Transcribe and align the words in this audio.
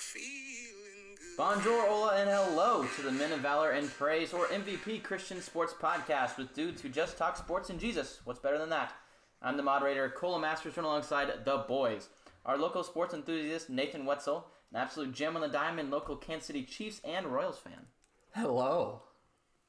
feeling. 0.00 1.18
Bonjour, 1.36 1.86
hola, 1.86 2.16
and 2.16 2.30
hello 2.30 2.86
to 2.96 3.02
the 3.02 3.12
Men 3.12 3.32
of 3.32 3.40
Valor 3.40 3.72
and 3.72 3.88
Praise, 3.90 4.32
or 4.32 4.46
MVP 4.46 5.02
Christian 5.02 5.42
Sports 5.42 5.74
Podcast 5.78 6.38
with 6.38 6.54
dudes 6.54 6.80
who 6.80 6.88
just 6.88 7.18
talk 7.18 7.36
sports 7.36 7.68
and 7.68 7.78
Jesus. 7.78 8.20
What's 8.24 8.40
better 8.40 8.56
than 8.56 8.70
that? 8.70 8.94
I'm 9.42 9.58
the 9.58 9.62
moderator, 9.62 10.08
Cola 10.08 10.40
Masters, 10.40 10.76
run 10.76 10.86
alongside 10.86 11.44
the 11.44 11.58
boys. 11.68 12.08
Our 12.46 12.56
local 12.56 12.82
sports 12.82 13.12
enthusiast, 13.12 13.68
Nathan 13.68 14.06
Wetzel, 14.06 14.46
an 14.72 14.80
absolute 14.80 15.12
gem 15.12 15.36
on 15.36 15.42
the 15.42 15.48
diamond, 15.48 15.90
local 15.90 16.16
Kansas 16.16 16.46
City 16.46 16.62
Chiefs 16.62 17.02
and 17.04 17.26
Royals 17.26 17.58
fan. 17.58 17.86
Hello. 18.34 19.02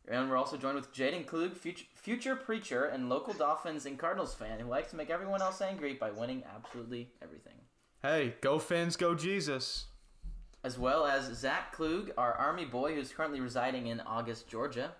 And 0.08 0.30
we're 0.30 0.38
also 0.38 0.56
joined 0.56 0.76
with 0.76 0.94
Jaden 0.94 1.28
Klug, 1.28 1.56
future, 1.56 1.86
future 1.94 2.36
preacher 2.38 2.86
and 2.86 3.10
local 3.10 3.34
Dolphins 3.34 3.86
and 3.86 4.00
Cardinals 4.00 4.34
fan 4.34 4.60
who 4.60 4.70
likes 4.70 4.92
to 4.92 4.96
make 4.96 5.10
everyone 5.10 5.42
else 5.42 5.62
angry 5.62 5.94
by 5.94 6.10
winning 6.10 6.44
absolutely 6.56 7.12
everything. 7.22 7.56
Hey, 8.02 8.36
go 8.42 8.58
Fins, 8.58 8.96
go 8.96 9.14
Jesus. 9.14 9.86
As 10.64 10.78
well 10.78 11.06
as 11.06 11.36
Zach 11.38 11.74
Klug, 11.74 12.12
our 12.18 12.34
Army 12.34 12.66
boy 12.66 12.94
who's 12.94 13.12
currently 13.12 13.40
residing 13.40 13.88
in 13.88 14.00
August, 14.02 14.48
Georgia. 14.48 14.92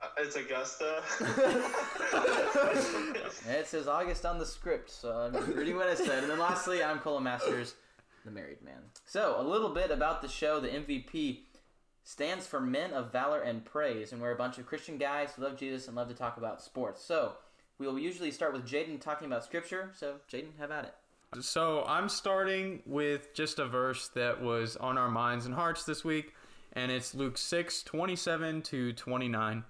Uh, 0.00 0.06
it's 0.18 0.36
Augusta. 0.36 1.02
It 3.48 3.66
says 3.66 3.88
August 3.88 4.24
on 4.24 4.38
the 4.38 4.46
script, 4.46 4.90
so 4.90 5.30
I'm 5.34 5.54
reading 5.54 5.76
what 5.76 5.88
I 5.88 5.94
said. 5.94 6.22
And 6.22 6.30
then 6.30 6.38
lastly, 6.38 6.82
I'm 6.82 6.98
Cola 6.98 7.20
Masters, 7.20 7.74
the 8.24 8.30
married 8.30 8.62
man. 8.62 8.80
So, 9.04 9.36
a 9.38 9.42
little 9.42 9.70
bit 9.70 9.90
about 9.90 10.22
the 10.22 10.28
show. 10.28 10.60
The 10.60 10.68
MVP 10.68 11.40
stands 12.04 12.46
for 12.46 12.60
Men 12.60 12.92
of 12.92 13.12
Valor 13.12 13.40
and 13.40 13.64
Praise, 13.64 14.12
and 14.12 14.20
we're 14.20 14.32
a 14.32 14.36
bunch 14.36 14.58
of 14.58 14.66
Christian 14.66 14.98
guys 14.98 15.32
who 15.32 15.42
love 15.42 15.58
Jesus 15.58 15.86
and 15.86 15.96
love 15.96 16.08
to 16.08 16.14
talk 16.14 16.36
about 16.36 16.62
sports. 16.62 17.02
So, 17.02 17.32
we 17.78 17.86
will 17.86 17.98
usually 17.98 18.30
start 18.30 18.52
with 18.52 18.66
Jaden 18.66 19.00
talking 19.00 19.26
about 19.26 19.44
scripture. 19.44 19.90
So, 19.94 20.16
Jaden, 20.30 20.58
have 20.58 20.70
at 20.70 20.84
it. 20.84 20.94
So 21.36 21.84
I'm 21.86 22.08
starting 22.08 22.82
with 22.86 23.34
just 23.34 23.58
a 23.58 23.66
verse 23.66 24.08
that 24.14 24.42
was 24.42 24.76
on 24.76 24.96
our 24.96 25.10
minds 25.10 25.44
and 25.44 25.54
hearts 25.54 25.84
this 25.84 26.02
week, 26.02 26.34
and 26.72 26.90
it's 26.90 27.14
Luke 27.14 27.36
6, 27.36 27.82
27 27.82 28.62
to 28.62 28.94
29. 28.94 29.64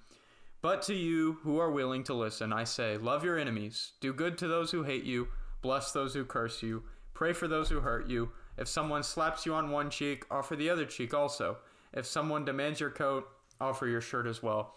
But 0.63 0.83
to 0.83 0.95
you 0.95 1.39
who 1.43 1.59
are 1.59 1.71
willing 1.71 2.05
to 2.05 2.15
listen, 2.15 2.53
I 2.53 2.63
say, 2.63 2.97
love 2.97 3.25
your 3.25 3.37
enemies, 3.37 3.93
do 4.01 4.13
good 4.13 4.39
to 4.39 4.47
those 4.47 4.71
who 4.71 4.85
hate 4.85 5.03
you, 5.03 5.29
bless 5.61 5.91
those 5.91 6.15
who 6.15 6.25
curse 6.25 6.63
you, 6.63 6.85
pray 7.13 7.33
for 7.33 7.49
those 7.49 7.69
who 7.69 7.81
hurt 7.81 8.09
you. 8.09 8.31
If 8.57 8.69
someone 8.69 9.03
slaps 9.03 9.45
you 9.45 9.53
on 9.55 9.71
one 9.71 9.91
cheek, 9.91 10.25
offer 10.31 10.55
the 10.55 10.71
other 10.71 10.85
cheek 10.85 11.13
also. 11.13 11.59
If 11.93 12.07
someone 12.07 12.45
demands 12.45 12.79
your 12.79 12.91
coat, 12.91 13.29
offer 13.61 13.89
your 13.89 14.01
shirt 14.01 14.29
as 14.29 14.45
well. 14.45 14.77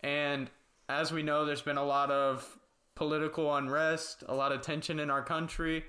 And 0.00 0.50
as 0.90 1.10
we 1.10 1.22
know, 1.22 1.46
there's 1.46 1.62
been 1.62 1.78
a 1.78 1.84
lot 1.84 2.10
of 2.10 2.58
political 2.94 3.54
unrest, 3.56 4.24
a 4.28 4.34
lot 4.34 4.52
of 4.52 4.60
tension 4.60 5.00
in 5.00 5.10
our 5.10 5.22
country, 5.22 5.84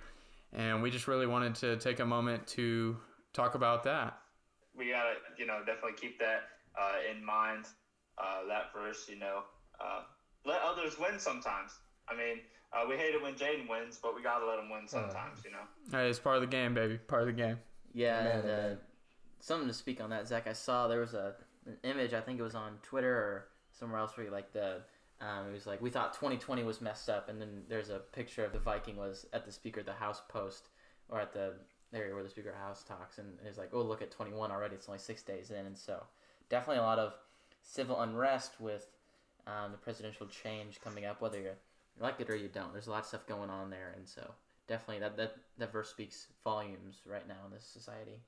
and 0.53 0.81
we 0.81 0.89
just 0.91 1.07
really 1.07 1.27
wanted 1.27 1.55
to 1.55 1.77
take 1.77 1.99
a 1.99 2.05
moment 2.05 2.45
to 2.47 2.97
talk 3.33 3.55
about 3.55 3.83
that. 3.83 4.19
we 4.75 4.89
gotta, 4.89 5.15
you 5.37 5.45
know, 5.45 5.59
definitely 5.65 5.93
keep 5.99 6.19
that 6.19 6.41
uh, 6.79 6.93
in 7.11 7.23
mind. 7.23 7.65
Uh, 8.17 8.47
that 8.47 8.65
verse, 8.75 9.07
you 9.09 9.17
know, 9.17 9.41
uh, 9.79 10.01
let 10.45 10.61
others 10.61 10.97
win 10.99 11.19
sometimes. 11.19 11.71
I 12.07 12.15
mean, 12.15 12.39
uh, 12.71 12.85
we 12.87 12.95
hate 12.95 13.15
it 13.15 13.21
when 13.21 13.33
Jaden 13.33 13.67
wins, 13.69 13.99
but 14.01 14.15
we 14.15 14.21
gotta 14.21 14.45
let 14.45 14.59
him 14.59 14.69
win 14.69 14.87
sometimes, 14.87 15.39
you 15.43 15.51
know. 15.51 15.65
Hey, 15.91 16.09
it's 16.09 16.19
part 16.19 16.35
of 16.35 16.41
the 16.41 16.47
game, 16.47 16.73
baby. 16.73 16.97
Part 16.97 17.21
of 17.21 17.27
the 17.27 17.33
game. 17.33 17.57
Yeah, 17.93 18.19
and, 18.19 18.49
uh, 18.49 18.75
something 19.39 19.67
to 19.67 19.73
speak 19.73 20.01
on 20.01 20.09
that, 20.11 20.27
Zach. 20.27 20.47
I 20.47 20.53
saw 20.53 20.87
there 20.87 20.99
was 20.99 21.13
a 21.13 21.35
an 21.65 21.77
image. 21.83 22.13
I 22.13 22.19
think 22.21 22.39
it 22.39 22.43
was 22.43 22.55
on 22.55 22.73
Twitter 22.83 23.13
or 23.15 23.47
somewhere 23.71 23.99
else 23.99 24.15
where 24.17 24.25
you 24.25 24.31
like 24.31 24.51
the. 24.53 24.81
Um, 25.23 25.47
it 25.49 25.53
was 25.53 25.65
like 25.65 25.81
we 25.81 25.89
thought 25.89 26.13
2020 26.13 26.63
was 26.63 26.81
messed 26.81 27.09
up, 27.09 27.29
and 27.29 27.39
then 27.39 27.63
there's 27.69 27.89
a 27.89 27.99
picture 27.99 28.43
of 28.43 28.51
the 28.51 28.59
Viking 28.59 28.97
was 28.97 29.25
at 29.31 29.45
the 29.45 29.51
Speaker 29.51 29.79
of 29.79 29.85
the 29.85 29.93
House 29.93 30.21
post 30.27 30.69
or 31.07 31.19
at 31.19 31.33
the 31.33 31.53
area 31.93 32.13
where 32.13 32.23
the 32.23 32.29
Speaker 32.29 32.49
of 32.49 32.55
the 32.55 32.61
House 32.61 32.83
talks, 32.83 33.19
and 33.19 33.27
it's 33.45 33.57
like, 33.57 33.69
oh 33.73 33.81
look 33.81 34.01
at 34.01 34.11
21 34.11 34.51
already. 34.51 34.75
It's 34.75 34.89
only 34.89 34.99
six 34.99 35.21
days 35.21 35.51
in, 35.51 35.65
and 35.65 35.77
so 35.77 36.03
definitely 36.49 36.79
a 36.79 36.85
lot 36.85 36.99
of 36.99 37.13
civil 37.61 38.01
unrest 38.01 38.59
with 38.59 38.87
um, 39.47 39.71
the 39.71 39.77
presidential 39.77 40.27
change 40.27 40.81
coming 40.81 41.05
up, 41.05 41.21
whether 41.21 41.39
you 41.39 41.51
like 41.99 42.19
it 42.19 42.29
or 42.29 42.35
you 42.35 42.49
don't. 42.49 42.73
There's 42.73 42.87
a 42.87 42.91
lot 42.91 43.01
of 43.01 43.05
stuff 43.05 43.25
going 43.25 43.49
on 43.49 43.69
there, 43.69 43.93
and 43.95 44.07
so 44.07 44.29
definitely 44.67 44.99
that 44.99 45.15
that 45.17 45.35
that 45.57 45.71
verse 45.71 45.89
speaks 45.89 46.27
volumes 46.43 47.01
right 47.05 47.27
now 47.27 47.45
in 47.45 47.53
this 47.53 47.65
society. 47.65 48.19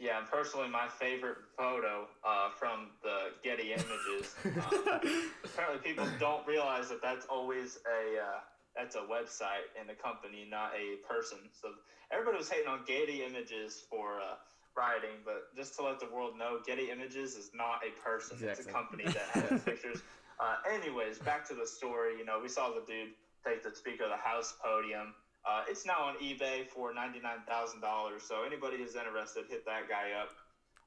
Yeah, 0.00 0.18
and 0.18 0.26
personally, 0.26 0.68
my 0.68 0.88
favorite 0.88 1.36
photo 1.58 2.08
uh, 2.24 2.48
from 2.58 2.88
the 3.02 3.36
Getty 3.44 3.72
Images. 3.74 4.34
uh, 4.46 4.98
apparently, 5.44 5.78
people 5.84 6.08
don't 6.18 6.44
realize 6.46 6.88
that 6.88 7.02
that's 7.02 7.26
always 7.26 7.78
a 7.84 8.18
uh, 8.18 8.40
that's 8.74 8.94
a 8.96 9.00
website 9.00 9.68
and 9.78 9.90
a 9.90 9.94
company, 9.94 10.48
not 10.50 10.72
a 10.72 10.96
person. 11.06 11.38
So 11.52 11.68
everybody 12.10 12.38
was 12.38 12.48
hating 12.48 12.66
on 12.66 12.80
Getty 12.86 13.22
Images 13.22 13.84
for 13.90 14.20
uh, 14.20 14.36
rioting, 14.74 15.20
but 15.22 15.54
just 15.54 15.76
to 15.76 15.82
let 15.82 16.00
the 16.00 16.08
world 16.08 16.32
know, 16.38 16.60
Getty 16.66 16.90
Images 16.90 17.34
is 17.34 17.50
not 17.52 17.80
a 17.84 17.92
person; 18.00 18.38
it's 18.40 18.60
a 18.60 18.72
company 18.72 19.04
that 19.04 19.50
has 19.50 19.62
pictures. 19.64 20.00
Uh, 20.40 20.56
anyways, 20.72 21.18
back 21.18 21.46
to 21.48 21.54
the 21.54 21.66
story. 21.66 22.16
You 22.18 22.24
know, 22.24 22.40
we 22.40 22.48
saw 22.48 22.70
the 22.70 22.82
dude 22.86 23.12
take 23.46 23.62
the 23.62 23.70
Speaker 23.76 24.04
of 24.04 24.10
the 24.10 24.16
House 24.16 24.54
podium. 24.64 25.12
Uh, 25.48 25.62
it's 25.68 25.86
now 25.86 26.02
on 26.02 26.14
eBay 26.16 26.66
for 26.66 26.92
ninety 26.92 27.20
nine 27.20 27.38
thousand 27.48 27.80
dollars. 27.80 28.22
So 28.22 28.44
anybody 28.44 28.76
who's 28.76 28.94
interested, 28.94 29.44
hit 29.48 29.64
that 29.66 29.88
guy 29.88 30.10
up. 30.20 30.30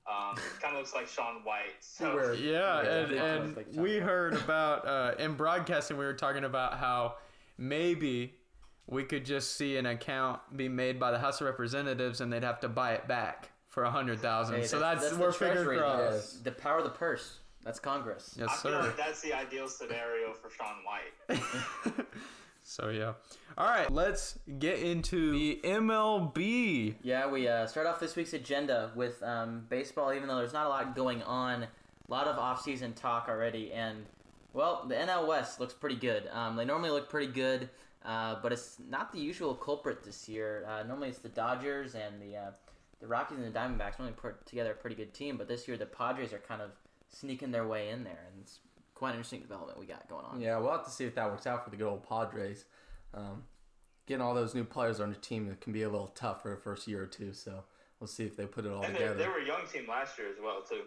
Um, 0.05 0.35
kind 0.61 0.75
of 0.75 0.81
looks 0.81 0.93
like 0.93 1.07
Shaun 1.07 1.43
White. 1.43 1.75
So 1.79 2.33
Yeah, 2.33 2.83
Yeah, 2.83 2.89
and, 2.89 3.11
and 3.13 3.57
like 3.57 3.67
we 3.73 3.97
heard 3.97 4.33
about 4.43 4.87
uh, 4.87 5.15
in 5.17 5.33
broadcasting. 5.35 5.97
We 5.97 6.05
were 6.05 6.13
talking 6.13 6.43
about 6.43 6.77
how 6.77 7.15
maybe 7.57 8.33
we 8.85 9.03
could 9.03 9.25
just 9.25 9.55
see 9.55 9.77
an 9.77 9.85
account 9.85 10.41
be 10.55 10.67
made 10.67 10.99
by 10.99 11.11
the 11.11 11.19
House 11.19 11.41
of 11.41 11.47
Representatives, 11.47 12.21
and 12.21 12.31
they'd 12.31 12.43
have 12.43 12.59
to 12.61 12.69
buy 12.69 12.93
it 12.93 13.07
back 13.07 13.51
for 13.67 13.83
a 13.83 13.91
hundred 13.91 14.19
thousand. 14.19 14.57
Hey, 14.57 14.65
so 14.65 14.79
that's, 14.79 15.09
the 15.09 15.17
we're 15.17 15.31
fingers 15.31 15.65
treasury. 15.65 15.77
crossed. 15.77 16.43
The 16.43 16.51
power 16.51 16.79
of 16.79 16.83
the 16.83 16.89
purse. 16.89 17.39
That's 17.63 17.79
Congress. 17.79 18.35
Yes, 18.37 18.49
I 18.51 18.55
feel 18.61 18.71
like 18.73 18.83
sir. 18.83 18.93
that's 18.97 19.21
the 19.21 19.33
ideal 19.33 19.69
scenario 19.69 20.33
for 20.33 20.49
Shaun 20.49 20.75
White. 20.83 22.05
So 22.63 22.89
yeah. 22.89 23.13
All 23.57 23.67
right, 23.67 23.91
let's 23.91 24.39
get 24.57 24.79
into 24.79 25.31
the 25.31 25.59
MLB. 25.63 26.95
Yeah, 27.03 27.29
we 27.29 27.47
uh, 27.47 27.67
start 27.67 27.85
off 27.85 27.99
this 27.99 28.15
week's 28.15 28.33
agenda 28.33 28.91
with 28.95 29.21
um, 29.21 29.65
baseball, 29.69 30.13
even 30.13 30.27
though 30.27 30.37
there's 30.37 30.53
not 30.53 30.65
a 30.65 30.69
lot 30.69 30.95
going 30.95 31.21
on. 31.23 31.63
A 31.63 31.67
lot 32.11 32.27
of 32.27 32.37
off-season 32.37 32.93
talk 32.93 33.27
already, 33.29 33.71
and 33.71 34.05
well, 34.53 34.85
the 34.87 34.95
NL 34.95 35.27
West 35.27 35.59
looks 35.59 35.73
pretty 35.73 35.95
good. 35.95 36.27
Um, 36.31 36.55
they 36.55 36.65
normally 36.65 36.89
look 36.89 37.09
pretty 37.09 37.31
good, 37.31 37.69
uh, 38.05 38.35
but 38.41 38.51
it's 38.51 38.77
not 38.89 39.11
the 39.11 39.19
usual 39.19 39.55
culprit 39.55 40.03
this 40.03 40.27
year. 40.27 40.65
Uh, 40.67 40.83
normally, 40.83 41.09
it's 41.09 41.19
the 41.19 41.29
Dodgers 41.29 41.95
and 41.95 42.21
the 42.21 42.37
uh, 42.37 42.51
the 42.99 43.07
Rockies 43.07 43.37
and 43.37 43.53
the 43.53 43.57
Diamondbacks 43.57 43.99
normally 43.99 44.15
put 44.15 44.45
together 44.45 44.71
a 44.71 44.75
pretty 44.75 44.95
good 44.95 45.13
team, 45.13 45.37
but 45.37 45.47
this 45.47 45.67
year 45.67 45.75
the 45.77 45.85
Padres 45.85 46.33
are 46.33 46.39
kind 46.39 46.61
of 46.61 46.71
sneaking 47.09 47.51
their 47.51 47.67
way 47.67 47.89
in 47.89 48.03
there, 48.03 48.25
and 48.31 48.41
it's 48.41 48.59
quite 49.03 49.09
an 49.09 49.15
interesting 49.17 49.41
development 49.41 49.77
we 49.77 49.85
got 49.85 50.07
going 50.07 50.23
on. 50.23 50.39
Yeah, 50.39 50.57
we'll 50.59 50.71
have 50.71 50.85
to 50.85 50.89
see 50.89 51.03
if 51.03 51.13
that 51.15 51.29
works 51.29 51.45
out 51.45 51.65
for 51.65 51.69
the 51.69 51.75
good 51.75 51.89
old 51.89 52.07
Padres. 52.07 52.63
Um, 53.13 53.43
getting 54.07 54.21
all 54.21 54.33
those 54.33 54.55
new 54.55 54.63
players 54.63 55.01
on 55.01 55.09
the 55.09 55.17
team 55.17 55.49
it 55.51 55.59
can 55.59 55.73
be 55.73 55.83
a 55.83 55.89
little 55.89 56.07
tough 56.07 56.41
for 56.41 56.51
the 56.51 56.55
first 56.55 56.87
year 56.87 57.03
or 57.03 57.05
two. 57.05 57.33
So 57.33 57.65
we'll 57.99 58.07
see 58.07 58.23
if 58.23 58.37
they 58.37 58.45
put 58.45 58.65
it 58.65 58.71
all 58.71 58.81
And 58.81 58.95
they, 58.95 58.99
together. 58.99 59.15
they 59.15 59.27
were 59.27 59.39
a 59.39 59.45
young 59.45 59.67
team 59.69 59.89
last 59.89 60.17
year 60.17 60.29
as 60.29 60.37
well 60.41 60.61
too. 60.61 60.83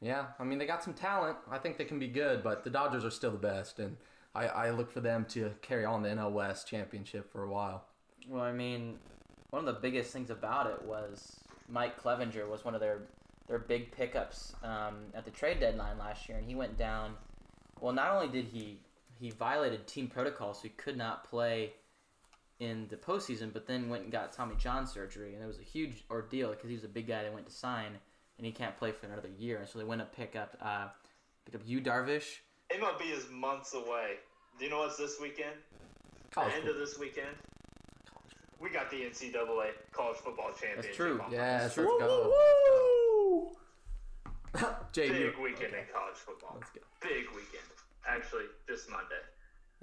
Yeah, 0.00 0.26
I 0.40 0.42
mean 0.42 0.58
they 0.58 0.66
got 0.66 0.82
some 0.82 0.94
talent. 0.94 1.36
I 1.48 1.58
think 1.58 1.78
they 1.78 1.84
can 1.84 2.00
be 2.00 2.08
good, 2.08 2.42
but 2.42 2.64
the 2.64 2.70
Dodgers 2.70 3.04
are 3.04 3.10
still 3.10 3.30
the 3.30 3.38
best, 3.38 3.78
and 3.78 3.98
I, 4.34 4.46
I 4.48 4.70
look 4.70 4.90
for 4.90 5.00
them 5.00 5.24
to 5.26 5.52
carry 5.62 5.84
on 5.84 6.02
the 6.02 6.08
NL 6.08 6.32
West 6.32 6.66
championship 6.66 7.30
for 7.30 7.44
a 7.44 7.48
while. 7.48 7.84
Well, 8.28 8.42
I 8.42 8.50
mean, 8.50 8.98
one 9.50 9.60
of 9.68 9.72
the 9.72 9.80
biggest 9.80 10.12
things 10.12 10.30
about 10.30 10.66
it 10.66 10.82
was 10.84 11.36
Mike 11.68 12.02
Clevinger 12.02 12.48
was 12.48 12.64
one 12.64 12.74
of 12.74 12.80
their 12.80 13.02
their 13.46 13.60
big 13.60 13.92
pickups 13.92 14.54
um, 14.64 14.96
at 15.14 15.24
the 15.24 15.30
trade 15.30 15.60
deadline 15.60 15.98
last 15.98 16.28
year, 16.28 16.36
and 16.36 16.48
he 16.48 16.56
went 16.56 16.76
down. 16.76 17.14
Well, 17.84 17.92
not 17.92 18.12
only 18.12 18.28
did 18.28 18.46
he 18.46 18.78
he 19.20 19.28
violated 19.28 19.86
team 19.86 20.08
protocol, 20.08 20.54
so 20.54 20.62
he 20.62 20.70
could 20.70 20.96
not 20.96 21.28
play 21.28 21.74
in 22.58 22.86
the 22.88 22.96
postseason, 22.96 23.52
but 23.52 23.66
then 23.66 23.90
went 23.90 24.04
and 24.04 24.10
got 24.10 24.32
Tommy 24.32 24.54
John 24.56 24.86
surgery, 24.86 25.34
and 25.34 25.44
it 25.44 25.46
was 25.46 25.58
a 25.58 25.62
huge 25.62 26.02
ordeal 26.10 26.48
because 26.52 26.70
he 26.70 26.74
was 26.76 26.84
a 26.84 26.88
big 26.88 27.06
guy 27.06 27.22
they 27.22 27.28
went 27.28 27.44
to 27.44 27.52
sign, 27.52 27.98
and 28.38 28.46
he 28.46 28.52
can't 28.52 28.74
play 28.78 28.90
for 28.90 29.04
another 29.04 29.28
year, 29.38 29.58
and 29.58 29.68
so 29.68 29.78
they 29.78 29.84
went 29.84 30.00
to 30.00 30.06
pick 30.16 30.34
up 30.34 30.56
uh, 30.62 30.86
pick 31.44 31.56
up 31.56 31.60
Yu 31.66 31.82
Darvish. 31.82 32.38
MLB 32.70 33.12
is 33.12 33.28
months 33.30 33.74
away. 33.74 34.14
Do 34.58 34.64
you 34.64 34.70
know 34.70 34.78
what's 34.78 34.96
this 34.96 35.20
weekend? 35.20 35.52
College 36.30 36.54
the 36.54 36.60
end 36.60 36.68
of 36.70 36.76
this 36.76 36.98
weekend. 36.98 37.36
We 38.58 38.70
got 38.70 38.90
the 38.90 39.02
NCAA 39.02 39.72
college 39.92 40.16
football 40.16 40.52
championship. 40.58 40.84
That's 40.84 40.96
true. 40.96 41.20
on. 41.20 41.30
Yes, 41.30 41.62
That's 41.62 41.76
let's 41.76 41.86
true. 41.86 41.98
go. 42.00 43.03
Jay, 44.92 45.08
Big 45.08 45.20
you- 45.20 45.42
weekend 45.42 45.74
in 45.74 45.84
college 45.92 46.16
football. 46.16 46.56
Let's 46.60 46.70
go. 46.72 46.80
Big 47.02 47.26
weekend. 47.30 47.64
Actually, 48.06 48.44
this 48.68 48.86
Monday. 48.90 49.14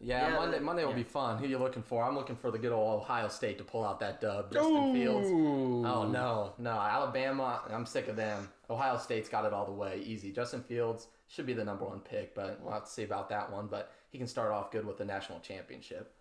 Yeah, 0.03 0.29
Yeah, 0.29 0.35
Monday, 0.37 0.57
the- 0.59 0.63
Monday 0.63 0.83
will 0.83 0.91
yeah. 0.91 0.97
be 0.97 1.03
fun. 1.03 1.37
Who 1.37 1.47
you 1.47 1.57
looking 1.57 1.83
for? 1.83 2.03
I'm 2.03 2.15
looking 2.15 2.35
for 2.35 2.49
the 2.51 2.57
good 2.57 2.71
old 2.71 3.01
Ohio 3.01 3.27
State 3.27 3.57
to 3.59 3.63
pull 3.63 3.83
out 3.85 3.99
that 3.99 4.21
dub. 4.21 4.51
Justin 4.51 4.93
Fields. 4.93 5.27
Oh 5.29 6.07
no, 6.07 6.53
no, 6.57 6.71
Alabama. 6.71 7.61
I'm 7.69 7.85
sick 7.85 8.07
of 8.07 8.15
them. 8.15 8.49
Ohio 8.69 8.97
State's 8.97 9.29
got 9.29 9.45
it 9.45 9.53
all 9.53 9.65
the 9.65 9.71
way, 9.71 10.01
easy. 10.05 10.31
Justin 10.31 10.63
Fields 10.63 11.07
should 11.27 11.45
be 11.45 11.53
the 11.53 11.63
number 11.63 11.85
one 11.85 11.99
pick, 11.99 12.33
but 12.33 12.59
we'll 12.61 12.73
have 12.73 12.85
to 12.85 12.89
see 12.89 13.03
about 13.03 13.29
that 13.29 13.51
one. 13.51 13.67
But 13.67 13.91
he 14.09 14.17
can 14.17 14.27
start 14.27 14.51
off 14.51 14.71
good 14.71 14.85
with 14.85 14.97
the 14.97 15.05
national 15.05 15.39
championship. 15.41 16.13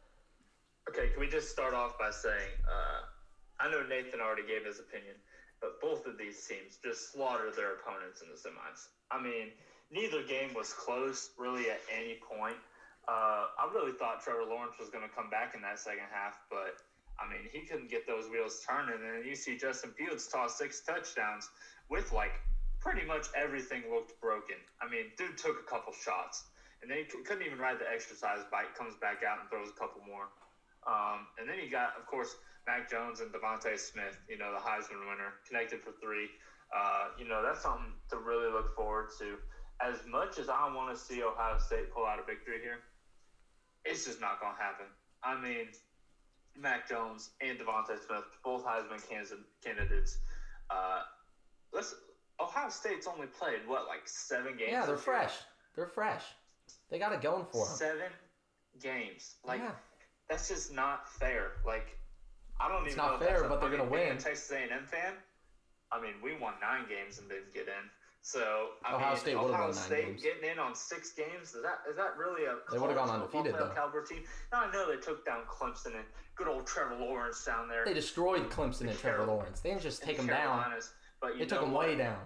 Okay, 0.88 1.08
can 1.10 1.20
we 1.20 1.28
just 1.28 1.48
start 1.50 1.72
off 1.74 1.98
by 1.98 2.10
saying 2.10 2.50
uh, 2.68 3.02
I 3.64 3.70
know 3.70 3.82
Nathan 3.88 4.20
already 4.20 4.46
gave 4.46 4.64
his 4.66 4.78
opinion, 4.80 5.14
but 5.60 5.80
both 5.80 6.06
of 6.06 6.16
these 6.16 6.46
teams 6.46 6.78
just 6.82 7.12
slaughtered 7.12 7.54
their 7.54 7.72
opponents 7.74 8.22
in 8.22 8.28
the 8.28 8.34
semis. 8.34 8.88
I 9.10 9.20
mean, 9.20 9.52
neither 9.90 10.22
game 10.22 10.54
was 10.54 10.72
close 10.72 11.30
really 11.38 11.70
at 11.70 11.80
any 11.92 12.18
point. 12.20 12.56
Uh, 13.08 13.46
I 13.58 13.68
really 13.72 13.92
thought 13.92 14.22
Trevor 14.22 14.44
Lawrence 14.44 14.74
was 14.78 14.88
going 14.88 15.02
to 15.02 15.10
come 15.10 15.30
back 15.30 15.54
in 15.54 15.62
that 15.62 15.78
second 15.78 16.06
half, 16.10 16.38
but 16.50 16.76
I 17.18 17.28
mean, 17.28 17.48
he 17.52 17.62
couldn't 17.62 17.90
get 17.90 18.06
those 18.06 18.28
wheels 18.28 18.64
turning. 18.66 18.94
And 18.94 19.04
then 19.04 19.24
you 19.24 19.34
see 19.34 19.56
Justin 19.56 19.90
Fields 19.92 20.26
toss 20.26 20.56
six 20.56 20.80
touchdowns 20.80 21.48
with 21.88 22.12
like 22.12 22.32
pretty 22.80 23.04
much 23.04 23.26
everything 23.36 23.90
looked 23.92 24.18
broken. 24.20 24.56
I 24.80 24.88
mean, 24.88 25.12
dude 25.18 25.36
took 25.36 25.58
a 25.60 25.68
couple 25.68 25.92
shots, 25.92 26.44
and 26.80 26.90
then 26.90 26.98
he 26.98 27.04
c- 27.04 27.22
couldn't 27.24 27.44
even 27.44 27.58
ride 27.58 27.78
the 27.78 27.90
exercise 27.92 28.40
bike. 28.50 28.74
Comes 28.74 28.96
back 28.96 29.22
out 29.22 29.40
and 29.40 29.48
throws 29.50 29.68
a 29.68 29.78
couple 29.78 30.00
more. 30.00 30.28
Um, 30.86 31.28
and 31.36 31.44
then 31.48 31.58
you 31.58 31.68
got, 31.68 31.92
of 31.98 32.06
course, 32.06 32.36
Mac 32.66 32.90
Jones 32.90 33.20
and 33.20 33.30
DeVonta 33.32 33.78
Smith. 33.78 34.20
You 34.28 34.38
know, 34.38 34.52
the 34.52 34.60
Heisman 34.60 35.00
winner, 35.08 35.34
connected 35.46 35.80
for 35.80 35.92
three. 36.02 36.28
Uh, 36.74 37.08
you 37.18 37.26
know, 37.26 37.42
that's 37.42 37.62
something 37.62 37.92
to 38.10 38.16
really 38.18 38.50
look 38.50 38.74
forward 38.76 39.08
to. 39.18 39.36
As 39.82 39.98
much 40.06 40.38
as 40.38 40.48
I 40.48 40.72
want 40.74 40.94
to 40.94 41.00
see 41.00 41.22
Ohio 41.22 41.58
State 41.58 41.92
pull 41.92 42.04
out 42.04 42.18
a 42.18 42.22
victory 42.22 42.60
here, 42.62 42.80
it's 43.84 44.04
just 44.04 44.20
not 44.20 44.40
going 44.40 44.54
to 44.54 44.62
happen. 44.62 44.86
I 45.24 45.40
mean, 45.40 45.68
Mac 46.56 46.88
Jones 46.88 47.30
and 47.40 47.58
DeVonta 47.58 47.98
Smith, 48.06 48.24
both 48.44 48.64
Heisman 48.64 49.00
candidates. 49.64 50.18
Uh, 50.68 51.02
let's 51.72 51.94
Ohio 52.40 52.68
State's 52.70 53.06
only 53.06 53.26
played 53.26 53.60
what 53.66 53.86
like 53.86 54.06
seven 54.06 54.56
games. 54.56 54.70
Yeah, 54.72 54.86
they're 54.86 54.96
fresh. 54.96 55.32
They're 55.76 55.86
fresh. 55.86 56.22
They 56.90 56.98
got 56.98 57.12
it 57.12 57.20
going 57.20 57.44
for 57.52 57.66
them. 57.66 57.74
Seven 57.74 58.10
games. 58.80 59.36
Like 59.44 59.60
yeah. 59.60 59.72
that's 60.28 60.48
just 60.48 60.72
not 60.72 61.08
fair. 61.08 61.52
Like 61.66 61.98
I 62.60 62.68
don't 62.68 62.84
It's 62.84 62.94
even 62.94 63.04
not 63.04 63.20
know 63.20 63.26
if 63.26 63.32
fair, 63.32 63.48
but 63.48 63.60
they're 63.60 63.70
gonna 63.70 63.84
win. 63.88 64.18
Texas 64.18 64.50
A&M 64.52 64.86
fan. 64.86 65.14
I 65.92 66.00
mean, 66.00 66.14
we 66.22 66.36
won 66.36 66.54
nine 66.60 66.84
games 66.88 67.18
and 67.18 67.28
didn't 67.28 67.52
get 67.52 67.66
in. 67.66 67.88
So 68.22 68.72
I 68.84 68.94
Ohio 68.94 69.08
mean, 69.10 69.16
State 69.18 69.34
Ohio 69.34 69.50
won 69.52 69.60
nine 69.62 69.72
State 69.72 70.06
games. 70.06 70.22
getting 70.22 70.50
in 70.50 70.58
on 70.58 70.74
six 70.74 71.12
games 71.12 71.54
is 71.54 71.62
that 71.62 71.78
is 71.90 71.96
that 71.96 72.16
really 72.18 72.44
a 72.44 72.56
They 72.70 72.78
would've 72.78 72.94
close 72.96 73.08
gone 73.08 73.20
undefeated, 73.22 73.54
though. 73.54 73.72
caliber 73.74 74.04
team? 74.04 74.24
Now 74.52 74.64
I 74.66 74.70
know 74.72 74.86
they 74.94 75.00
took 75.00 75.24
down 75.24 75.40
Clemson 75.48 75.94
and 75.96 76.04
good 76.36 76.46
old 76.48 76.66
Trevor 76.66 76.96
Lawrence 76.96 77.42
down 77.44 77.66
there. 77.68 77.84
They 77.86 77.94
destroyed 77.94 78.50
Clemson 78.50 78.88
and 78.88 78.98
Trevor 78.98 79.24
Lawrence. 79.24 79.60
They 79.60 79.70
didn't 79.70 79.82
just 79.82 80.02
take 80.02 80.16
the 80.18 80.22
them 80.24 80.36
down. 80.36 80.58
Carolinas, 80.60 80.92
But 81.20 81.32
you 81.34 81.40
They 81.40 81.46
took 81.46 81.60
them 81.62 81.72
what? 81.72 81.88
way 81.88 81.96
down. 81.96 82.18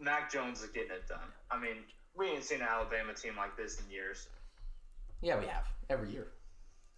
Mac 0.00 0.32
Jones 0.32 0.62
is 0.62 0.70
getting 0.70 0.90
it 0.92 1.06
done. 1.08 1.28
I 1.50 1.58
mean, 1.60 1.76
we 2.16 2.26
ain't 2.30 2.42
seen 2.42 2.60
an 2.60 2.66
Alabama 2.68 3.14
team 3.14 3.36
like 3.36 3.56
this 3.56 3.80
in 3.80 3.88
years. 3.90 4.28
Yeah, 5.22 5.38
we 5.38 5.46
have 5.46 5.66
every 5.90 6.10
year. 6.10 6.28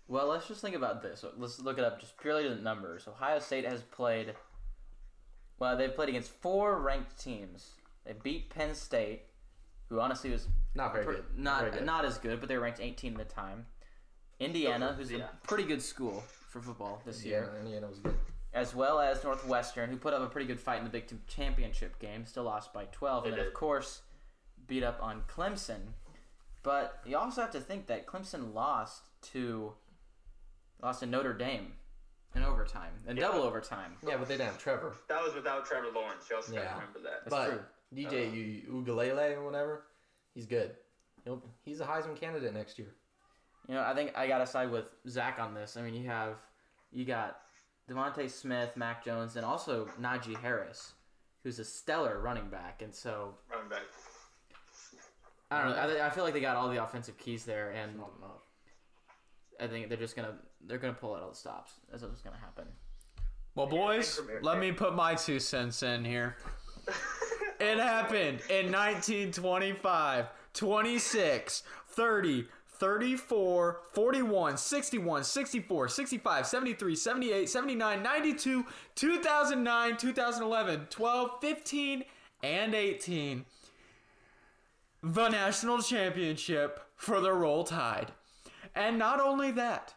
Well, 0.08 0.26
let's 0.28 0.46
just 0.48 0.60
think 0.60 0.76
about 0.76 1.02
this. 1.02 1.24
Let's 1.36 1.60
look 1.60 1.78
it 1.78 1.84
up 1.84 2.00
just 2.00 2.18
purely 2.18 2.48
the 2.48 2.56
numbers. 2.56 3.06
Ohio 3.08 3.38
State 3.38 3.64
has 3.64 3.82
played. 3.82 4.34
Well, 5.58 5.76
they've 5.76 5.94
played 5.94 6.08
against 6.10 6.30
four 6.30 6.80
ranked 6.80 7.18
teams. 7.22 7.72
They 8.04 8.14
beat 8.22 8.50
Penn 8.50 8.74
State, 8.74 9.22
who 9.88 10.00
honestly 10.00 10.30
was 10.30 10.48
Not 10.74 10.92
very 10.92 11.04
pr- 11.04 11.12
good. 11.12 11.24
not 11.38 11.60
Very 11.60 11.72
good. 11.72 11.84
not 11.86 12.04
as 12.04 12.18
good, 12.18 12.40
but 12.40 12.48
they 12.48 12.56
were 12.56 12.64
ranked 12.64 12.80
18 12.80 13.12
at 13.18 13.28
the 13.28 13.34
time. 13.34 13.66
Indiana, 14.40 14.92
who's 14.94 15.12
Yeah. 15.12 15.28
a 15.30 15.46
pretty 15.46 15.64
good 15.64 15.80
school 15.80 16.20
for 16.50 16.60
football 16.60 17.00
this 17.04 17.24
Yeah, 17.24 17.30
year, 17.42 17.56
Indiana 17.60 17.86
was 17.86 18.00
good. 18.00 18.18
as 18.52 18.74
well 18.74 18.98
as 18.98 19.22
Northwestern, 19.22 19.88
who 19.88 19.96
put 19.96 20.12
up 20.12 20.20
a 20.22 20.26
pretty 20.26 20.46
good 20.48 20.60
fight 20.60 20.78
in 20.78 20.84
the 20.84 20.90
Big 20.90 21.06
Ten 21.06 21.22
championship 21.28 21.98
game, 22.00 22.26
still 22.26 22.42
lost 22.44 22.72
by 22.72 22.86
12, 22.86 23.24
and 23.24 23.34
They 23.34 23.38
then 23.38 23.46
of 23.46 23.54
course 23.54 24.02
beat 24.66 24.82
up 24.82 25.00
on 25.02 25.22
Clemson. 25.24 25.92
But 26.64 27.00
you 27.04 27.16
also 27.16 27.40
have 27.40 27.52
to 27.52 27.60
think 27.60 27.86
that 27.86 28.06
Clemson 28.06 28.52
lost 28.52 29.02
to 29.32 29.74
lost 30.82 31.00
to 31.00 31.06
Notre 31.06 31.32
Dame 31.32 31.72
in 32.34 32.42
overtime, 32.42 32.92
in 33.06 33.16
Yeah. 33.16 33.24
double 33.28 33.42
overtime. 33.42 33.96
Yeah, 34.06 34.16
but 34.16 34.26
they 34.28 34.34
didn't 34.34 34.52
have 34.52 34.58
Trevor. 34.58 34.94
That 35.08 35.22
was 35.22 35.34
without 35.34 35.64
Trevor 35.66 35.88
Lawrence. 35.94 36.28
You 36.28 36.36
also 36.36 36.52
Yeah. 36.52 36.64
gotta 36.64 36.74
remember 36.80 36.98
that. 37.00 37.24
That's 37.24 37.30
but 37.30 37.48
true. 37.50 37.64
DJ 37.94 38.30
U- 38.30 38.62
uh-huh. 38.68 38.92
Uiagalelei 38.92 39.36
or 39.36 39.44
whatever, 39.44 39.84
he's 40.34 40.46
good. 40.46 40.76
He'll, 41.24 41.42
he's 41.64 41.80
a 41.80 41.86
Heisman 41.86 42.16
candidate 42.16 42.52
next 42.52 42.78
year. 42.78 42.94
You 43.68 43.74
know, 43.74 43.82
I 43.84 43.94
think 43.94 44.16
I 44.16 44.26
gotta 44.26 44.46
side 44.46 44.70
with 44.70 44.92
Zach 45.08 45.38
on 45.38 45.54
this. 45.54 45.76
I 45.76 45.82
mean, 45.82 45.94
you 45.94 46.08
have 46.08 46.36
you 46.90 47.04
got 47.04 47.40
DeVonta 47.88 48.28
Smith, 48.30 48.76
Mac 48.76 49.04
Jones, 49.04 49.36
and 49.36 49.44
also 49.46 49.86
Najee 50.00 50.36
Harris, 50.40 50.94
who's 51.44 51.58
a 51.58 51.64
stellar 51.64 52.18
running 52.20 52.48
back, 52.48 52.82
and 52.82 52.94
so 52.94 53.38
Running 53.50 53.68
back. 53.68 53.82
I 55.50 55.62
don't 55.62 55.76
know. 55.76 55.82
I, 55.82 55.86
th- 55.86 56.00
I 56.00 56.10
feel 56.10 56.24
like 56.24 56.32
they 56.32 56.40
got 56.40 56.56
all 56.56 56.68
the 56.70 56.82
offensive 56.82 57.18
keys 57.18 57.44
there, 57.44 57.70
and 57.70 58.00
I 59.60 59.66
think 59.68 59.88
they're 59.88 59.98
just 59.98 60.16
gonna 60.16 60.38
they're 60.66 60.78
gonna 60.78 60.92
pull 60.92 61.14
out 61.14 61.22
all 61.22 61.30
the 61.30 61.36
stops. 61.36 61.72
That's 61.90 62.02
what's 62.02 62.22
gonna 62.22 62.36
happen. 62.36 62.66
Well, 63.54 63.66
boys, 63.66 64.20
let 64.40 64.58
me 64.58 64.72
put 64.72 64.94
my 64.94 65.14
two 65.14 65.38
cents 65.38 65.82
in 65.82 66.04
here. 66.04 66.36
It 67.62 67.78
happened 67.78 68.40
in 68.50 68.72
1925, 68.72 70.26
26, 70.52 71.62
30, 71.90 72.46
34, 72.66 73.80
41, 73.92 74.56
61, 74.56 75.22
64, 75.22 75.88
65, 75.88 76.46
73, 76.48 76.96
78, 76.96 77.48
79, 77.48 78.02
92, 78.02 78.66
2009, 78.96 79.96
2011, 79.96 80.86
12, 80.90 81.30
15, 81.40 82.04
and 82.42 82.74
18. 82.74 83.44
The 85.04 85.28
national 85.28 85.82
championship 85.82 86.80
for 86.96 87.20
the 87.20 87.32
Roll 87.32 87.62
Tide. 87.62 88.10
And 88.74 88.98
not 88.98 89.20
only 89.20 89.52
that, 89.52 89.94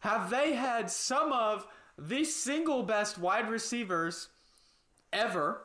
have 0.00 0.30
they 0.30 0.52
had 0.54 0.90
some 0.90 1.32
of 1.32 1.66
the 1.98 2.24
single 2.24 2.82
best 2.82 3.18
wide 3.18 3.48
receivers 3.50 4.28
ever 5.12 5.62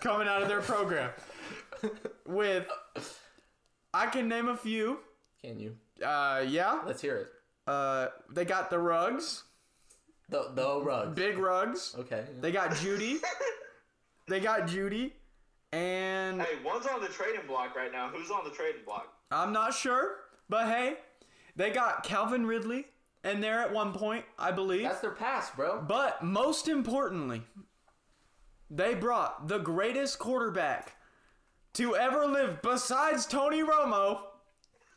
coming 0.00 0.28
out 0.28 0.42
of 0.42 0.48
their 0.48 0.60
program 0.60 1.10
with 2.26 2.66
I 3.92 4.06
can 4.06 4.28
name 4.28 4.48
a 4.48 4.56
few. 4.56 4.98
Can 5.42 5.58
you? 5.58 5.76
Uh 6.04 6.44
yeah. 6.46 6.80
Let's 6.86 7.00
hear 7.02 7.16
it. 7.16 7.28
Uh 7.66 8.08
they 8.32 8.44
got 8.44 8.70
the 8.70 8.78
rugs, 8.78 9.44
The 10.28 10.50
the 10.54 10.80
rugs. 10.80 11.14
big 11.16 11.38
rugs. 11.38 11.94
Okay. 11.98 12.24
They 12.40 12.52
got 12.52 12.74
Judy. 12.76 13.18
They 14.28 14.38
got 14.38 14.68
Judy 14.68 15.12
and 15.72 16.40
Hey, 16.40 16.58
one's 16.64 16.86
on 16.86 17.00
the 17.00 17.08
trading 17.08 17.40
block 17.48 17.74
right 17.74 17.90
now. 17.90 18.10
Who's 18.10 18.30
on 18.30 18.44
the 18.44 18.50
trading 18.50 18.82
block? 18.86 19.12
I'm 19.32 19.52
not 19.52 19.74
sure, 19.74 20.18
but 20.48 20.66
hey, 20.68 20.98
they 21.56 21.70
got 21.70 22.04
Calvin 22.04 22.46
Ridley 22.46 22.86
in 23.24 23.40
there 23.40 23.60
at 23.60 23.72
one 23.72 23.92
point, 23.92 24.24
I 24.38 24.50
believe. 24.50 24.82
That's 24.82 25.00
their 25.00 25.10
pass, 25.10 25.50
bro. 25.50 25.82
But 25.86 26.22
most 26.22 26.68
importantly, 26.68 27.42
they 28.70 28.94
brought 28.94 29.48
the 29.48 29.58
greatest 29.58 30.18
quarterback 30.18 30.96
to 31.74 31.96
ever 31.96 32.26
live 32.26 32.62
besides 32.62 33.26
Tony 33.26 33.62
Romo, 33.62 34.20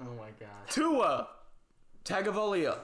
Oh 0.02 0.06
my 0.18 0.30
god. 0.40 0.50
Tua 0.70 1.28
Tagovailoa. 2.04 2.78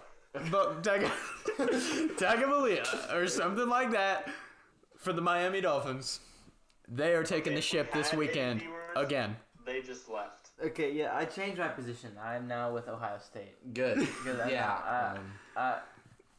But 0.52 0.84
Tag- 0.84 1.10
Tagovailoa 1.58 3.14
or 3.14 3.28
something 3.28 3.68
like 3.68 3.92
that 3.92 4.30
for 4.98 5.12
the 5.14 5.22
Miami 5.22 5.62
Dolphins. 5.62 6.20
They 6.88 7.14
are 7.14 7.24
taking 7.24 7.54
the 7.54 7.60
If 7.60 7.66
we 7.66 7.78
ship 7.78 7.94
this 7.94 8.14
weekend 8.14 8.62
viewers, 8.62 8.76
again. 8.96 9.36
They 9.66 9.82
just 9.82 10.10
left. 10.10 10.39
Okay, 10.64 10.92
yeah, 10.92 11.16
I 11.16 11.26
changed 11.26 11.60
my 11.60 11.70
position. 11.70 12.12
I'm 12.22 12.48
now 12.48 12.74
with 12.74 12.88
Ohio 12.88 13.18
State. 13.20 13.74
Good. 13.74 13.98
Because 14.24 14.52
yeah. 14.52 14.74
uh, 14.74 15.18
um, 15.18 15.32
Uh, 15.56 15.80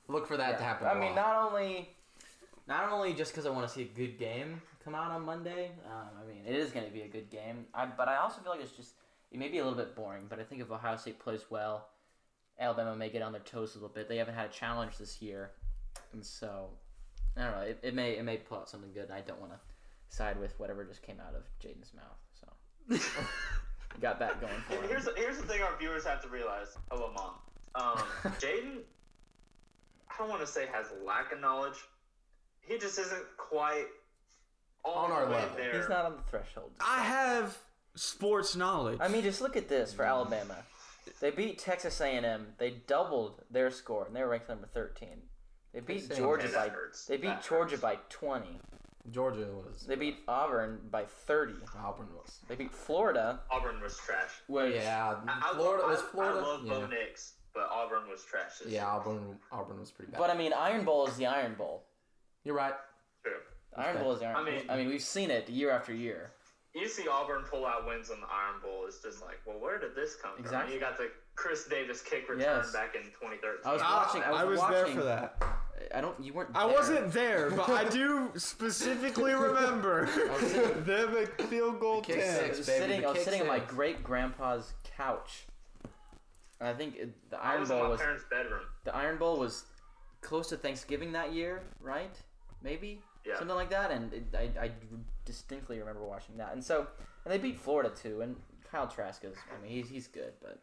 look 0.08 0.26
for 0.26 0.36
that 0.36 0.58
to 0.58 0.64
happen. 0.64 0.86
I 0.86 0.94
mean, 0.94 1.14
not 1.14 1.36
only, 1.36 1.90
not 2.68 2.90
only 2.92 3.14
just 3.14 3.32
because 3.32 3.46
I 3.46 3.50
want 3.50 3.66
to 3.66 3.72
see 3.72 3.82
a 3.82 3.96
good 3.96 4.18
game 4.18 4.60
come 4.84 4.94
out 4.94 5.10
on 5.10 5.24
Monday. 5.24 5.72
Um, 5.86 6.08
I 6.22 6.26
mean, 6.26 6.42
it 6.46 6.54
is 6.54 6.70
going 6.70 6.86
to 6.86 6.92
be 6.92 7.02
a 7.02 7.08
good 7.08 7.30
game. 7.30 7.66
I, 7.74 7.86
but 7.86 8.08
I 8.08 8.16
also 8.16 8.40
feel 8.40 8.52
like 8.52 8.60
it's 8.60 8.72
just 8.72 8.92
it 9.30 9.38
may 9.38 9.48
be 9.48 9.58
a 9.58 9.64
little 9.64 9.78
bit 9.78 9.94
boring. 9.94 10.24
But 10.28 10.38
I 10.38 10.44
think 10.44 10.60
if 10.60 10.70
Ohio 10.70 10.96
State 10.96 11.18
plays 11.18 11.44
well, 11.50 11.88
Alabama 12.58 12.94
may 12.96 13.08
get 13.08 13.22
on 13.22 13.32
their 13.32 13.42
toes 13.42 13.74
a 13.74 13.78
little 13.78 13.94
bit. 13.94 14.08
They 14.08 14.16
haven't 14.16 14.34
had 14.34 14.46
a 14.50 14.52
challenge 14.52 14.98
this 14.98 15.22
year, 15.22 15.52
and 16.12 16.24
so 16.24 16.70
I 17.36 17.42
don't 17.42 17.52
know. 17.52 17.60
It, 17.60 17.78
it 17.82 17.94
may 17.94 18.18
it 18.18 18.24
may 18.24 18.36
pull 18.36 18.58
out 18.58 18.68
something 18.68 18.92
good. 18.92 19.04
And 19.04 19.14
I 19.14 19.20
don't 19.22 19.40
want 19.40 19.52
to 19.52 19.58
side 20.14 20.38
with 20.40 20.58
whatever 20.58 20.84
just 20.84 21.02
came 21.02 21.18
out 21.20 21.34
of 21.34 21.44
Jaden's 21.62 21.92
mouth. 21.94 22.98
So 22.98 23.10
got 24.00 24.18
that 24.18 24.40
going 24.40 24.52
for 24.68 24.74
him. 24.82 24.88
Here's 24.88 25.08
here's 25.16 25.36
the 25.38 25.42
thing 25.44 25.62
our 25.62 25.76
viewers 25.78 26.04
have 26.04 26.22
to 26.22 26.28
realize. 26.28 26.76
Hello, 26.90 27.10
mom. 27.14 27.34
Um, 27.74 28.04
Jaden, 28.40 28.78
I 30.10 30.18
don't 30.18 30.28
want 30.28 30.40
to 30.40 30.46
say 30.46 30.66
has 30.72 30.86
lack 31.04 31.32
of 31.32 31.40
knowledge. 31.40 31.76
He 32.60 32.78
just 32.78 32.98
isn't 32.98 33.24
quite 33.36 33.86
all 34.84 35.04
On 35.04 35.10
the 35.10 35.16
our 35.16 35.26
way 35.26 35.32
level. 35.34 35.56
there. 35.56 35.76
He's 35.78 35.88
not 35.88 36.04
on 36.04 36.12
the 36.16 36.22
threshold. 36.30 36.70
I 36.80 37.02
have 37.02 37.56
sports 37.94 38.56
knowledge. 38.56 38.98
I 39.00 39.08
mean, 39.08 39.22
just 39.22 39.40
look 39.40 39.56
at 39.56 39.68
this 39.68 39.92
for 39.92 40.04
Alabama. 40.04 40.56
They 41.20 41.30
beat 41.30 41.58
Texas 41.58 42.00
A&M. 42.00 42.46
They 42.58 42.70
doubled 42.86 43.42
their 43.50 43.70
score, 43.70 44.06
and 44.06 44.14
they 44.14 44.22
were 44.22 44.28
ranked 44.28 44.48
number 44.48 44.66
13. 44.66 45.08
They 45.72 45.80
beat 45.80 46.14
Georgia 46.14 46.48
by 46.48 46.70
they 47.08 47.16
beat 47.16 47.42
Georgia 47.46 47.78
by 47.78 47.98
20. 48.08 48.46
Georgia 49.10 49.46
was. 49.52 49.82
They 49.86 49.96
beat 49.96 50.18
Auburn 50.28 50.80
by 50.90 51.04
30. 51.04 51.54
Auburn 51.78 52.08
was. 52.14 52.38
They 52.48 52.54
beat 52.54 52.70
Florida, 52.72 53.40
Auburn 53.50 53.80
was 53.80 53.96
trash. 53.98 54.28
which 54.46 54.74
Yeah. 54.74 55.16
I, 55.26 55.50
I 55.50 55.54
Florida 55.54 55.82
love, 55.82 55.90
was 55.90 56.00
Florida. 56.02 56.38
I 56.38 56.42
love 56.42 56.64
yeah. 56.64 56.72
Bo 56.74 56.86
Nix. 56.86 57.32
but 57.54 57.68
Auburn 57.72 58.08
was 58.08 58.22
trash 58.24 58.58
this 58.58 58.68
Yeah, 58.72 58.82
year. 58.82 58.90
Auburn 59.00 59.36
Auburn 59.50 59.80
was 59.80 59.90
pretty 59.90 60.12
bad. 60.12 60.18
But 60.18 60.30
I 60.30 60.36
mean, 60.36 60.52
Iron 60.52 60.84
Bowl 60.84 61.06
is 61.06 61.16
the 61.16 61.26
Iron 61.26 61.54
Bowl. 61.54 61.84
You're 62.44 62.54
right. 62.56 62.74
True. 63.24 63.32
Iron 63.76 63.96
Okay. 63.96 64.02
Bowl 64.04 64.12
is 64.12 64.20
the 64.20 64.26
Iron 64.26 64.36
I 64.36 64.42
Bowl. 64.44 64.52
mean- 64.52 64.70
I 64.70 64.76
mean, 64.76 64.88
we've 64.88 65.02
seen 65.02 65.30
it 65.30 65.48
year 65.48 65.70
after 65.70 65.94
year. 65.94 66.32
You 66.74 66.86
see 66.88 67.08
Auburn 67.08 67.42
pull 67.50 67.66
out 67.66 67.84
wins 67.86 68.10
on 68.10 68.20
the 68.20 68.26
Iron 68.28 68.60
Bowl. 68.62 68.84
It's 68.86 69.02
just 69.02 69.22
like, 69.22 69.40
well, 69.44 69.58
where 69.58 69.78
did 69.80 69.96
this 69.96 70.14
come 70.22 70.32
Exactly. 70.38 70.66
from? 70.66 70.74
You 70.74 70.78
got 70.80 70.96
the 70.98 71.10
Chris 71.34 71.66
Davis 71.66 72.00
kick 72.00 72.28
return 72.28 72.38
Yes. 72.62 72.72
back 72.72 72.94
in 72.94 73.02
2013. 73.10 73.62
I 73.64 73.72
was 73.72 73.82
Ah, 73.84 74.04
watching. 74.06 74.22
I 74.22 74.44
was, 74.44 74.60
there 74.60 74.82
watching, 74.84 74.96
for 74.96 75.02
that. 75.02 75.42
I 75.94 76.00
don't. 76.00 76.18
You 76.22 76.32
weren't. 76.32 76.50
I 76.54 76.66
there. 76.66 76.74
wasn't 76.76 77.12
there, 77.12 77.50
but 77.50 77.68
I 77.68 77.84
do 77.88 78.30
specifically 78.36 79.32
remember 79.34 80.06
them 80.86 81.16
at 81.16 81.42
field 81.48 81.80
goal 81.80 82.00
kick 82.00 82.16
ten. 82.20 82.28
I 82.34 82.38
six. 82.38 82.58
was 82.58 82.66
baby, 82.66 82.80
sitting. 82.80 83.00
the 83.00 83.06
I 83.06 83.10
was 83.10 83.16
kick 83.18 83.24
sitting 83.24 83.40
on 83.42 83.46
my 83.48 83.58
great 83.58 84.02
grandpa's 84.04 84.72
couch. 84.96 85.46
And 86.60 86.68
I 86.68 86.74
think 86.74 86.96
it, 86.96 87.30
the 87.30 87.42
I 87.42 87.52
Iron 87.52 87.60
was 87.60 87.70
in 87.70 87.76
Bowl 87.76 87.84
my 87.84 87.90
was 87.90 88.00
parents' 88.00 88.24
bedroom. 88.30 88.60
the 88.84 88.94
Iron 88.94 89.16
Bowl 89.18 89.38
was 89.38 89.64
close 90.20 90.48
to 90.50 90.56
Thanksgiving 90.56 91.12
that 91.12 91.32
year, 91.32 91.62
right? 91.80 92.14
Maybe 92.62 93.00
Yeah. 93.26 93.38
something 93.38 93.56
like 93.56 93.70
that. 93.70 93.90
And 93.90 94.12
it, 94.12 94.24
I, 94.34 94.64
I 94.66 94.70
distinctly 95.24 95.78
remember 95.78 96.04
watching 96.04 96.36
that. 96.36 96.52
And 96.52 96.62
so, 96.62 96.86
and 97.24 97.32
they 97.32 97.38
beat 97.38 97.56
Florida 97.56 97.90
too. 97.90 98.20
And 98.20 98.36
Kyle 98.70 98.86
Trask 98.86 99.24
is. 99.24 99.34
I 99.58 99.62
mean, 99.62 99.72
he's 99.72 99.88
he's 99.88 100.06
good, 100.06 100.34
but 100.42 100.58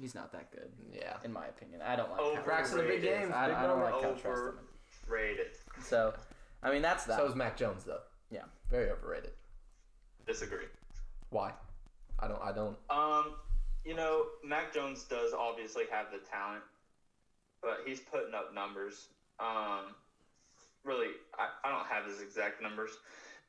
he's 0.00 0.14
not 0.14 0.32
that 0.32 0.50
good 0.50 0.70
Yeah. 0.90 1.18
in 1.22 1.32
my 1.34 1.46
opinion. 1.46 1.82
I 1.82 1.96
don't 1.96 2.10
like. 2.10 2.20
Over- 2.20 2.34
Kyle 2.36 2.44
Cracks 2.44 2.70
in 2.72 2.78
the 2.78 2.82
big 2.84 3.00
Overrated. 3.04 3.20
games. 3.20 3.32
I, 3.34 3.64
I 3.64 3.66
don't 3.66 3.80
like 3.82 4.00
Kyle 4.00 4.14
Trask. 4.16 4.42
That 5.06 5.12
Over- 5.12 5.16
much. 5.16 5.20
Rated. 5.20 5.56
So, 5.82 6.14
I 6.62 6.70
mean, 6.72 6.82
that's 6.82 7.04
that. 7.04 7.18
So 7.18 7.26
is 7.26 7.34
Mac 7.34 7.56
Jones 7.56 7.84
though. 7.84 8.00
Yeah. 8.30 8.44
Very 8.70 8.90
overrated. 8.90 9.32
Disagree. 10.26 10.66
Why? 11.30 11.52
I 12.18 12.28
don't. 12.28 12.42
I 12.42 12.52
don't. 12.52 12.76
Um, 12.90 13.34
you 13.84 13.94
know, 13.94 14.26
Mac 14.44 14.72
Jones 14.72 15.04
does 15.04 15.32
obviously 15.32 15.84
have 15.90 16.06
the 16.12 16.18
talent, 16.18 16.62
but 17.62 17.80
he's 17.84 18.00
putting 18.00 18.34
up 18.34 18.54
numbers. 18.54 19.08
Um, 19.40 19.94
really, 20.84 21.08
I, 21.36 21.48
I 21.66 21.72
don't 21.72 21.86
have 21.86 22.04
his 22.08 22.20
exact 22.20 22.62
numbers, 22.62 22.92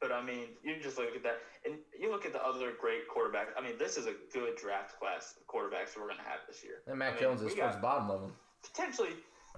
but 0.01 0.11
I 0.11 0.23
mean, 0.23 0.47
you 0.63 0.75
just 0.81 0.97
look 0.97 1.15
at 1.15 1.21
that, 1.23 1.37
and 1.65 1.75
you 1.99 2.09
look 2.09 2.25
at 2.25 2.33
the 2.33 2.43
other 2.43 2.71
great 2.81 3.07
quarterbacks. 3.07 3.53
I 3.57 3.61
mean, 3.61 3.77
this 3.77 3.95
is 3.97 4.07
a 4.07 4.13
good 4.33 4.55
draft 4.55 4.97
class 4.99 5.35
of 5.39 5.45
quarterbacks 5.45 5.95
we're 5.95 6.07
going 6.07 6.17
to 6.17 6.23
have 6.23 6.39
this 6.47 6.63
year. 6.63 6.81
And 6.87 6.97
Mac 6.97 7.09
I 7.09 7.13
mean, 7.13 7.21
Jones 7.21 7.41
is 7.41 7.53
we 7.53 7.59
towards 7.59 7.75
the 7.75 7.81
bottom 7.81 8.09
of 8.09 8.21
them. 8.21 8.33
potentially. 8.63 9.09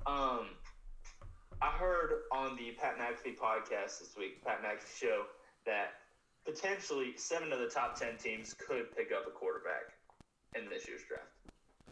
Um, 0.05 0.47
I 1.61 1.69
heard 1.71 2.11
on 2.31 2.55
the 2.57 2.71
Pat 2.79 2.97
McAfee 2.97 3.37
podcast 3.37 3.99
this 3.99 4.15
week, 4.17 4.43
Pat 4.43 4.61
McAfee 4.61 4.99
show, 4.99 5.23
that 5.65 5.93
potentially 6.45 7.13
seven 7.15 7.51
of 7.51 7.59
the 7.59 7.67
top 7.67 7.97
ten 7.99 8.17
teams 8.17 8.53
could 8.53 8.95
pick 8.95 9.11
up 9.11 9.25
a 9.27 9.31
quarterback 9.31 9.93
in 10.55 10.69
this 10.69 10.87
year's 10.87 11.01
draft. 11.07 11.23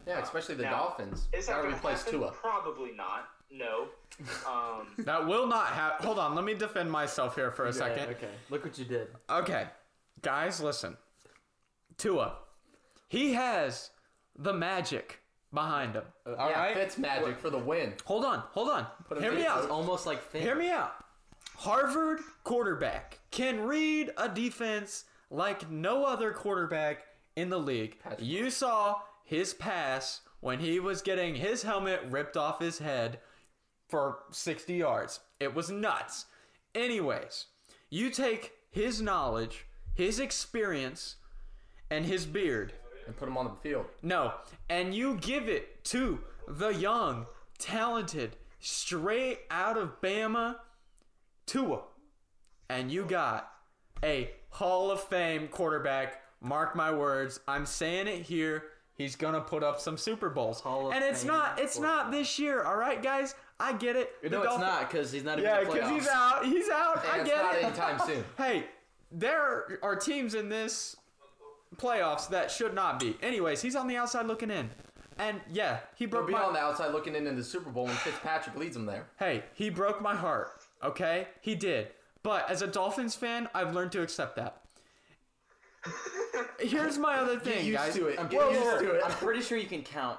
Yeah, 0.05 0.22
especially 0.22 0.55
the 0.55 0.63
Now, 0.63 0.72
Dolphins. 0.98 1.27
Is 1.34 1.46
that 1.48 1.53
Gotta 1.53 1.62
going 1.63 1.74
to 1.74 1.79
replace 1.79 2.03
happen? 2.03 2.20
Tua. 2.20 2.32
Probably 2.32 2.91
not. 2.96 3.29
No. 3.51 3.88
Um, 4.48 4.89
That 5.00 5.25
will 5.27 5.48
not 5.48 5.67
happen. 5.67 6.05
Hold 6.05 6.20
on, 6.20 6.36
let 6.36 6.43
me 6.46 6.53
defend 6.53 6.91
myself 6.91 7.34
here 7.34 7.50
for 7.50 7.65
a 7.65 7.74
second. 7.74 8.10
Okay. 8.12 8.27
Look 8.51 8.63
what 8.63 8.77
you 8.77 8.86
did. 8.86 9.08
Okay, 9.27 9.65
guys, 10.22 10.62
listen. 10.62 10.98
Tua, 11.98 12.36
he 13.08 13.34
has 13.34 13.89
the 14.38 14.53
magic 14.53 15.22
behind 15.54 15.94
him. 15.96 16.04
All 16.26 16.34
right, 16.36 16.70
yeah, 16.70 16.74
Fitz 16.74 16.98
magic 16.98 17.38
for 17.40 17.50
the 17.50 17.58
win. 17.58 17.94
hold 18.06 18.26
on, 18.26 18.44
hold 18.52 18.70
on. 18.70 18.88
Put 19.08 19.18
him 19.18 19.24
Hear 19.24 19.34
me 19.34 19.42
in. 19.42 19.48
out. 19.48 19.60
It's 19.64 19.72
almost 19.72 20.06
like 20.06 20.22
Finn. 20.22 20.42
Hear 20.42 20.56
me 20.56 20.70
out. 20.72 20.94
Harvard 21.58 22.20
quarterback 22.44 23.20
can 23.32 23.62
read 23.62 24.12
a 24.18 24.28
defense 24.28 25.06
like 25.30 25.70
no 25.70 26.06
other 26.06 26.32
quarterback 26.32 27.04
in 27.36 27.50
the 27.50 27.60
league. 27.60 28.00
Patrick. 28.00 28.22
You 28.28 28.50
saw 28.50 28.98
his 29.24 29.54
pass 29.54 30.22
when 30.42 30.60
he 30.60 30.80
was 30.80 31.02
getting 31.02 31.36
his 31.36 31.64
helmet 31.64 32.02
ripped 32.10 32.36
off 32.38 32.60
his 32.60 32.80
head 32.80 33.20
for 33.88 34.20
60 34.32 34.74
yards. 34.74 35.20
It 35.40 35.54
was 35.56 35.70
nuts. 35.70 36.26
Anyways, 36.76 37.46
you 37.90 38.10
take 38.10 38.52
his 38.72 39.02
knowledge, 39.02 39.66
his 39.94 40.20
experience, 40.20 41.16
and 41.90 42.06
his 42.06 42.26
beard 42.26 42.74
And 43.08 43.16
put 43.18 43.28
him 43.28 43.38
on 43.38 43.46
the 43.46 43.56
field. 43.62 43.86
no, 44.02 44.34
and 44.70 44.94
you 44.94 45.16
give 45.16 45.48
it 45.50 45.84
to 45.86 46.20
the 46.48 46.70
young, 46.70 47.26
talented, 47.60 48.36
straight 48.60 49.40
out 49.52 49.78
of 49.78 50.02
Bama 50.02 50.58
Tua. 51.46 51.82
And 52.70 52.92
you 52.92 53.06
got 53.06 53.52
a 54.04 54.32
Hall 54.50 54.92
of 54.92 55.02
Fame 55.04 55.48
quarterback. 55.48 56.22
Mark 56.42 56.76
my 56.76 56.92
words. 56.94 57.40
I'm 57.48 57.66
saying 57.66 58.08
it 58.08 58.22
here. 58.24 58.64
He's 58.96 59.16
gonna 59.16 59.42
put 59.42 59.64
up 59.64 59.80
some 59.80 59.98
Super 59.98 60.30
Bowls. 60.30 60.60
Hall 60.62 60.88
of 60.88 60.94
and 60.94 61.04
it's 61.04 61.24
not 61.24 61.60
it's 61.60 61.80
not 61.80 62.12
this 62.12 62.38
year, 62.38 62.64
alright 62.66 63.02
guys? 63.02 63.34
I 63.60 63.74
get 63.74 63.96
it. 63.96 64.22
The 64.22 64.30
No, 64.30 64.44
it's 64.44 64.58
not 64.60 64.90
because 64.92 65.12
he's 65.12 65.24
not 65.24 65.40
even 65.40 65.50
Yeah, 65.50 65.60
because 65.62 65.90
he's 65.90 66.08
out. 66.08 66.46
He's 66.46 66.70
out. 66.70 67.04
I 67.06 67.18
And 67.20 67.22
it's 67.22 67.30
get 67.30 67.44
not 67.44 67.56
it. 67.56 67.64
anytime 67.64 68.00
soon. 68.06 68.24
Hey, 68.38 68.66
there 69.12 69.80
are 69.82 69.96
teams 69.96 70.36
in 70.36 70.50
this 70.50 70.96
playoffs 71.77 72.30
that 72.30 72.50
should 72.51 72.74
not 72.74 73.00
be. 73.00 73.18
Anyways, 73.22 73.62
he's 73.62 73.75
on 73.75 73.88
the 73.88 73.98
outside 73.98 74.25
looking 74.27 74.51
in. 74.51 74.70
And 75.20 75.39
yeah, 75.51 75.80
he 75.96 76.06
broke 76.06 76.27
He'll 76.27 76.27
broke 76.27 76.27
be 76.27 76.34
my 76.34 76.48
on 76.48 76.53
the 76.53 76.60
outside 76.60 76.92
looking 76.92 77.15
into 77.15 77.32
the 77.32 77.44
Super 77.44 77.70
Bowl 77.70 77.86
when 77.86 77.96
Fitzpatrick 77.96 78.56
leads 78.58 78.74
them 78.75 78.86
there. 78.86 79.06
Hey, 79.20 79.44
he 79.53 79.70
broke 79.70 80.01
my 80.01 80.15
heart. 80.15 80.50
Okay? 80.84 81.27
He 81.42 81.53
did. 81.56 81.89
But 82.24 82.50
as 82.50 82.62
a 82.62 82.68
Dolphins 82.68 83.15
fan, 83.15 83.48
I've 83.53 83.74
learned 83.75 83.92
to 83.94 84.01
accept 84.01 84.36
that. 84.38 84.62
Here's 86.60 86.98
my 86.98 87.15
other 87.15 87.38
thing, 87.39 87.56
Get 87.56 87.63
used 87.65 87.77
guys. 87.77 87.94
to 87.96 88.08
it. 88.08 88.20
I'm 88.20 88.27
getting 88.27 88.53
used 88.56 88.63
used 88.65 88.80
to 88.80 88.92
it. 88.92 89.01
I'm 89.06 89.12
pretty 89.12 89.42
sure 89.42 89.58
you 89.58 89.68
can 89.68 89.82
count 89.84 90.18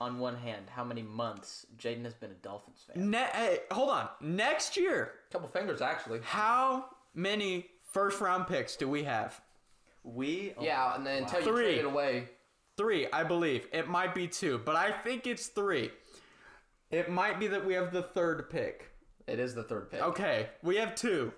on 0.00 0.18
one 0.18 0.36
hand 0.36 0.66
how 0.70 0.84
many 0.84 1.02
months 1.02 1.66
Jaden 1.78 2.04
has 2.04 2.14
been 2.14 2.30
a 2.30 2.34
Dolphins 2.34 2.84
fan. 2.86 3.10
Ne- 3.10 3.28
hey, 3.32 3.58
hold 3.70 3.90
on. 3.90 4.08
Next 4.20 4.76
year, 4.76 5.12
Couple 5.32 5.48
fingers 5.48 5.80
actually. 5.80 6.20
how 6.22 6.86
many 7.14 7.66
first 7.92 8.20
round 8.20 8.46
picks 8.46 8.76
do 8.76 8.88
we 8.88 9.04
have? 9.04 9.40
We 10.02 10.54
oh, 10.56 10.62
Yeah, 10.64 10.94
and 10.94 11.06
then 11.06 11.22
until 11.24 11.40
you 11.40 11.46
Three. 11.46 11.62
trade 11.64 11.78
it 11.78 11.84
away, 11.84 12.28
Three, 12.76 13.06
I 13.12 13.24
believe. 13.24 13.66
It 13.72 13.88
might 13.88 14.14
be 14.14 14.26
two, 14.26 14.58
but 14.64 14.74
I 14.76 14.90
think 14.90 15.26
it's 15.26 15.48
three. 15.48 15.90
It 16.90 17.10
might 17.10 17.38
be 17.38 17.46
that 17.48 17.64
we 17.64 17.74
have 17.74 17.92
the 17.92 18.02
third 18.02 18.48
pick. 18.48 18.90
it 19.26 19.38
is 19.38 19.54
the 19.54 19.62
third 19.64 19.90
pick. 19.90 20.00
Okay, 20.00 20.48
we 20.62 20.76
have 20.76 20.94
two. 20.94 21.32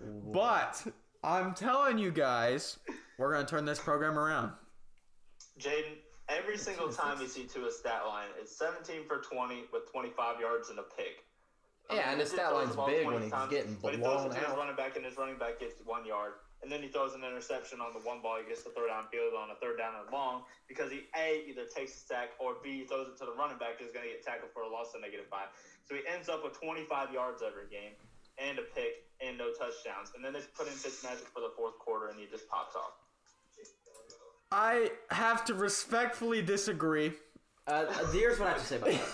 But 0.00 0.82
I'm 1.22 1.52
telling 1.54 1.98
you 1.98 2.10
guys, 2.10 2.78
we're 3.18 3.32
going 3.32 3.44
to 3.44 3.50
turn 3.50 3.64
this 3.66 3.78
program 3.78 4.18
around. 4.18 4.52
Jaden, 5.60 5.96
every 6.28 6.56
single 6.56 6.88
time 6.90 7.20
you 7.20 7.28
see 7.28 7.44
Tua's 7.44 7.78
stat 7.78 8.02
line, 8.06 8.28
it's 8.40 8.56
17 8.56 9.06
for 9.06 9.18
20 9.18 9.64
with 9.72 9.90
25 9.92 10.40
yards 10.40 10.70
and 10.70 10.78
a 10.78 10.82
pick. 10.82 11.24
I 11.90 11.94
Yeah, 11.96 12.00
mean, 12.00 12.08
and 12.08 12.16
he 12.16 12.22
his 12.22 12.30
stat 12.32 12.54
line's 12.54 12.74
big 12.86 13.06
when 13.06 13.22
he's 13.22 13.30
times, 13.30 13.50
getting 13.50 13.76
But 13.82 13.92
he 13.94 14.00
throws 14.00 14.22
it 14.24 14.24
blown 14.24 14.30
to 14.30 14.38
his 14.40 14.48
out. 14.48 14.56
running 14.56 14.76
back, 14.76 14.96
and 14.96 15.04
his 15.04 15.16
running 15.18 15.36
back 15.38 15.60
gets 15.60 15.74
one 15.84 16.06
yard. 16.06 16.32
And 16.62 16.70
then 16.70 16.80
he 16.80 16.86
throws 16.86 17.14
an 17.18 17.26
interception 17.26 17.82
on 17.82 17.90
the 17.90 17.98
one 18.06 18.22
ball 18.22 18.38
he 18.38 18.46
gets 18.46 18.62
to 18.62 18.70
throw 18.70 18.86
downfield 18.86 19.34
on 19.34 19.50
a 19.50 19.58
third 19.58 19.82
down 19.82 19.98
and 19.98 20.06
long 20.14 20.46
because 20.70 20.94
he 20.94 21.10
A 21.18 21.42
either 21.50 21.66
takes 21.66 21.98
a 21.98 22.02
sack 22.06 22.38
or 22.38 22.62
B 22.62 22.86
throws 22.86 23.10
it 23.10 23.18
to 23.18 23.26
the 23.26 23.34
running 23.34 23.58
back 23.58 23.82
who's 23.82 23.90
going 23.90 24.06
to 24.06 24.12
get 24.14 24.22
tackled 24.22 24.54
for 24.54 24.62
a 24.62 24.70
loss 24.70 24.94
of 24.94 25.02
negative 25.02 25.26
five. 25.26 25.50
So 25.82 25.98
he 25.98 26.06
ends 26.06 26.30
up 26.30 26.46
with 26.46 26.54
25 26.54 27.10
yards 27.10 27.42
every 27.42 27.66
game 27.66 27.98
and 28.38 28.58
a 28.58 28.62
pick 28.62 29.10
and 29.18 29.36
no 29.36 29.50
touchdowns. 29.50 30.14
And 30.14 30.22
then 30.24 30.32
they 30.32 30.40
put 30.54 30.70
in 30.70 30.74
Fitzmagic 30.74 31.26
for 31.34 31.42
the 31.42 31.50
fourth 31.56 31.78
quarter 31.82 32.08
and 32.08 32.18
he 32.18 32.26
just 32.30 32.46
pops 32.48 32.76
off. 32.76 32.94
I 34.52 34.90
have 35.10 35.44
to 35.46 35.54
respectfully 35.54 36.42
disagree. 36.42 37.12
Uh, 37.66 37.86
uh, 37.88 38.06
here's 38.12 38.38
what 38.38 38.48
I 38.48 38.52
have 38.52 38.60
to 38.60 38.66
say 38.66 38.76
about 38.76 38.90
that. 38.90 39.08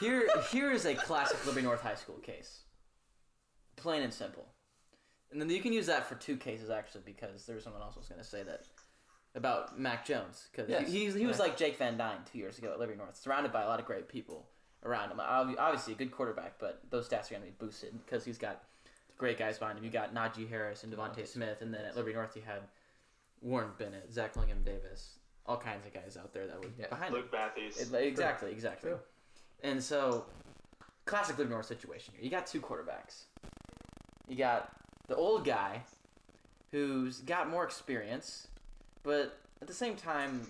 Here, 0.00 0.28
here 0.50 0.70
is 0.70 0.86
a 0.86 0.94
classic 0.94 1.44
Liberty 1.46 1.66
North 1.66 1.82
High 1.82 1.94
School 1.94 2.16
case. 2.16 2.60
Plain 3.76 4.02
and 4.02 4.12
simple. 4.12 4.46
And 5.34 5.42
then 5.42 5.50
you 5.50 5.60
can 5.60 5.72
use 5.72 5.86
that 5.86 6.06
for 6.08 6.14
two 6.14 6.36
cases 6.36 6.70
actually, 6.70 7.02
because 7.04 7.44
there 7.44 7.56
was 7.56 7.64
someone 7.64 7.82
else 7.82 7.96
was 7.96 8.06
going 8.08 8.20
to 8.20 8.26
say 8.26 8.42
that 8.44 8.66
about 9.34 9.78
Mac 9.78 10.06
Jones 10.06 10.46
because 10.52 10.70
Yes. 10.70 10.86
he, 10.90 11.06
he, 11.10 11.18
he 11.18 11.26
was 11.26 11.38
Yeah. 11.38 11.42
like 11.42 11.56
Jake 11.56 11.76
Van 11.76 11.96
Dyne 11.98 12.20
two 12.30 12.38
years 12.38 12.56
ago 12.58 12.70
at 12.72 12.78
Liberty 12.78 12.96
North, 12.96 13.16
surrounded 13.16 13.52
by 13.52 13.62
a 13.62 13.66
lot 13.66 13.80
of 13.80 13.84
great 13.86 14.08
people 14.08 14.46
around 14.84 15.10
him. 15.10 15.18
Obviously, 15.20 15.92
a 15.92 15.96
good 15.96 16.12
quarterback, 16.12 16.54
but 16.60 16.80
those 16.90 17.08
stats 17.08 17.26
are 17.26 17.34
going 17.34 17.42
to 17.42 17.48
be 17.48 17.54
boosted 17.58 17.98
because 18.06 18.24
he's 18.24 18.38
got 18.38 18.62
great 19.18 19.36
guys 19.38 19.58
behind 19.58 19.76
him. 19.76 19.84
You 19.84 19.90
got 19.90 20.14
Najee 20.14 20.48
Harris 20.48 20.84
and 20.84 20.92
DeVonta 20.92 21.26
Smith, 21.26 21.62
and 21.62 21.74
then 21.74 21.84
at 21.84 21.96
Liberty 21.96 22.14
North 22.14 22.36
you 22.36 22.42
had 22.42 22.60
Warren 23.42 23.70
Bennett, 23.76 24.12
Zach 24.12 24.34
Lingham 24.34 24.64
Davis, 24.64 25.18
all 25.46 25.56
kinds 25.56 25.84
of 25.84 25.92
guys 25.92 26.16
out 26.16 26.32
there 26.32 26.46
that 26.46 26.60
were 26.62 26.70
Yeah. 26.78 26.86
behind 26.88 27.12
him. 27.12 27.22
Luke 27.22 27.32
Matthews. 27.32 27.92
It- 27.92 27.92
exactly, 27.94 28.52
exactly. 28.52 28.90
True. 28.90 29.00
And 29.64 29.82
so, 29.82 30.26
classic 31.06 31.36
Liberty 31.38 31.54
North 31.54 31.66
situation 31.66 32.14
here. 32.14 32.22
You 32.24 32.30
got 32.30 32.46
two 32.46 32.60
quarterbacks. 32.60 33.24
You 34.28 34.36
got 34.36 34.70
the 35.08 35.16
old 35.16 35.44
guy, 35.44 35.82
who's 36.70 37.20
got 37.20 37.48
more 37.48 37.64
experience, 37.64 38.48
but 39.02 39.38
at 39.60 39.68
the 39.68 39.74
same 39.74 39.96
time 39.96 40.42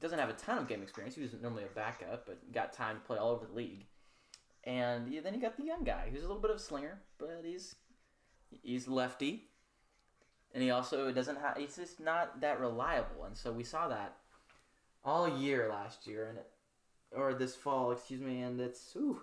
doesn't 0.00 0.18
have 0.18 0.28
a 0.28 0.34
ton 0.34 0.58
of 0.58 0.68
game 0.68 0.82
experience. 0.82 1.14
He 1.14 1.22
was 1.22 1.32
normally 1.40 1.64
a 1.64 1.74
backup, 1.74 2.26
but 2.26 2.52
got 2.52 2.72
time 2.72 2.96
to 2.96 3.02
play 3.02 3.18
all 3.18 3.30
over 3.30 3.46
the 3.46 3.54
league. 3.54 3.86
And 4.64 5.06
then 5.24 5.34
you 5.34 5.40
got 5.40 5.56
the 5.56 5.64
young 5.64 5.84
guy, 5.84 6.08
who's 6.10 6.20
a 6.20 6.26
little 6.26 6.42
bit 6.42 6.50
of 6.50 6.56
a 6.56 6.60
slinger, 6.60 7.00
but 7.18 7.42
he's 7.44 7.74
he's 8.62 8.86
lefty, 8.86 9.44
and 10.54 10.62
he 10.62 10.70
also 10.70 11.10
doesn't 11.10 11.40
have. 11.40 11.56
He's 11.56 11.76
just 11.76 11.98
not 11.98 12.40
that 12.40 12.60
reliable, 12.60 13.24
and 13.24 13.36
so 13.36 13.50
we 13.50 13.64
saw 13.64 13.88
that 13.88 14.16
all 15.04 15.28
year 15.28 15.68
last 15.68 16.06
year, 16.06 16.28
and 16.28 16.38
it 16.38 16.46
or 17.14 17.34
this 17.34 17.54
fall, 17.54 17.92
excuse 17.92 18.20
me, 18.20 18.42
and 18.42 18.60
it's 18.60 18.94
ooh, 18.96 19.20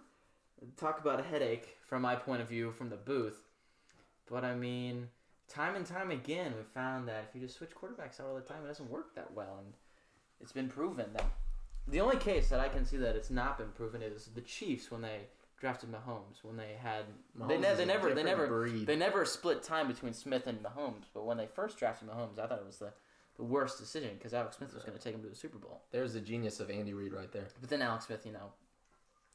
talk 0.78 1.00
about 1.00 1.20
a 1.20 1.24
headache 1.24 1.78
from 1.88 2.02
my 2.02 2.16
point 2.16 2.42
of 2.42 2.50
view 2.50 2.72
from 2.72 2.90
the 2.90 2.98
booth. 2.98 3.49
But 4.30 4.44
I 4.44 4.56
mean, 4.56 5.08
time 5.48 5.76
and 5.76 5.86
time 5.86 6.12
again, 6.12 6.54
we 6.58 6.64
found 6.64 7.08
that 7.08 7.26
if 7.28 7.36
you 7.36 7.42
just 7.42 7.58
switch 7.58 7.72
quarterbacks 7.72 8.20
out 8.20 8.28
all 8.28 8.36
the 8.36 8.42
time, 8.42 8.64
it 8.64 8.68
doesn't 8.68 8.90
work 8.90 9.16
that 9.16 9.34
well, 9.34 9.58
and 9.60 9.74
it's 10.40 10.52
been 10.52 10.70
proven 10.70 11.08
that 11.14 11.26
the 11.88 12.02
only 12.02 12.18
case 12.18 12.50
that 12.50 12.60
I 12.60 12.70
can 12.70 12.86
see 12.86 12.98
that 12.98 13.16
it's 13.16 13.30
not 13.30 13.58
been 13.58 13.70
proven 13.70 14.02
is 14.02 14.30
the 14.34 14.42
Chiefs 14.42 14.92
when 14.92 15.02
they 15.02 15.22
drafted 15.60 15.92
Mahomes 15.92 16.42
when 16.42 16.56
they 16.56 16.76
had 16.82 17.04
they, 17.36 17.56
Mahomes 17.58 17.62
ne- 17.62 17.76
they 17.76 17.86
never 17.86 18.14
they 18.14 18.24
never 18.24 18.48
breed. 18.48 18.88
they 18.88 18.96
never 18.96 19.26
split 19.26 19.62
time 19.62 19.88
between 19.88 20.14
Smith 20.14 20.48
and 20.48 20.60
Mahomes, 20.64 21.06
but 21.14 21.26
when 21.26 21.38
they 21.38 21.48
first 21.48 21.78
drafted 21.78 22.08
Mahomes, 22.08 22.40
I 22.40 22.48
thought 22.48 22.60
it 22.60 22.66
was 22.66 22.78
the 22.78 22.94
the 23.36 23.44
worst 23.44 23.78
decision 23.80 24.12
because 24.18 24.34
Alex 24.34 24.58
Smith 24.58 24.74
was 24.74 24.84
going 24.84 24.98
to 24.98 25.04
take 25.04 25.16
him 25.16 25.22
to 25.22 25.30
the 25.30 25.36
Super 25.36 25.58
Bowl. 25.58 25.82
There's 25.92 26.14
the 26.14 26.20
genius 26.20 26.60
of 26.60 26.70
Andy 26.70 26.94
Reid 26.94 27.14
right 27.14 27.32
there. 27.32 27.48
But 27.62 27.70
then 27.70 27.82
Alex 27.82 28.08
Smith, 28.08 28.26
you 28.26 28.34
know, 28.34 28.52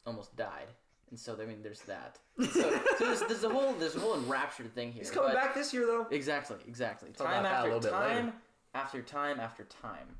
almost 0.07 0.37
died, 0.37 0.67
and 1.11 1.18
so 1.18 1.37
I 1.40 1.46
mean, 1.46 1.62
there's 1.62 1.82
that. 1.82 2.18
So, 2.40 2.46
so 2.46 2.80
there's, 2.99 3.20
there's 3.20 3.44
a 3.44 3.49
whole 3.49 3.73
there's 3.75 3.96
a 3.96 4.00
whole 4.00 4.14
enraptured 4.14 4.75
thing 4.75 4.92
here. 4.92 5.02
He's 5.02 5.11
coming 5.11 5.30
but- 5.30 5.37
back 5.37 5.54
this 5.54 5.73
year 5.73 5.87
though. 5.87 6.06
Exactly, 6.11 6.56
exactly. 6.66 7.11
Talk 7.11 7.28
time 7.28 7.40
about 7.40 7.42
that 7.42 7.52
a 7.52 7.56
after 7.56 7.75
little 7.75 7.90
time 7.90 8.32
after 8.75 9.02
time 9.02 9.40
after 9.40 9.64
time, 9.64 10.16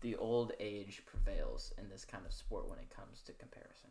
the 0.00 0.16
old 0.16 0.52
age 0.60 1.02
prevails 1.06 1.72
in 1.78 1.88
this 1.88 2.04
kind 2.04 2.24
of 2.26 2.32
sport 2.32 2.68
when 2.68 2.78
it 2.78 2.90
comes 2.94 3.22
to 3.22 3.32
comparison. 3.32 3.90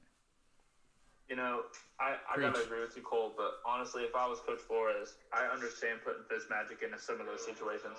You 1.30 1.36
know, 1.36 1.64
I, 2.00 2.16
I 2.32 2.40
gotta 2.40 2.64
agree 2.64 2.80
with 2.80 2.96
you, 2.96 3.02
Cole. 3.02 3.34
But 3.36 3.60
honestly, 3.66 4.04
if 4.04 4.16
I 4.16 4.28
was 4.28 4.40
Coach 4.48 4.62
Flores, 4.62 5.16
I 5.34 5.44
understand 5.52 6.00
putting 6.06 6.24
Fitzmagic 6.24 6.84
into 6.84 6.98
some 6.98 7.20
of 7.20 7.26
those 7.26 7.44
situations. 7.44 7.98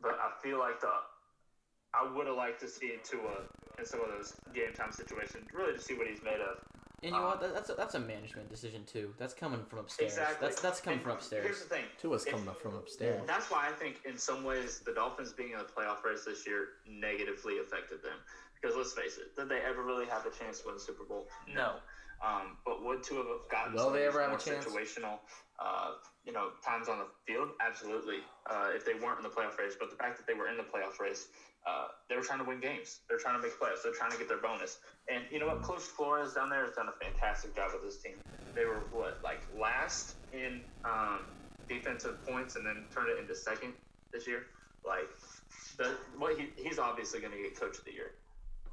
But 0.00 0.18
I 0.18 0.32
feel 0.42 0.58
like 0.58 0.80
the 0.80 0.90
I 1.94 2.06
would 2.14 2.26
have 2.26 2.36
liked 2.36 2.60
to 2.60 2.68
see 2.68 2.92
Tua 3.02 3.42
in 3.78 3.84
some 3.86 4.00
of 4.00 4.08
those 4.08 4.34
game 4.54 4.72
time 4.74 4.92
situations, 4.92 5.46
really 5.54 5.72
to 5.74 5.80
see 5.80 5.94
what 5.94 6.06
he's 6.06 6.22
made 6.22 6.40
of. 6.40 6.58
And 7.02 7.12
you 7.12 7.16
know 7.16 7.26
what? 7.26 7.40
That's 7.54 7.70
a, 7.70 7.74
that's 7.74 7.94
a 7.94 8.00
management 8.00 8.50
decision 8.50 8.82
too. 8.84 9.14
That's 9.18 9.32
coming 9.32 9.60
from 9.70 9.78
upstairs. 9.80 10.12
Exactly. 10.12 10.48
That's 10.48 10.60
that's 10.60 10.80
coming 10.80 10.98
And 10.98 11.04
from 11.04 11.12
upstairs. 11.12 11.44
Here's 11.44 11.60
upstairs. 11.62 11.82
the 11.84 11.88
thing. 11.88 12.00
Tua's 12.00 12.26
If- 12.26 12.32
coming 12.32 12.48
up 12.48 12.60
from 12.60 12.74
upstairs. 12.74 13.22
That's 13.26 13.50
why 13.50 13.68
I 13.68 13.72
think, 13.72 14.00
in 14.04 14.18
some 14.18 14.42
ways, 14.44 14.80
the 14.84 14.92
Dolphins 14.92 15.32
being 15.32 15.52
in 15.52 15.58
the 15.58 15.64
playoff 15.64 16.02
race 16.04 16.24
this 16.26 16.44
year 16.46 16.70
negatively 16.88 17.58
affected 17.60 18.02
them. 18.02 18.18
Because 18.60 18.76
let's 18.76 18.92
face 18.92 19.16
it, 19.18 19.36
did 19.36 19.48
they 19.48 19.60
ever 19.60 19.84
really 19.84 20.06
have 20.06 20.26
a 20.26 20.30
chance 20.30 20.60
to 20.60 20.66
win 20.66 20.74
the 20.74 20.80
Super 20.80 21.04
Bowl? 21.04 21.28
No. 21.54 21.76
Um, 22.18 22.58
but 22.66 22.82
would 22.84 23.04
Tua 23.04 23.22
have 23.22 23.48
gotten 23.48 23.74
Will 23.74 23.84
some 23.84 23.92
they 23.92 24.02
ever 24.02 24.18
these 24.18 24.26
have 24.26 24.26
a 24.26 24.30
more 24.30 24.38
chance? 24.42 24.64
situational, 24.66 25.18
uh, 25.62 25.92
you 26.26 26.32
know, 26.32 26.50
times 26.66 26.88
on 26.88 26.98
the 26.98 27.06
field? 27.24 27.50
Absolutely. 27.64 28.18
Uh, 28.50 28.70
if 28.74 28.84
they 28.84 28.94
weren't 28.94 29.18
in 29.18 29.22
the 29.22 29.30
playoff 29.30 29.56
race, 29.56 29.76
but 29.78 29.88
the 29.90 29.96
fact 29.96 30.16
that 30.18 30.26
they 30.26 30.34
were 30.34 30.48
in 30.48 30.56
the 30.56 30.64
playoff 30.66 30.98
race, 30.98 31.28
uh, 31.68 31.88
they 32.08 32.16
were 32.16 32.22
trying 32.22 32.38
to 32.38 32.44
win 32.44 32.60
games. 32.60 33.00
They're 33.08 33.18
trying 33.18 33.36
to 33.36 33.42
make 33.42 33.58
playoffs. 33.58 33.82
They're 33.82 33.92
trying 33.92 34.12
to 34.12 34.18
get 34.18 34.28
their 34.28 34.38
bonus. 34.38 34.78
And 35.08 35.24
you 35.30 35.38
know 35.38 35.46
what? 35.46 35.62
Coach 35.62 35.82
Flores 35.82 36.34
down 36.34 36.50
there 36.50 36.64
has 36.64 36.74
done 36.74 36.88
a 36.88 37.04
fantastic 37.04 37.54
job 37.54 37.70
with 37.74 37.82
this 37.82 38.02
team. 38.02 38.14
They 38.54 38.64
were 38.64 38.82
what 38.92 39.18
like 39.22 39.42
last 39.58 40.14
in 40.32 40.60
um, 40.84 41.20
defensive 41.68 42.24
points, 42.26 42.56
and 42.56 42.64
then 42.64 42.84
turned 42.94 43.10
it 43.10 43.18
into 43.18 43.34
second 43.34 43.74
this 44.12 44.26
year. 44.26 44.46
Like 44.86 45.08
the 45.76 45.96
what 46.16 46.38
he, 46.38 46.48
he's 46.56 46.78
obviously 46.78 47.20
going 47.20 47.32
to 47.32 47.38
get 47.38 47.58
coach 47.58 47.78
of 47.78 47.84
the 47.84 47.92
year. 47.92 48.12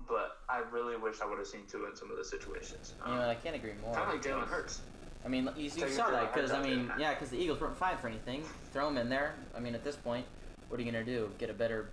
But 0.07 0.37
I 0.47 0.61
really 0.71 0.97
wish 0.97 1.19
I 1.21 1.25
would 1.25 1.39
have 1.39 1.47
seen 1.47 1.61
Tua 1.69 1.89
in 1.89 1.95
some 1.95 2.11
of 2.11 2.17
those 2.17 2.29
situations. 2.29 2.93
You 3.07 3.15
know, 3.15 3.29
I 3.29 3.35
can't 3.35 3.55
agree 3.55 3.71
more. 3.81 3.93
kind 3.95 4.07
of 4.07 4.13
like 4.13 4.23
Jalen 4.23 4.47
Hurts. 4.47 4.81
I 5.25 5.27
mean, 5.27 5.49
you, 5.57 5.63
you 5.63 5.89
saw 5.89 6.11
that 6.11 6.31
because 6.33 6.51
I 6.51 6.61
mean, 6.61 6.91
yeah, 6.99 7.15
because 7.15 7.31
the 7.31 7.37
Eagles 7.37 7.59
weren't 7.59 7.75
fine 7.75 7.97
for 7.97 8.07
anything. 8.07 8.43
Throw 8.71 8.87
him 8.87 8.97
in 8.97 9.09
there. 9.09 9.33
I 9.55 9.59
mean, 9.59 9.73
at 9.73 9.83
this 9.83 9.95
point, 9.95 10.25
what 10.69 10.79
are 10.79 10.83
you 10.83 10.91
gonna 10.91 11.03
do? 11.03 11.31
Get 11.39 11.49
a 11.49 11.53
better 11.53 11.89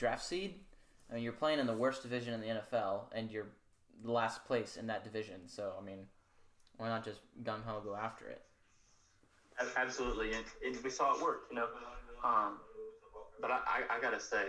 draft 0.00 0.24
seed? 0.24 0.54
I 1.10 1.14
mean, 1.14 1.22
you're 1.22 1.32
playing 1.32 1.58
in 1.58 1.66
the 1.66 1.76
worst 1.76 2.02
division 2.02 2.32
in 2.32 2.40
the 2.40 2.46
NFL, 2.46 3.02
and 3.12 3.30
you're 3.30 3.48
the 4.02 4.10
last 4.10 4.44
place 4.46 4.76
in 4.76 4.86
that 4.86 5.04
division. 5.04 5.46
So 5.46 5.74
I 5.78 5.84
mean, 5.84 6.06
why 6.78 6.88
not 6.88 7.04
just 7.04 7.20
gung 7.44 7.62
ho 7.64 7.80
go 7.84 7.94
after 7.94 8.26
it? 8.26 8.42
Absolutely, 9.76 10.32
and, 10.32 10.44
and 10.64 10.82
we 10.82 10.88
saw 10.88 11.14
it 11.14 11.22
work, 11.22 11.42
you 11.50 11.56
know. 11.56 11.66
Um, 12.24 12.58
but 13.40 13.50
I, 13.50 13.60
I, 13.66 13.96
I 13.96 14.00
gotta 14.00 14.20
say 14.20 14.48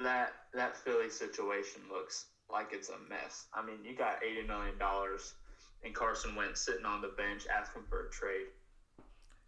that 0.00 0.32
that 0.52 0.76
Philly 0.76 1.08
situation 1.08 1.80
looks 1.90 2.26
like 2.52 2.68
it's 2.72 2.90
a 2.90 2.98
mess. 3.08 3.46
I 3.54 3.64
mean, 3.64 3.78
you 3.84 3.96
got 3.96 4.22
eighty 4.22 4.46
million 4.46 4.76
dollars, 4.78 5.34
and 5.82 5.94
Carson 5.94 6.36
Wentz 6.36 6.60
sitting 6.60 6.84
on 6.84 7.00
the 7.00 7.12
bench 7.16 7.44
asking 7.46 7.82
for 7.88 8.06
a 8.06 8.10
trade. 8.10 8.48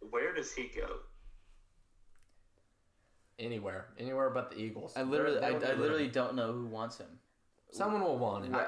Where 0.09 0.33
does 0.33 0.51
he 0.51 0.71
go? 0.75 0.97
Anywhere, 3.41 3.87
anywhere 3.97 4.29
but 4.29 4.51
the 4.51 4.57
Eagles. 4.61 4.93
I 4.95 5.01
literally, 5.01 5.39
I, 5.39 5.47
I 5.47 5.51
get 5.53 5.61
rid 5.61 5.71
of 5.71 5.79
literally 5.79 6.05
him. 6.05 6.11
don't 6.11 6.35
know 6.35 6.53
who 6.53 6.65
wants 6.67 6.97
him. 6.97 7.07
Someone 7.71 8.01
will 8.01 8.17
want 8.17 8.45
him. 8.45 8.55
I- 8.55 8.67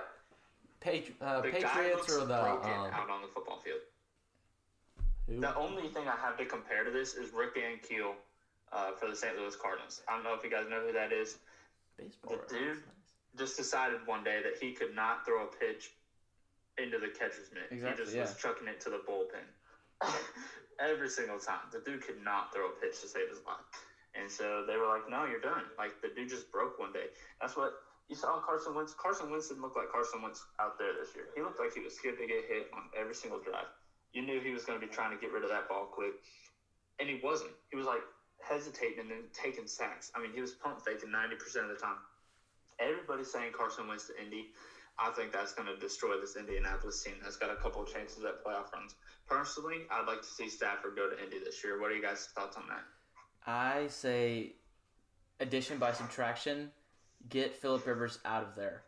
Patri- 0.79 1.15
uh, 1.21 1.39
The 1.41 1.51
guy 1.51 1.59
Patriots 1.59 2.09
looks 2.09 2.15
or 2.15 2.25
the 2.25 2.41
broken 2.43 2.69
um, 2.69 2.91
out 2.91 3.09
on 3.09 3.21
the 3.21 3.27
football 3.29 3.59
field. 3.59 3.79
who? 5.27 5.39
The 5.39 5.55
only 5.55 5.87
thing 5.87 6.09
I 6.09 6.15
have 6.17 6.37
to 6.37 6.45
compare 6.45 6.83
to 6.83 6.91
this 6.91 7.13
is 7.13 7.31
Rick 7.33 7.55
Ankiel 7.55 8.15
uh, 8.73 8.91
for 8.99 9.07
the 9.07 9.15
St. 9.15 9.37
Louis 9.37 9.55
Cardinals. 9.55 10.01
I 10.09 10.15
don't 10.15 10.25
know 10.25 10.33
if 10.33 10.43
you 10.43 10.49
guys 10.49 10.65
know 10.69 10.81
who 10.85 10.91
that 10.91 11.13
is. 11.13 11.37
Baseball. 11.97 12.35
The 12.49 12.55
dude 12.55 12.83
just 13.37 13.55
decided 13.55 13.99
one 14.05 14.23
day 14.23 14.41
that 14.43 14.61
he 14.61 14.73
could 14.73 14.93
not 14.93 15.25
throw 15.25 15.43
a 15.43 15.47
pitch 15.47 15.91
into 16.77 16.97
the 16.97 17.07
catcher's 17.07 17.49
mitt. 17.53 17.71
Exactly, 17.71 17.91
he 17.91 18.03
just 18.03 18.15
yeah. 18.15 18.21
was 18.21 18.35
chucking 18.35 18.67
it 18.67 18.81
to 18.81 18.89
the 18.89 19.01
bullpen. 19.07 19.45
Every 20.79 21.07
single 21.07 21.39
time. 21.39 21.69
The 21.71 21.79
dude 21.79 22.05
could 22.05 22.23
not 22.23 22.53
throw 22.53 22.67
a 22.67 22.71
pitch 22.81 22.99
to 23.01 23.07
save 23.07 23.29
his 23.29 23.39
life. 23.45 23.63
And 24.13 24.29
so 24.29 24.63
they 24.67 24.77
were 24.77 24.87
like, 24.87 25.09
no, 25.09 25.25
you're 25.25 25.41
done. 25.41 25.65
Like, 25.77 25.97
the 26.01 26.09
dude 26.13 26.29
just 26.29 26.51
broke 26.51 26.77
one 26.77 26.93
day. 26.93 27.09
That's 27.41 27.57
what 27.57 27.73
you 28.07 28.15
saw 28.15 28.39
Carson 28.39 28.75
Wentz. 28.75 28.93
Carson 28.93 29.31
Wentz 29.31 29.47
didn't 29.47 29.63
look 29.63 29.75
like 29.75 29.89
Carson 29.89 30.21
Wentz 30.21 30.45
out 30.59 30.77
there 30.77 30.93
this 30.93 31.15
year. 31.15 31.25
He 31.35 31.41
looked 31.41 31.59
like 31.59 31.73
he 31.73 31.81
was 31.81 31.95
scared 31.95 32.17
to 32.19 32.27
get 32.27 32.45
hit 32.45 32.69
on 32.73 32.89
every 32.93 33.15
single 33.15 33.39
drive. 33.39 33.65
You 34.13 34.21
knew 34.21 34.39
he 34.39 34.51
was 34.51 34.65
going 34.65 34.79
to 34.79 34.85
be 34.85 34.91
trying 34.91 35.09
to 35.09 35.19
get 35.19 35.31
rid 35.33 35.43
of 35.43 35.49
that 35.49 35.67
ball 35.67 35.89
quick. 35.89 36.13
And 36.99 37.09
he 37.09 37.19
wasn't. 37.23 37.51
He 37.71 37.75
was 37.75 37.87
like 37.87 38.05
hesitating 38.37 38.99
and 38.99 39.09
then 39.09 39.25
taking 39.33 39.65
sacks. 39.65 40.11
I 40.13 40.21
mean, 40.21 40.31
he 40.33 40.41
was 40.41 40.51
pump 40.51 40.85
faking 40.85 41.09
90% 41.09 41.65
of 41.65 41.69
the 41.73 41.79
time. 41.81 41.97
Everybody's 42.79 43.31
saying 43.31 43.51
Carson 43.57 43.87
Wentz 43.87 44.07
to 44.07 44.13
Indy. 44.21 44.53
I 44.99 45.09
think 45.09 45.31
that's 45.31 45.53
going 45.53 45.67
to 45.67 45.77
destroy 45.77 46.19
this 46.21 46.35
Indianapolis 46.35 47.01
team 47.01 47.15
that's 47.23 47.37
got 47.37 47.49
a 47.49 47.55
couple 47.55 47.81
of 47.81 47.91
chances 47.91 48.23
at 48.23 48.45
playoff 48.45 48.69
runs. 48.73 48.93
Personally, 49.25 49.89
I'd 49.89 50.05
like 50.05 50.21
to 50.21 50.27
see 50.27 50.47
Stafford 50.47 50.95
go 50.95 51.09
to 51.09 51.17
Indy 51.17 51.39
this 51.43 51.63
year. 51.63 51.81
What 51.81 51.89
are 51.89 51.95
you 51.95 52.01
guys' 52.01 52.29
thoughts 52.35 52.57
on 52.57 52.67
that? 52.69 52.85
I 53.45 53.87
say 53.87 54.53
addition 55.39 55.77
by 55.77 55.91
subtraction. 55.93 56.71
Get 57.29 57.55
Philip 57.55 57.85
Rivers 57.85 58.19
out 58.25 58.43
of 58.43 58.55
there. 58.55 58.83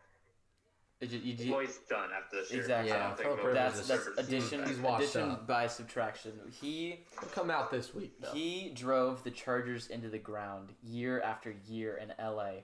It 1.01 1.09
ju- 1.09 1.17
you 1.17 1.33
ju- 1.33 1.51
Well, 1.51 1.59
he's 1.61 1.77
done 1.89 2.09
after 2.15 2.37
this 2.37 2.51
year. 2.51 2.61
Exactly. 2.61 2.91
I 2.91 2.95
Yeah, 2.97 3.07
don't 3.07 3.17
think 3.17 3.29
Phillip 3.29 3.43
Rivers 3.45 3.87
that's 3.87 4.05
that's 4.07 4.19
addition 4.27 4.65
He's 4.65 4.77
washed 4.79 5.03
addition 5.03 5.31
up. 5.31 5.47
by 5.47 5.67
subtraction. 5.67 6.33
He 6.61 6.99
He'll 7.19 7.29
come 7.29 7.49
out 7.51 7.69
this 7.71 7.93
week. 7.93 8.13
Though. 8.21 8.31
he 8.31 8.71
drove 8.73 9.23
the 9.23 9.31
Chargers 9.31 9.87
into 9.87 10.09
the 10.09 10.17
ground 10.19 10.73
year 10.83 11.21
after 11.21 11.53
year 11.67 11.97
in 11.97 12.13
LA, 12.19 12.63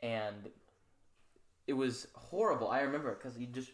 and 0.00 0.48
it 1.66 1.74
was 1.74 2.06
horrible. 2.14 2.68
I 2.70 2.80
remember 2.80 3.14
because 3.14 3.38
you 3.38 3.46
just 3.46 3.70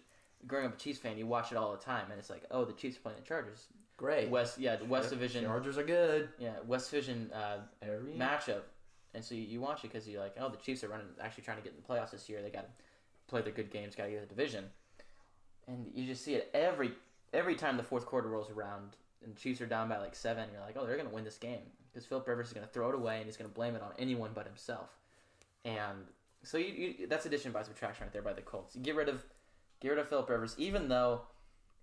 growing 0.49 0.67
up 0.67 0.75
a 0.75 0.79
Chiefs 0.79 0.99
fan, 0.99 1.17
you 1.17 1.27
watch 1.27 1.53
it 1.53 1.57
all 1.57 1.71
the 1.73 1.79
time, 1.83 2.11
and 2.11 2.19
it's 2.19 2.31
like, 2.31 2.43
oh, 2.51 2.65
the 2.65 2.73
Chiefs 2.73 2.97
are 2.97 3.01
playing 3.01 3.19
the 3.21 3.25
Chargers. 3.27 3.67
Great. 4.03 4.31
West, 4.31 4.59
yeah, 4.59 4.75
the 4.75 4.85
West. 4.85 5.11
Division, 5.11 5.45
Chargers 5.45 5.79
are 5.79 5.85
good. 5.85 6.31
yeah, 6.37 6.55
West 6.67 6.91
Division 6.91 7.31
uh, 7.33 7.59
Every 7.81 8.15
matchup, 8.15 8.63
and 9.15 9.25
so 9.25 9.37
you, 9.37 9.43
you 9.43 9.61
watch 9.61 9.85
it 9.85 9.93
because 9.93 10.09
you're 10.09 10.21
like, 10.21 10.35
oh, 10.41 10.49
the 10.49 10.57
Chiefs 10.57 10.83
are 10.83 10.89
running, 10.89 11.07
actually 11.21 11.45
trying 11.45 11.59
to 11.59 11.63
get 11.63 11.73
in 11.73 11.81
the 11.81 11.89
playoffs 11.89 12.11
this 12.11 12.29
year. 12.29 12.43
They 12.43 12.51
got 12.51 12.63
to 12.63 12.71
play 13.29 13.43
their 13.43 13.53
good 13.53 13.71
games, 13.71 13.95
got 13.95 14.07
to 14.07 14.11
get 14.11 14.29
the 14.29 14.35
division, 14.35 14.65
and 15.69 15.87
you 15.95 16.05
just 16.05 16.25
see 16.25 16.35
it 16.35 16.51
every 16.53 16.91
every 17.33 17.55
time 17.55 17.77
the 17.77 17.85
fourth 17.85 18.05
quarter 18.05 18.29
rolls 18.29 18.51
around 18.51 18.97
and 19.23 19.37
the 19.37 19.39
Chiefs 19.39 19.61
are 19.61 19.67
down 19.67 19.89
by 19.89 19.99
like 19.99 20.17
seven. 20.17 20.49
You're 20.53 20.63
like, 20.63 20.75
oh, 20.77 20.85
they're 20.85 20.97
gonna 20.97 21.09
win 21.09 21.23
this 21.23 21.39
game 21.39 21.63
because 21.93 22.05
Philip 22.05 22.27
Rivers 22.27 22.49
is 22.49 22.53
gonna 22.55 22.67
throw 22.67 22.89
it 22.89 22.97
away 22.97 23.19
and 23.19 23.27
he's 23.27 23.37
gonna 23.37 23.51
blame 23.51 23.77
it 23.77 23.83
on 23.83 23.93
anyone 24.01 24.33
but 24.35 24.47
himself, 24.49 24.91
and 25.65 26.07
so 26.43 26.59
you, 26.59 26.67
you 26.99 27.07
that's 27.07 27.25
addition 27.25 27.53
by 27.53 27.63
subtraction 27.63 28.07
right 28.07 28.13
there 28.13 28.21
by 28.23 28.33
the 28.33 28.43
Colts. 28.43 28.75
You 28.75 28.83
get 28.83 28.97
rid 28.97 29.09
of 29.09 29.25
get 29.81 29.91
rid 29.91 30.01
of 30.01 30.09
Philip 30.09 30.29
Rivers, 30.29 30.57
even 30.59 30.89
though, 30.89 31.21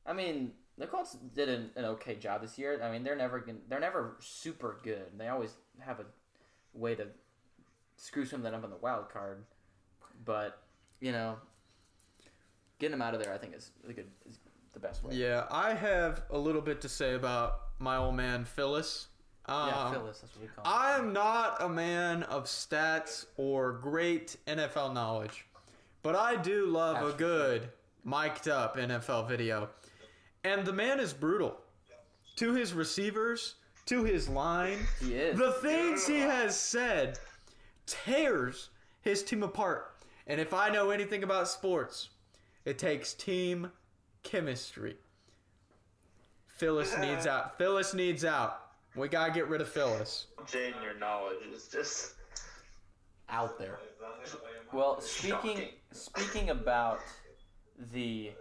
I 0.05 0.12
mean. 0.12 0.51
The 0.80 0.88
Colts 0.88 1.18
did 1.36 1.50
an, 1.50 1.72
an 1.76 1.86
okay 1.86 2.15
job 2.15 2.42
this 2.42 2.58
year. 2.58 2.82
I 2.82 2.89
mean, 2.89 3.04
they're 3.04 3.15
never 3.15 3.39
gonna, 3.39 3.60
they're 3.68 3.82
never 3.82 4.15
super 4.20 4.80
good. 4.82 5.08
They 5.18 5.28
always 5.28 5.52
have 5.80 6.00
a 6.00 6.06
way 6.74 6.96
to 6.96 7.08
screw 7.98 8.26
something 8.26 8.54
up 8.54 8.63
in 8.63 8.70
the 8.70 8.78
wild 8.78 9.10
card. 9.10 9.44
But 10.24 10.62
you 11.02 11.12
know, 11.12 11.36
getting 12.80 12.92
them 12.98 13.02
out 13.02 13.13
of 13.13 13.22
there, 13.22 13.34
I 13.34 13.38
think 13.38 13.56
is 13.56 13.72
the 13.86 13.94
good 13.94 14.08
is 14.28 14.39
the 14.74 14.80
best 14.80 15.04
way. 15.04 15.15
Yeah, 15.15 15.46
I 15.52 15.74
have 15.74 16.24
a 16.30 16.38
little 16.38 16.62
bit 16.62 16.80
to 16.82 16.89
say 16.89 17.13
about 17.13 17.60
my 17.78 17.98
old 17.98 18.15
man 18.15 18.46
Phyllis. 18.46 19.08
Um, 19.46 19.68
yeah, 19.68 19.92
Phyllis, 19.92 20.20
that's 20.20 20.36
what 20.36 20.42
we 20.44 20.48
call. 20.48 20.63
him. 20.63 20.80
I 20.80 20.98
am 20.98 21.12
not 21.12 21.62
a 21.62 21.68
man 21.68 22.24
of 22.24 22.46
stats 22.46 23.26
or 23.36 23.74
great 23.74 24.38
NFL 24.48 24.94
knowledge, 24.94 25.46
but 26.04 26.15
I 26.15 26.36
do 26.36 26.68
love 26.68 27.02
That's 27.02 27.15
a 27.15 27.18
good 27.18 27.70
mic'd 28.06 28.48
up 28.48 28.78
NFL 28.78 29.28
video. 29.28 29.70
And 30.43 30.65
the 30.65 30.73
man 30.73 30.99
is 30.99 31.13
brutal 31.13 31.58
to 32.38 32.54
his 32.54 32.73
receivers, 32.73 33.56
to 33.88 34.04
his 34.04 34.30
line. 34.30 34.80
He 35.02 35.15
is. 35.15 35.38
The 35.38 35.54
things 35.54 36.08
he 36.08 36.19
has 36.19 36.58
said 36.58 37.19
tears 37.86 38.69
his 39.02 39.23
team 39.23 39.43
apart. 39.43 39.95
And 40.28 40.39
if 40.39 40.54
I 40.54 40.69
know 40.69 40.91
anything 40.91 41.23
about 41.23 41.47
sports, 41.47 42.10
it 42.65 42.78
takes 42.78 43.13
team 43.13 43.71
chemistry. 44.23 44.97
Phyllis 46.47 46.97
needs 47.02 47.25
out. 47.28 47.58
Phyllis 47.58 47.93
needs 47.93 48.23
out. 48.23 48.62
We 48.95 49.08
gotta 49.08 49.32
get 49.32 49.47
rid 49.47 49.62
of 49.62 49.69
Phyllis. 49.69 50.28
Jaden, 50.45 50.82
your 50.84 50.97
knowledge 50.99 51.38
is 51.54 51.67
just 51.67 52.15
Out 53.30 53.58
there. 53.60 53.80
Well, 54.73 54.99
speaking 55.02 55.36
Shocking. 55.58 55.67
speaking 55.91 56.49
about 56.49 56.99
the 57.91 58.32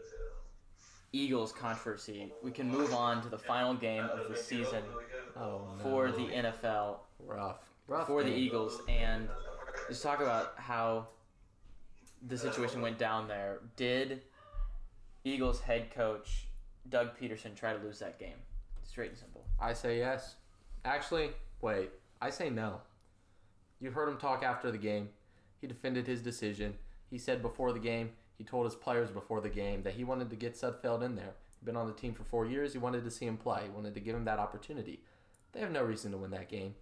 Eagles 1.18 1.52
controversy, 1.52 2.33
we 2.42 2.50
can 2.50 2.68
move 2.70 2.92
on 2.94 3.22
to 3.22 3.28
the 3.28 3.38
final 3.38 3.74
game 3.74 4.04
of 4.04 4.28
the 4.31 4.37
season 4.37 4.83
Oh 5.37 5.62
no. 5.76 5.83
for 5.83 6.11
the 6.12 6.26
NFL 6.28 6.98
rough. 7.26 7.68
Rough. 7.87 8.07
for 8.07 8.22
the. 8.22 8.35
Eagles, 8.35 8.81
and 8.88 9.28
just 9.88 10.02
talk 10.02 10.20
about 10.20 10.54
how 10.57 11.09
the 12.26 12.37
situation 12.37 12.81
went 12.83 12.98
down 12.98 13.26
there. 13.28 13.61
Did 13.76 14.22
Eagles 15.24 15.61
head 15.61 15.90
coach 15.94 16.46
Doug 16.88 17.18
Pederson 17.18 17.54
try 17.54 17.72
to 17.72 17.83
lose 17.83 17.98
that 18.00 18.18
game? 18.18 18.37
Straight 18.83 19.11
and 19.11 19.18
simple. 19.18 19.44
I 19.61 19.72
say 19.72 19.98
yes. 19.98 20.37
Actually, 20.85 21.31
wait. 21.61 21.90
I 22.20 22.31
say 22.31 22.50
no. 22.50 22.81
You 23.81 23.90
heard 23.90 24.09
him 24.09 24.18
talk 24.18 24.42
after 24.42 24.70
the 24.70 24.78
game. 24.78 25.09
He 25.61 25.66
defended 25.66 26.07
his 26.07 26.20
decision. 26.22 26.74
He 27.11 27.18
said 27.18 27.42
before 27.42 27.72
the 27.72 27.78
game, 27.78 28.11
he 28.38 28.44
told 28.44 28.64
his 28.64 28.77
players 28.77 29.11
before 29.11 29.40
the 29.40 29.51
game 29.51 29.83
that 29.83 29.94
he 29.94 30.05
wanted 30.05 30.31
to 30.31 30.37
get 30.37 30.55
Sudfeld 30.55 31.03
in 31.03 31.16
there. 31.16 31.35
He'd 31.59 31.66
been 31.66 31.77
on 31.77 31.88
the 31.88 31.92
team 31.92 32.14
for 32.14 32.22
four 32.22 32.46
years. 32.46 32.72
He 32.72 32.79
wanted 32.79 33.05
to 33.05 33.11
see 33.11 33.27
him 33.27 33.37
play. 33.37 33.62
He 33.64 33.70
wanted 33.70 33.94
to 33.94 34.01
give 34.01 34.14
him 34.14 34.24
that 34.24 34.38
opportunity. 34.38 35.01
They 35.53 35.61
have 35.61 35.72
no 35.72 35.83
reason 35.83 36.12
to 36.12 36.18
win 36.18 36.31
that 36.31 36.48
game. 36.48 36.77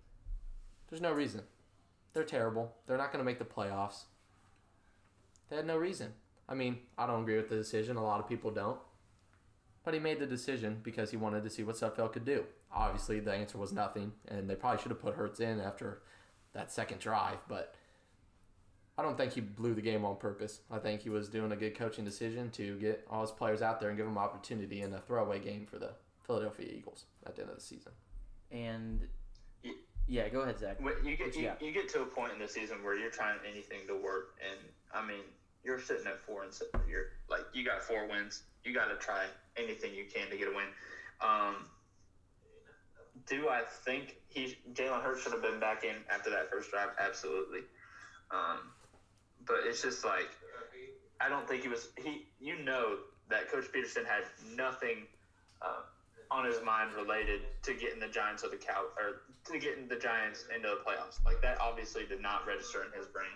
There's 0.88 1.02
no 1.02 1.12
reason. 1.12 1.42
They're 2.12 2.24
terrible. 2.24 2.74
They're 2.86 2.98
not 2.98 3.10
going 3.10 3.20
to 3.20 3.24
make 3.24 3.38
the 3.38 3.44
playoffs. 3.44 4.04
They 5.48 5.56
had 5.56 5.66
no 5.66 5.76
reason. 5.76 6.12
I 6.48 6.54
mean, 6.54 6.78
I 6.98 7.06
don't 7.06 7.22
agree 7.22 7.36
with 7.36 7.48
the 7.48 7.56
decision. 7.56 7.96
A 7.96 8.04
lot 8.04 8.20
of 8.20 8.28
people 8.28 8.50
don't. 8.50 8.78
But 9.84 9.94
he 9.94 10.00
made 10.00 10.18
the 10.18 10.26
decision 10.26 10.80
because 10.82 11.10
he 11.10 11.16
wanted 11.16 11.44
to 11.44 11.50
see 11.50 11.62
what 11.62 11.76
Sudfeld 11.76 12.12
could 12.12 12.24
do. 12.24 12.44
Obviously, 12.72 13.20
the 13.20 13.32
answer 13.32 13.56
was 13.56 13.72
nothing, 13.72 14.12
and 14.28 14.50
they 14.50 14.56
probably 14.56 14.82
should 14.82 14.90
have 14.90 15.00
put 15.00 15.14
Hurts 15.14 15.40
in 15.40 15.60
after 15.60 16.02
that 16.52 16.72
second 16.72 17.00
drive. 17.00 17.38
But 17.48 17.74
I 18.98 19.02
don't 19.02 19.16
think 19.16 19.32
he 19.32 19.42
blew 19.42 19.74
the 19.74 19.82
game 19.82 20.04
on 20.04 20.16
purpose. 20.16 20.60
I 20.70 20.78
think 20.78 21.02
he 21.02 21.10
was 21.10 21.28
doing 21.28 21.52
a 21.52 21.56
good 21.56 21.76
coaching 21.76 22.04
decision 22.04 22.50
to 22.52 22.78
get 22.78 23.06
all 23.10 23.20
his 23.20 23.30
players 23.30 23.60
out 23.60 23.78
there 23.78 23.90
and 23.90 23.96
give 23.96 24.06
them 24.06 24.16
opportunity 24.16 24.80
in 24.80 24.92
a 24.94 25.00
throwaway 25.00 25.38
game 25.38 25.66
for 25.66 25.78
the 25.78 25.90
Philadelphia 26.26 26.66
Eagles 26.74 27.04
at 27.26 27.36
the 27.36 27.42
end 27.42 27.50
of 27.50 27.56
the 27.56 27.62
season. 27.62 27.92
And 28.50 29.06
Ye- 29.62 29.74
yeah, 30.08 30.28
go 30.30 30.40
ahead, 30.40 30.58
Zach. 30.58 30.80
When 30.80 30.94
you 31.04 31.16
get 31.16 31.36
you 31.36 31.42
you, 31.60 31.68
you 31.68 31.72
get 31.72 31.90
to 31.90 32.02
a 32.02 32.06
point 32.06 32.32
in 32.32 32.38
the 32.38 32.48
season 32.48 32.82
where 32.82 32.96
you're 32.98 33.10
trying 33.10 33.38
anything 33.48 33.80
to 33.86 33.94
work, 33.94 34.38
and 34.40 34.58
I 34.94 35.06
mean 35.06 35.24
you're 35.62 35.80
sitting 35.80 36.06
at 36.06 36.20
four 36.20 36.44
and 36.44 36.54
se- 36.54 36.66
you're 36.88 37.08
like 37.28 37.42
you 37.52 37.64
got 37.64 37.82
four 37.82 38.08
wins. 38.08 38.44
You 38.64 38.72
got 38.72 38.86
to 38.86 38.96
try 38.96 39.24
anything 39.56 39.94
you 39.94 40.06
can 40.12 40.30
to 40.30 40.36
get 40.36 40.48
a 40.48 40.52
win. 40.52 40.66
Um, 41.20 41.66
do 43.26 43.48
I 43.48 43.62
think 43.84 44.16
he 44.28 44.56
Jalen 44.72 45.02
Hurts 45.02 45.22
should 45.22 45.32
have 45.32 45.42
been 45.42 45.60
back 45.60 45.84
in 45.84 45.96
after 46.10 46.30
that 46.30 46.50
first 46.50 46.70
drive? 46.70 46.90
Absolutely. 46.98 47.60
Um, 48.30 48.72
but 49.46 49.58
it's 49.64 49.82
just 49.82 50.04
like 50.04 50.28
I 51.20 51.28
don't 51.28 51.48
think 51.48 51.62
he 51.62 51.68
was 51.68 51.88
he. 51.96 52.26
You 52.40 52.58
know 52.62 52.98
that 53.28 53.50
Coach 53.50 53.66
Pederson 53.72 54.04
had 54.06 54.24
nothing. 54.56 55.06
Uh, 55.62 55.82
on 56.30 56.44
his 56.44 56.60
mind 56.62 56.92
related 56.94 57.40
to 57.62 57.74
getting 57.74 58.00
the 58.00 58.08
Giants 58.08 58.42
of 58.42 58.50
the 58.50 58.56
cow 58.56 58.90
or 58.98 59.22
to 59.46 59.58
getting 59.58 59.86
the 59.86 59.96
Giants 59.96 60.44
into 60.54 60.68
the 60.68 60.80
playoffs. 60.82 61.22
Like 61.24 61.40
that 61.42 61.60
obviously 61.60 62.04
did 62.04 62.20
not 62.20 62.46
register 62.46 62.82
in 62.82 62.90
his 62.96 63.06
brain. 63.06 63.30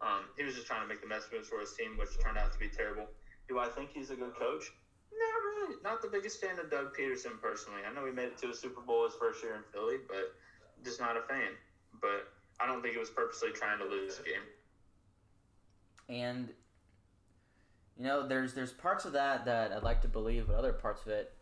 Um, 0.00 0.32
he 0.36 0.44
was 0.44 0.54
just 0.54 0.66
trying 0.66 0.80
to 0.80 0.88
make 0.88 1.02
the 1.02 1.08
best 1.08 1.28
moves 1.32 1.48
for 1.48 1.60
his 1.60 1.72
team, 1.76 1.98
which 1.98 2.16
turned 2.18 2.38
out 2.38 2.52
to 2.52 2.58
be 2.58 2.68
terrible. 2.68 3.04
Do 3.48 3.58
I 3.58 3.68
think 3.68 3.90
he's 3.92 4.08
a 4.08 4.16
good 4.16 4.32
coach? 4.34 4.72
Not 5.12 5.36
really. 5.44 5.76
Not 5.84 6.00
the 6.00 6.08
biggest 6.08 6.40
fan 6.40 6.58
of 6.58 6.70
Doug 6.70 6.96
Pederson 6.96 7.36
personally. 7.42 7.84
I 7.84 7.92
know 7.92 8.06
he 8.06 8.12
made 8.12 8.32
it 8.32 8.38
to 8.38 8.48
a 8.48 8.54
Super 8.54 8.80
Bowl 8.80 9.04
his 9.04 9.14
first 9.20 9.42
year 9.42 9.56
in 9.56 9.62
Philly, 9.72 10.00
but 10.08 10.32
just 10.84 11.00
not 11.00 11.16
a 11.16 11.22
fan. 11.28 11.52
But 12.00 12.32
I 12.58 12.66
don't 12.66 12.80
think 12.80 12.96
it 12.96 13.00
was 13.00 13.10
purposely 13.10 13.50
trying 13.52 13.78
to 13.78 13.84
lose 13.84 14.16
the 14.16 14.24
game. 14.24 14.46
And 16.10 16.48
you 17.96 18.04
know, 18.04 18.26
there's 18.26 18.54
there's 18.54 18.72
parts 18.72 19.04
of 19.04 19.12
that 19.12 19.44
that 19.44 19.72
I'd 19.72 19.82
like 19.82 20.02
to 20.02 20.08
believe, 20.08 20.48
but 20.48 20.56
other 20.56 20.72
parts 20.72 21.02
of 21.02 21.08
it, 21.08 21.32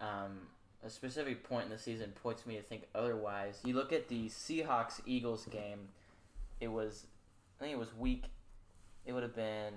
um, 0.00 0.38
a 0.84 0.90
specific 0.90 1.44
point 1.44 1.64
in 1.66 1.70
the 1.70 1.78
season 1.78 2.12
points 2.22 2.44
me 2.44 2.56
to 2.56 2.62
think 2.62 2.88
otherwise. 2.94 3.60
You 3.64 3.74
look 3.74 3.92
at 3.92 4.08
the 4.08 4.28
Seahawks 4.28 5.00
Eagles 5.06 5.46
game. 5.46 5.88
It 6.60 6.68
was, 6.68 7.06
I 7.60 7.64
think 7.64 7.74
it 7.74 7.78
was 7.78 7.94
week. 7.94 8.24
It 9.04 9.12
would 9.12 9.22
have 9.22 9.36
been 9.36 9.74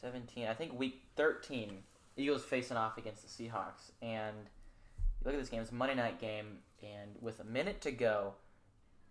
seventeen. 0.00 0.46
I 0.46 0.54
think 0.54 0.78
week 0.78 1.02
thirteen. 1.16 1.78
Eagles 2.16 2.44
facing 2.44 2.76
off 2.76 2.96
against 2.96 3.22
the 3.22 3.44
Seahawks, 3.44 3.90
and 4.00 4.36
you 4.36 5.24
look 5.24 5.34
at 5.34 5.40
this 5.40 5.48
game. 5.48 5.62
It's 5.62 5.72
a 5.72 5.74
Monday 5.74 5.96
night 5.96 6.20
game, 6.20 6.58
and 6.80 7.10
with 7.20 7.40
a 7.40 7.44
minute 7.44 7.80
to 7.80 7.90
go, 7.90 8.34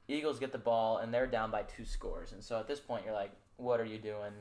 Eagles 0.07 0.39
get 0.39 0.51
the 0.51 0.57
ball 0.57 0.97
and 0.97 1.13
they're 1.13 1.27
down 1.27 1.51
by 1.51 1.63
two 1.63 1.85
scores. 1.85 2.31
And 2.31 2.43
so 2.43 2.59
at 2.59 2.67
this 2.67 2.79
point, 2.79 3.05
you're 3.05 3.13
like, 3.13 3.31
what 3.57 3.79
are 3.79 3.85
you 3.85 3.97
doing? 3.97 4.33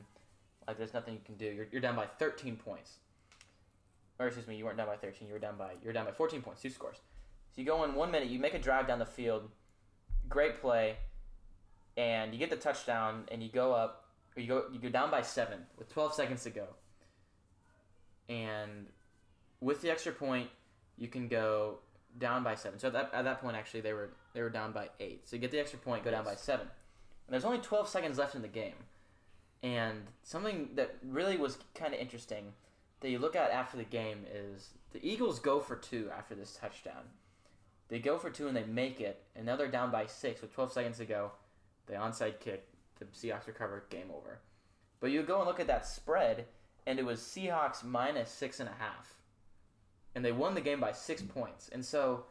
Like, 0.67 0.77
there's 0.77 0.93
nothing 0.93 1.13
you 1.13 1.21
can 1.25 1.35
do. 1.35 1.45
You're, 1.45 1.67
you're 1.71 1.81
down 1.81 1.95
by 1.95 2.05
13 2.05 2.55
points. 2.55 2.97
Or 4.19 4.27
excuse 4.27 4.47
me, 4.47 4.55
you 4.55 4.65
weren't 4.65 4.77
down 4.77 4.87
by 4.87 4.95
13. 4.95 5.27
You 5.27 5.33
were 5.33 5.39
down 5.39 5.57
by 5.57 5.71
you're 5.83 5.93
down 5.93 6.05
by 6.05 6.11
14 6.11 6.41
points, 6.41 6.61
two 6.61 6.69
scores. 6.69 6.97
So 7.55 7.61
you 7.61 7.65
go 7.65 7.83
in 7.83 7.95
one 7.95 8.11
minute, 8.11 8.29
you 8.29 8.39
make 8.39 8.53
a 8.53 8.59
drive 8.59 8.87
down 8.87 8.99
the 8.99 9.05
field, 9.05 9.49
great 10.29 10.61
play, 10.61 10.97
and 11.97 12.33
you 12.33 12.39
get 12.39 12.49
the 12.49 12.55
touchdown, 12.55 13.23
and 13.31 13.43
you 13.43 13.49
go 13.49 13.73
up, 13.73 14.05
or 14.35 14.41
you 14.41 14.47
go 14.47 14.63
you 14.71 14.79
go 14.79 14.89
down 14.89 15.11
by 15.11 15.21
seven 15.21 15.59
with 15.77 15.91
12 15.91 16.13
seconds 16.13 16.43
to 16.43 16.51
go. 16.51 16.67
And 18.29 18.87
with 19.61 19.81
the 19.81 19.91
extra 19.91 20.11
point, 20.11 20.49
you 20.97 21.07
can 21.07 21.27
go 21.27 21.79
down 22.17 22.43
by 22.43 22.55
seven. 22.55 22.79
So 22.79 22.87
at 22.87 22.93
that, 22.93 23.11
at 23.13 23.25
that 23.25 23.41
point, 23.41 23.55
actually, 23.55 23.81
they 23.81 23.93
were 23.93 24.09
they 24.33 24.41
were 24.41 24.49
down 24.49 24.71
by 24.71 24.89
eight. 24.99 25.27
So 25.27 25.35
you 25.35 25.41
get 25.41 25.51
the 25.51 25.59
extra 25.59 25.79
point, 25.79 26.03
go 26.03 26.11
down 26.11 26.25
by 26.25 26.35
seven. 26.35 26.67
And 27.27 27.33
there's 27.33 27.45
only 27.45 27.59
12 27.59 27.87
seconds 27.87 28.17
left 28.17 28.35
in 28.35 28.41
the 28.41 28.47
game. 28.47 28.75
And 29.63 30.01
something 30.23 30.69
that 30.75 30.97
really 31.01 31.37
was 31.37 31.57
kind 31.73 31.93
of 31.93 31.99
interesting 31.99 32.51
that 32.99 33.09
you 33.09 33.17
look 33.17 33.35
at 33.35 33.51
after 33.51 33.77
the 33.77 33.85
game 33.85 34.25
is 34.31 34.69
the 34.91 35.05
Eagles 35.07 35.39
go 35.39 35.61
for 35.61 35.77
two 35.77 36.09
after 36.15 36.35
this 36.35 36.57
touchdown. 36.59 37.03
They 37.87 37.99
go 37.99 38.17
for 38.17 38.29
two 38.29 38.47
and 38.47 38.55
they 38.55 38.65
make 38.65 38.99
it, 38.99 39.23
and 39.35 39.45
now 39.45 39.55
they're 39.55 39.67
down 39.67 39.91
by 39.91 40.05
six 40.05 40.41
with 40.41 40.53
12 40.53 40.73
seconds 40.73 40.97
to 40.97 41.05
go. 41.05 41.31
The 41.87 41.93
onside 41.93 42.39
kick, 42.39 42.67
the 42.99 43.05
Seahawks 43.05 43.47
recover, 43.47 43.85
game 43.89 44.11
over. 44.13 44.39
But 44.99 45.11
you 45.11 45.21
go 45.23 45.39
and 45.39 45.47
look 45.47 45.59
at 45.59 45.67
that 45.67 45.85
spread, 45.85 46.45
and 46.85 46.99
it 46.99 47.05
was 47.05 47.19
Seahawks 47.19 47.83
minus 47.83 48.29
six 48.29 48.59
and 48.59 48.69
a 48.69 48.83
half. 48.83 49.15
And 50.15 50.23
they 50.23 50.31
won 50.31 50.55
the 50.55 50.61
game 50.61 50.79
by 50.79 50.91
six 50.91 51.21
mm. 51.21 51.29
points. 51.29 51.69
And 51.71 51.83
so, 51.83 52.25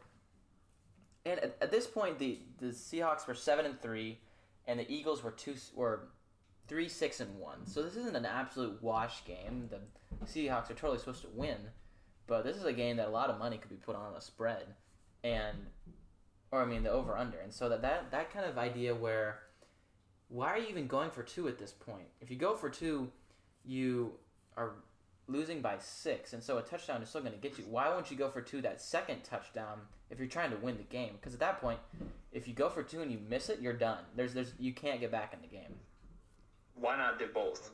and 1.25 1.39
at, 1.39 1.57
at 1.61 1.71
this 1.71 1.87
point, 1.87 2.19
the, 2.19 2.39
the 2.59 2.67
Seahawks 2.67 3.27
were 3.27 3.35
seven 3.35 3.65
and 3.65 3.79
three, 3.81 4.19
and 4.67 4.79
the 4.79 4.91
Eagles 4.91 5.23
were 5.23 5.31
two 5.31 5.55
were 5.75 6.07
three 6.67 6.89
six 6.89 7.19
and 7.19 7.39
one. 7.39 7.65
So 7.65 7.81
this 7.81 7.95
isn't 7.95 8.15
an 8.15 8.25
absolute 8.25 8.81
wash 8.81 9.25
game. 9.25 9.69
The 9.69 9.79
Seahawks 10.25 10.69
are 10.69 10.75
totally 10.75 10.99
supposed 10.99 11.21
to 11.21 11.29
win, 11.33 11.57
but 12.27 12.43
this 12.43 12.57
is 12.57 12.65
a 12.65 12.73
game 12.73 12.97
that 12.97 13.07
a 13.07 13.11
lot 13.11 13.29
of 13.29 13.39
money 13.39 13.57
could 13.57 13.69
be 13.69 13.75
put 13.75 13.95
on 13.95 14.15
a 14.15 14.21
spread, 14.21 14.65
and 15.23 15.57
or 16.51 16.61
I 16.61 16.65
mean 16.65 16.83
the 16.83 16.91
over 16.91 17.17
under. 17.17 17.39
And 17.39 17.53
so 17.53 17.69
that 17.69 17.81
that 17.81 18.11
that 18.11 18.33
kind 18.33 18.45
of 18.45 18.57
idea 18.57 18.95
where 18.95 19.39
why 20.29 20.47
are 20.47 20.57
you 20.57 20.67
even 20.67 20.87
going 20.87 21.11
for 21.11 21.23
two 21.23 21.47
at 21.47 21.59
this 21.59 21.71
point? 21.71 22.07
If 22.19 22.31
you 22.31 22.37
go 22.37 22.55
for 22.55 22.69
two, 22.69 23.11
you 23.63 24.13
are 24.57 24.71
losing 25.27 25.61
by 25.61 25.75
six, 25.79 26.33
and 26.33 26.41
so 26.41 26.57
a 26.57 26.61
touchdown 26.61 27.01
is 27.01 27.09
still 27.09 27.21
going 27.21 27.33
to 27.33 27.39
get 27.39 27.57
you. 27.57 27.65
Why 27.69 27.89
won't 27.89 28.09
you 28.09 28.17
go 28.17 28.29
for 28.29 28.41
two 28.41 28.61
that 28.61 28.81
second 28.81 29.23
touchdown 29.23 29.79
if 30.09 30.19
you're 30.19 30.27
trying 30.27 30.51
to 30.51 30.57
win 30.57 30.77
the 30.77 30.83
game? 30.83 31.13
Because 31.19 31.33
at 31.33 31.39
that 31.39 31.61
point, 31.61 31.79
if 32.31 32.47
you 32.47 32.53
go 32.53 32.69
for 32.69 32.83
two 32.83 33.01
and 33.01 33.11
you 33.11 33.19
miss 33.29 33.49
it, 33.49 33.61
you're 33.61 33.73
done. 33.73 33.99
There's 34.15 34.33
there's 34.33 34.53
you 34.59 34.73
can't 34.73 34.99
get 34.99 35.11
back 35.11 35.33
in 35.33 35.41
the 35.41 35.47
game. 35.47 35.75
Why 36.75 36.97
not 36.97 37.19
do 37.19 37.27
both? 37.33 37.71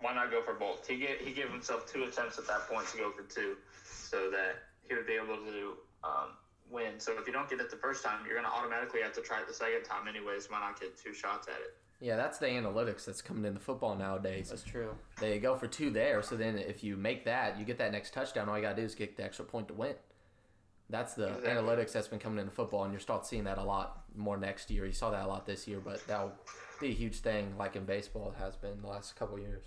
Why 0.00 0.14
not 0.14 0.30
go 0.30 0.42
for 0.42 0.54
both? 0.54 0.86
He 0.86 0.96
get, 0.96 1.20
he 1.20 1.32
gave 1.32 1.50
himself 1.50 1.90
two 1.92 2.04
attempts 2.04 2.38
at 2.38 2.46
that 2.46 2.68
point 2.68 2.86
to 2.88 2.98
go 2.98 3.10
for 3.10 3.22
two, 3.22 3.56
so 3.84 4.30
that 4.30 4.56
he 4.88 4.94
would 4.94 5.06
be 5.06 5.14
able 5.14 5.36
to 5.36 5.72
um, 6.04 6.28
win. 6.70 6.98
So 6.98 7.18
if 7.18 7.26
you 7.26 7.32
don't 7.32 7.50
get 7.50 7.60
it 7.60 7.70
the 7.70 7.76
first 7.76 8.04
time, 8.04 8.20
you're 8.24 8.34
going 8.34 8.46
to 8.46 8.52
automatically 8.52 9.00
have 9.02 9.12
to 9.14 9.20
try 9.20 9.40
it 9.40 9.48
the 9.48 9.54
second 9.54 9.82
time 9.84 10.06
anyways. 10.06 10.48
Why 10.48 10.60
not 10.60 10.80
get 10.80 10.96
two 10.96 11.12
shots 11.12 11.48
at 11.48 11.54
it? 11.54 11.76
Yeah, 12.00 12.14
that's 12.14 12.38
the 12.38 12.46
analytics 12.46 13.04
that's 13.04 13.20
coming 13.20 13.44
into 13.44 13.58
football 13.58 13.96
nowadays. 13.96 14.50
That's 14.50 14.62
true. 14.62 14.94
They 15.20 15.40
go 15.40 15.56
for 15.56 15.66
two 15.66 15.90
there, 15.90 16.22
so 16.22 16.36
then 16.36 16.56
if 16.56 16.84
you 16.84 16.96
make 16.96 17.24
that, 17.24 17.58
you 17.58 17.64
get 17.64 17.78
that 17.78 17.90
next 17.90 18.14
touchdown. 18.14 18.48
All 18.48 18.56
you 18.56 18.62
gotta 18.62 18.76
do 18.76 18.82
is 18.82 18.94
get 18.94 19.16
the 19.16 19.24
extra 19.24 19.44
point 19.44 19.66
to 19.66 19.74
win. 19.74 19.94
That's 20.90 21.14
the 21.14 21.26
Exactly. 21.34 21.50
analytics 21.50 21.92
that's 21.92 22.06
been 22.06 22.20
coming 22.20 22.38
into 22.38 22.52
football, 22.52 22.84
and 22.84 22.92
you'll 22.92 23.02
start 23.02 23.26
seeing 23.26 23.44
that 23.44 23.58
a 23.58 23.64
lot 23.64 24.04
more 24.14 24.36
next 24.36 24.70
year. 24.70 24.86
You 24.86 24.92
saw 24.92 25.10
that 25.10 25.24
a 25.24 25.26
lot 25.26 25.44
this 25.44 25.66
year, 25.66 25.80
but 25.80 26.06
that'll 26.06 26.32
be 26.80 26.88
a 26.88 26.94
huge 26.94 27.20
thing, 27.20 27.54
like 27.58 27.76
in 27.76 27.84
baseball, 27.84 28.34
it 28.36 28.42
has 28.42 28.56
been 28.56 28.80
the 28.80 28.88
last 28.88 29.16
couple 29.16 29.38
years. 29.38 29.64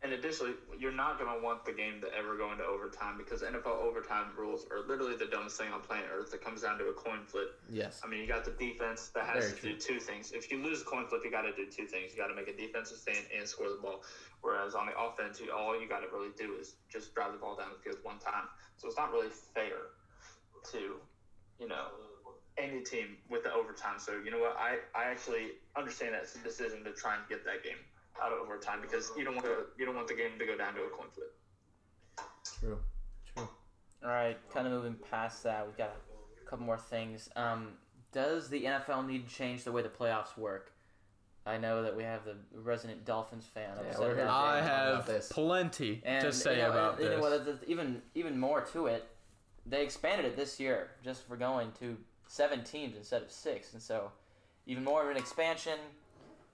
And 0.00 0.12
additionally, 0.12 0.52
you're 0.78 0.92
not 0.92 1.18
going 1.18 1.34
to 1.34 1.44
want 1.44 1.64
the 1.64 1.72
game 1.72 2.00
to 2.02 2.14
ever 2.14 2.36
go 2.36 2.52
into 2.52 2.62
overtime 2.62 3.18
because 3.18 3.42
NFL 3.42 3.82
overtime 3.82 4.26
rules 4.38 4.64
are 4.70 4.86
literally 4.86 5.16
the 5.16 5.26
dumbest 5.26 5.58
thing 5.58 5.72
on 5.72 5.80
planet 5.80 6.06
Earth. 6.14 6.32
It 6.32 6.44
comes 6.44 6.62
down 6.62 6.78
to 6.78 6.84
a 6.84 6.92
coin 6.92 7.24
flip. 7.26 7.58
Yes. 7.68 8.00
I 8.04 8.06
mean, 8.06 8.20
you 8.20 8.28
got 8.28 8.44
the 8.44 8.52
defense 8.52 9.08
that 9.08 9.26
has 9.26 9.50
Very 9.50 9.56
to 9.56 9.62
do 9.72 9.76
two 9.76 9.98
things. 9.98 10.30
If 10.30 10.52
you 10.52 10.62
lose 10.62 10.82
a 10.82 10.84
coin 10.84 11.06
flip, 11.08 11.22
you 11.24 11.32
got 11.32 11.42
to 11.42 11.54
do 11.56 11.66
two 11.66 11.86
things. 11.86 12.12
You 12.12 12.18
got 12.18 12.28
to 12.28 12.36
make 12.36 12.46
a 12.46 12.56
defensive 12.56 12.98
stand 12.98 13.26
and 13.36 13.48
score 13.48 13.70
the 13.70 13.82
ball. 13.82 14.04
Whereas 14.40 14.76
on 14.76 14.86
the 14.86 14.96
offense, 14.96 15.40
you, 15.40 15.50
all 15.50 15.74
you 15.80 15.88
got 15.88 16.00
to 16.00 16.06
really 16.14 16.30
do 16.38 16.54
is 16.60 16.76
just 16.88 17.12
drive 17.12 17.32
the 17.32 17.38
ball 17.38 17.56
down 17.56 17.70
the 17.76 17.82
field 17.82 17.98
one 18.04 18.20
time. 18.20 18.46
So 18.76 18.86
it's 18.86 18.96
not 18.96 19.10
really 19.10 19.30
fair 19.52 19.90
to, 20.70 20.78
you 21.58 21.66
know, 21.66 21.90
any 22.58 22.82
team 22.82 23.16
with 23.30 23.44
the 23.44 23.52
overtime. 23.52 23.98
So 23.98 24.12
you 24.24 24.30
know 24.30 24.38
what? 24.38 24.56
I, 24.58 24.78
I 24.98 25.04
actually 25.10 25.52
understand 25.76 26.14
that 26.14 26.26
decision 26.42 26.84
to 26.84 26.92
try 26.92 27.14
and 27.16 27.22
get 27.28 27.44
that 27.44 27.62
game 27.64 27.78
out 28.22 28.32
of 28.32 28.38
overtime 28.40 28.80
because 28.82 29.12
you 29.16 29.24
don't 29.24 29.34
want 29.36 29.46
the 29.46 29.66
you 29.78 29.86
don't 29.86 29.94
want 29.94 30.08
the 30.08 30.14
game 30.14 30.32
to 30.38 30.46
go 30.46 30.56
down 30.56 30.74
to 30.74 30.82
a 30.82 30.88
coin 30.90 31.06
flip. 31.14 31.32
True. 32.60 32.78
True. 33.34 33.48
All 34.04 34.10
right, 34.10 34.36
kind 34.52 34.66
of 34.66 34.72
moving 34.72 34.96
past 35.10 35.42
that, 35.44 35.66
we've 35.66 35.76
got 35.76 35.94
a 36.44 36.48
couple 36.50 36.64
more 36.66 36.78
things. 36.78 37.28
Um, 37.36 37.70
does 38.12 38.48
the 38.48 38.64
NFL 38.64 39.06
need 39.06 39.28
to 39.28 39.34
change 39.34 39.64
the 39.64 39.72
way 39.72 39.82
the 39.82 39.88
playoffs 39.88 40.36
work? 40.36 40.72
I 41.46 41.56
know 41.58 41.82
that 41.82 41.96
we 41.96 42.02
have 42.02 42.24
the 42.24 42.36
resident 42.60 43.04
Dolphins 43.04 43.46
fan 43.46 43.70
Yeah, 43.76 43.88
upset 43.88 44.00
we're 44.00 44.14
here 44.14 44.24
about 44.24 44.44
I 44.44 44.60
talking 44.60 44.66
about 44.68 44.94
have 44.96 45.06
this. 45.06 45.32
plenty 45.32 46.02
And, 46.04 46.24
to 46.24 46.32
say 46.32 46.56
you 46.56 46.62
know, 46.62 46.70
about 46.70 46.92
and, 46.94 47.02
you 47.02 47.08
this. 47.08 47.16
know 47.16 47.22
what, 47.30 47.44
there's 47.44 47.64
even 47.66 48.02
even 48.14 48.38
more 48.38 48.60
to 48.72 48.86
it. 48.86 49.08
They 49.64 49.82
expanded 49.82 50.26
it 50.26 50.36
this 50.36 50.60
year 50.60 50.90
just 51.04 51.26
for 51.26 51.36
going 51.36 51.72
to 51.80 51.96
seven 52.28 52.62
teams 52.62 52.96
instead 52.96 53.22
of 53.22 53.30
six, 53.32 53.72
and 53.72 53.82
so 53.82 54.12
even 54.66 54.84
more 54.84 55.02
of 55.02 55.10
an 55.10 55.16
expansion. 55.16 55.78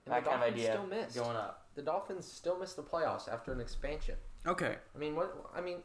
And 0.06 0.14
that 0.14 0.24
the 0.24 0.30
kind 0.30 0.42
of 0.42 0.48
Dolphins 0.48 0.60
idea 0.60 0.72
still 0.72 0.86
missed. 0.86 1.16
going 1.16 1.36
up. 1.36 1.66
The 1.74 1.82
Dolphins 1.82 2.26
still 2.26 2.58
missed 2.58 2.76
the 2.76 2.82
playoffs 2.82 3.28
after 3.30 3.52
an 3.52 3.60
expansion. 3.60 4.14
Okay, 4.46 4.76
I 4.94 4.98
mean, 4.98 5.16
what? 5.16 5.34
I 5.54 5.60
mean, 5.60 5.78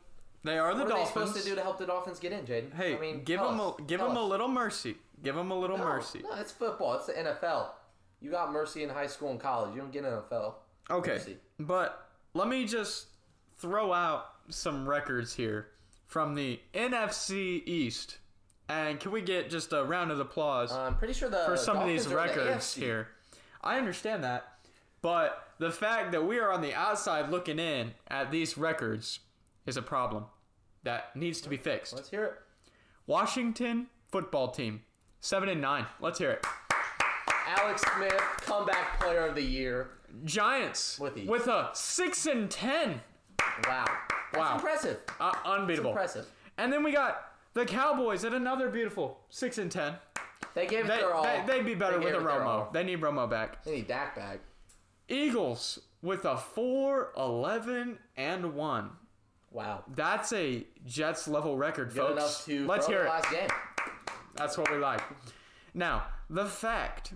they 0.43 0.57
are 0.57 0.73
the 0.73 0.83
what 0.83 0.91
are 0.91 0.95
Dolphins. 0.95 1.13
they 1.13 1.21
supposed 1.21 1.43
to 1.43 1.49
do 1.49 1.55
to 1.55 1.61
help 1.61 1.77
the 1.77 1.85
Dolphins 1.85 2.19
get 2.19 2.31
in, 2.31 2.45
Jaden? 2.45 2.73
Hey, 2.73 2.95
I 2.95 2.99
mean, 2.99 3.23
give 3.23 3.39
them 3.39 3.59
us. 3.59 3.75
a 3.79 3.81
give 3.83 3.99
Tell 3.99 4.09
them 4.09 4.17
a 4.17 4.23
little 4.23 4.47
mercy. 4.47 4.95
Give 5.23 5.35
them 5.35 5.51
a 5.51 5.57
little 5.59 5.77
no, 5.77 5.83
mercy. 5.83 6.21
No, 6.23 6.33
it's 6.39 6.51
football. 6.51 6.95
It's 6.95 7.07
the 7.07 7.13
NFL. 7.13 7.67
You 8.21 8.31
got 8.31 8.51
mercy 8.51 8.83
in 8.83 8.89
high 8.89 9.07
school 9.07 9.31
and 9.31 9.39
college. 9.39 9.73
You 9.73 9.81
don't 9.81 9.91
get 9.91 10.03
NFL. 10.03 10.55
Okay, 10.89 11.11
Mercy. 11.11 11.37
but 11.59 12.09
let 12.33 12.47
me 12.47 12.65
just 12.65 13.07
throw 13.57 13.93
out 13.93 14.25
some 14.49 14.87
records 14.87 15.33
here 15.33 15.67
from 16.05 16.35
the 16.35 16.59
NFC 16.73 17.61
East, 17.65 18.17
and 18.69 18.99
can 18.99 19.11
we 19.11 19.21
get 19.21 19.49
just 19.49 19.73
a 19.73 19.83
round 19.83 20.11
of 20.11 20.19
applause 20.19 20.71
Uh, 20.71 20.81
I'm 20.81 20.95
pretty 20.95 21.13
sure 21.13 21.29
the 21.29 21.43
for 21.45 21.57
some 21.57 21.77
of 21.77 21.87
these 21.87 22.05
Dolphins 22.05 22.31
in 22.31 22.37
the 22.37 22.43
records 22.45 22.73
here? 22.75 23.07
I 23.61 23.77
understand 23.77 24.23
that, 24.23 24.53
but 25.01 25.49
the 25.57 25.71
fact 25.71 26.11
that 26.13 26.25
we 26.25 26.39
are 26.39 26.51
on 26.51 26.61
the 26.61 26.73
outside 26.73 27.29
looking 27.29 27.59
in 27.59 27.93
at 28.07 28.31
these 28.31 28.57
records 28.57 29.19
is 29.65 29.75
a 29.75 29.81
problem 29.81 30.25
that 30.83 31.13
needs 31.15 31.41
to 31.41 31.49
be 31.49 31.57
fixed. 31.57 31.93
Let's 31.93 32.09
hear 32.09 32.23
it. 32.25 32.33
Washington 33.07 33.87
football 34.11 34.49
team, 34.51 34.83
seven 35.19 35.49
and 35.49 35.59
nine. 35.61 35.85
Let's 35.99 36.19
hear 36.19 36.31
it. 36.31 36.45
Alex 37.47 37.81
Smith, 37.95 38.21
comeback 38.41 38.99
player 38.99 39.25
of 39.25 39.35
the 39.35 39.41
year. 39.41 39.89
Giants 40.25 40.99
With 40.99 41.15
with 41.25 41.47
a 41.47 41.69
six 41.73 42.25
and 42.27 42.49
ten. 42.49 43.01
Wow. 43.67 43.85
That's 44.31 44.37
Wow. 44.37 44.55
impressive. 44.55 44.97
Uh, 45.19 45.31
That's 45.31 45.45
unbeatable. 45.45 45.89
impressive. 45.91 46.27
And 46.57 46.71
then 46.71 46.83
we 46.83 46.91
got 46.91 47.28
the 47.53 47.65
Cowboys 47.65 48.23
at 48.25 48.33
another 48.33 48.69
beautiful 48.69 49.19
six 49.29 49.57
and 49.57 49.71
ten. 49.71 49.95
They 50.55 50.65
gave 50.67 50.85
it 50.85 50.87
They, 50.87 50.97
their 50.97 51.13
all. 51.13 51.23
they, 51.45 51.57
would 51.57 51.65
be 51.65 51.75
better 51.75 51.99
They 51.99 52.05
with 52.05 52.13
gave 52.13 52.21
a 52.21 52.25
it 52.25 52.29
their 52.31 52.39
Romo. 52.41 52.73
They 52.73 52.83
need 52.83 53.01
Romo 53.01 53.29
back. 53.29 53.63
They 53.63 53.75
need 53.77 53.87
Dak 53.87 54.15
back. 54.15 54.39
Eagles 55.07 55.79
with 56.01 56.25
a 56.25 56.37
4 56.37 57.11
11 57.17 57.99
and 58.17 58.53
1. 58.55 58.89
Wow. 59.51 59.83
That's 59.95 60.31
a 60.33 60.65
Jets 60.85 61.27
level 61.27 61.57
record, 61.57 61.89
Good 61.89 61.97
folks. 61.97 62.11
enough 62.11 62.45
to 62.45 62.67
Let's 62.67 62.85
throw 62.85 62.95
hear 62.95 63.03
the 63.03 63.09
it. 63.09 63.13
last 63.13 63.31
game. 63.31 63.49
That's 64.35 64.57
what 64.57 64.71
we 64.71 64.77
like. 64.77 65.01
Now, 65.73 66.05
the 66.29 66.45
fact 66.45 67.13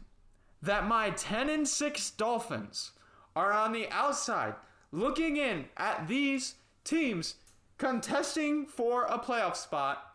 that 0.61 0.85
my 0.87 1.11
10 1.11 1.49
and 1.49 1.67
6 1.67 2.11
Dolphins 2.11 2.91
are 3.35 3.51
on 3.51 3.71
the 3.71 3.87
outside 3.89 4.55
looking 4.91 5.37
in 5.37 5.65
at 5.77 6.07
these 6.07 6.55
teams 6.83 7.35
contesting 7.77 8.65
for 8.65 9.05
a 9.05 9.17
playoff 9.19 9.55
spot 9.55 10.12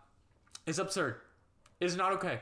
is 0.68 0.78
absurd. 0.78 1.16
Is 1.80 1.96
not 1.96 2.12
okay. 2.14 2.40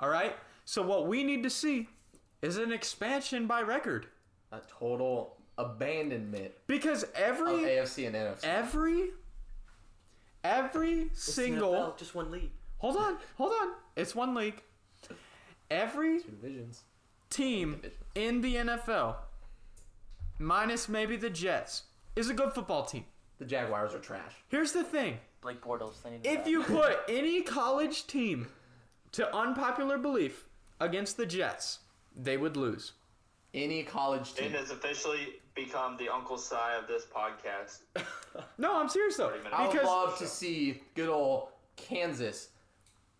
All 0.00 0.08
right? 0.08 0.34
So 0.64 0.82
what 0.82 1.06
we 1.06 1.22
need 1.24 1.42
to 1.44 1.50
see 1.50 1.88
is 2.40 2.56
an 2.56 2.72
expansion 2.72 3.46
by 3.46 3.62
record 3.62 4.06
A 4.50 4.60
total 4.78 5.36
abandonment 5.58 6.52
because 6.66 7.02
of 7.04 7.10
every 7.14 7.52
AFC 7.52 8.06
and 8.06 8.16
NFC. 8.16 8.44
every 8.44 9.10
every 10.42 11.10
single 11.12 11.94
just 11.98 12.14
one 12.14 12.30
league. 12.30 12.50
Hold 12.78 12.96
on, 12.96 13.16
hold 13.36 13.52
on. 13.62 13.68
It's 13.96 14.14
one 14.14 14.34
league. 14.34 14.60
Every 15.70 16.20
Two 16.20 16.30
divisions. 16.30 16.82
team 17.30 17.80
in 18.14 18.40
the 18.40 18.56
NFL, 18.56 19.16
minus 20.38 20.88
maybe 20.88 21.16
the 21.16 21.30
Jets, 21.30 21.84
is 22.16 22.28
a 22.28 22.34
good 22.34 22.52
football 22.52 22.84
team. 22.84 23.04
The 23.38 23.44
Jaguars 23.46 23.94
are 23.94 23.98
trash. 23.98 24.32
Here's 24.48 24.72
the 24.72 24.84
thing. 24.84 25.18
Blake 25.42 25.60
Bortles. 25.62 26.02
They 26.02 26.10
need 26.10 26.20
If 26.26 26.46
you 26.46 26.62
put 26.78 27.00
any 27.08 27.42
college 27.42 28.06
team 28.06 28.46
to 29.12 29.34
unpopular 29.36 29.98
belief 29.98 30.44
against 30.80 31.16
the 31.18 31.26
Jets, 31.26 31.80
they 32.16 32.36
would 32.38 32.56
lose. 32.56 32.92
Any 33.52 33.82
college 33.82 34.32
team. 34.34 34.50
Jaden 34.52 34.58
has 34.58 34.70
officially 34.70 35.34
become 35.54 35.98
the 35.98 36.08
Uncle 36.08 36.38
Si 36.38 36.56
of 36.80 36.86
this 36.88 37.04
podcast. 37.14 37.80
No, 38.56 38.80
I'm 38.80 38.88
serious 38.88 39.18
though. 39.18 39.28
minutes. 39.28 39.48
I 39.52 39.64
would 39.66 39.72
Because 39.72 39.86
love 39.86 40.18
to 40.18 40.26
see 40.26 40.80
good 40.94 41.10
old 41.10 41.48
Kansas 41.76 42.48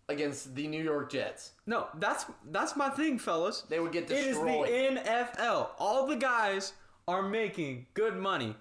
against 0.09 0.55
the 0.55 0.67
New 0.67 0.83
York 0.83 1.11
Jets. 1.11 1.51
no, 1.67 1.87
that's 1.99 2.25
that's 2.49 2.75
my 2.75 2.89
thing, 2.89 3.19
fellas. 3.19 3.61
They 3.69 3.79
would 3.79 3.91
get 3.91 4.09
It 4.09 4.17
is 4.17 4.39
the 4.39 4.43
destroyed. 4.45 5.05
NFL. 5.05 5.67
All 5.77 6.07
the 6.07 6.15
guys 6.15 6.73
are 7.07 7.21
making 7.21 7.85
good 7.93 8.15
money 8.17 8.55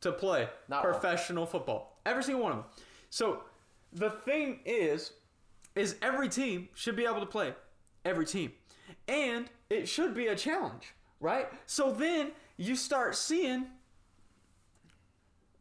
to 0.00 0.10
play 0.12 0.48
Not 0.68 0.82
all. 0.86 0.92
professional 0.92 1.44
football. 1.44 1.98
Every 2.06 2.22
single 2.22 2.42
one 2.42 2.52
of 2.52 2.58
them. 2.58 2.66
So 3.10 3.42
the 3.92 4.10
thing 4.10 4.60
is, 4.64 5.12
is 5.74 5.96
every 6.02 6.28
team 6.28 6.68
should 6.74 6.96
be 6.96 7.04
able 7.04 7.20
to 7.20 7.26
play 7.26 7.54
every 8.04 8.26
team, 8.26 8.52
and 9.06 9.46
it 9.70 9.88
should 9.88 10.14
be 10.14 10.26
a 10.28 10.36
challenge, 10.36 10.94
right? 11.20 11.48
So 11.66 11.92
then 11.92 12.32
you 12.56 12.76
start 12.76 13.14
seeing 13.14 13.66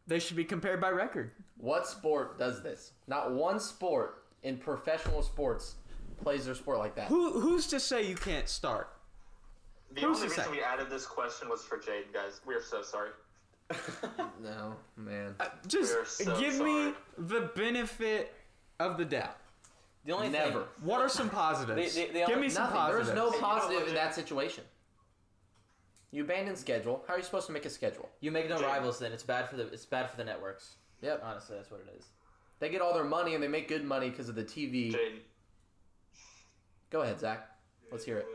they 0.07 0.19
should 0.19 0.37
be 0.37 0.45
compared 0.45 0.79
by 0.79 0.89
record. 0.89 1.31
What 1.57 1.87
sport 1.87 2.39
does 2.39 2.63
this? 2.63 2.93
Not 3.07 3.31
one 3.33 3.59
sport 3.59 4.23
in 4.43 4.57
professional 4.57 5.21
sports 5.23 5.75
plays 6.21 6.45
their 6.45 6.55
sport 6.55 6.77
like 6.79 6.95
that. 6.95 7.07
Who 7.07 7.39
who's 7.39 7.67
to 7.67 7.79
say 7.79 8.07
you 8.07 8.15
can't 8.15 8.47
start? 8.47 8.89
The 9.91 10.01
Who's 10.01 10.17
only 10.17 10.29
to 10.29 10.35
reason 10.35 10.43
say? 10.45 10.51
we 10.51 10.63
added 10.63 10.89
this 10.89 11.05
question 11.05 11.47
was 11.49 11.63
for 11.63 11.77
Jaden, 11.77 12.13
guys. 12.13 12.41
We 12.45 12.53
are 12.55 12.61
so 12.61 12.81
sorry. 12.81 13.11
No, 14.41 14.75
man. 14.95 15.35
Uh, 15.39 15.47
Just 15.67 16.17
so 16.23 16.39
give 16.39 16.53
sorry. 16.53 16.73
me 16.87 16.93
the 17.17 17.51
benefit 17.55 18.33
of 18.79 18.97
the 18.97 19.05
doubt. 19.05 19.35
The 20.05 20.13
only 20.13 20.29
Never. 20.29 20.51
Thing, 20.51 20.63
What 20.83 21.01
are 21.01 21.09
some 21.09 21.29
positives? 21.43 21.95
The- 21.95 22.01
the- 22.05 22.07
the 22.07 22.19
Give 22.19 22.29
only- 22.29 22.41
me 22.43 22.49
some 22.49 22.63
Nothing. 22.63 22.77
positives. 22.77 23.07
There's 23.09 23.17
no 23.17 23.31
positive 23.39 23.87
in 23.89 23.93
that 23.95 24.15
situation. 24.15 24.63
You 26.11 26.23
abandon 26.23 26.55
schedule. 26.55 27.03
How 27.07 27.15
are 27.15 27.17
you 27.17 27.23
supposed 27.23 27.47
to 27.47 27.51
make 27.53 27.65
a 27.65 27.69
schedule? 27.69 28.07
you 28.21 28.31
make 28.31 28.47
no 28.47 28.57
Jay- 28.57 28.65
rivals. 28.65 28.99
Then 28.99 29.11
it's 29.11 29.23
bad 29.23 29.49
for 29.49 29.57
the 29.57 29.67
it's 29.67 29.85
bad 29.85 30.09
for 30.09 30.15
the 30.17 30.23
networks. 30.23 30.75
Yep. 31.01 31.21
Honestly, 31.25 31.57
that's 31.57 31.69
what 31.69 31.81
it 31.81 31.93
is. 31.97 32.05
They 32.59 32.69
get 32.69 32.81
all 32.81 32.93
their 32.93 33.03
money 33.03 33.33
and 33.35 33.43
they 33.43 33.47
make 33.49 33.67
good 33.67 33.83
money 33.83 34.09
because 34.09 34.29
of 34.29 34.35
the 34.35 34.43
TV. 34.43 34.93
Jaden. 34.93 35.19
Go 36.89 37.01
ahead, 37.01 37.19
Zach. 37.19 37.49
Let's 37.91 38.05
hear 38.05 38.17
it. 38.19 38.27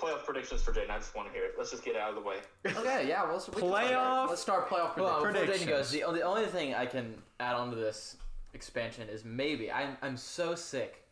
Playoff 0.00 0.24
predictions 0.24 0.62
for 0.62 0.72
Jaden. 0.72 0.90
I 0.90 0.98
just 0.98 1.14
want 1.14 1.28
to 1.28 1.34
hear 1.34 1.44
it. 1.44 1.54
Let's 1.58 1.70
just 1.70 1.84
get 1.84 1.96
out 1.96 2.10
of 2.10 2.14
the 2.16 2.20
way. 2.22 2.36
Okay, 2.66 3.06
yeah. 3.08 3.22
Well, 3.24 3.34
let's, 3.34 3.48
we 3.48 3.54
can 3.60 3.68
start 3.68 3.86
there. 3.88 3.96
Playoff- 3.98 4.28
Let's 4.28 4.40
start 4.42 4.68
playoff 4.70 4.96
Well, 4.96 5.20
predictions. 5.20 5.58
before 5.60 5.74
Jaden 5.74 5.78
goes, 5.78 5.90
the 5.90 6.02
only, 6.04 6.20
the 6.20 6.26
only 6.26 6.46
thing 6.46 6.74
I 6.74 6.86
can 6.86 7.14
add 7.38 7.54
on 7.56 7.70
to 7.70 7.76
this 7.76 8.16
expansion 8.54 9.08
is 9.08 9.24
maybe 9.24 9.70
I'm 9.70 9.96
I'm 10.02 10.16
so 10.16 10.54
sick 10.54 11.04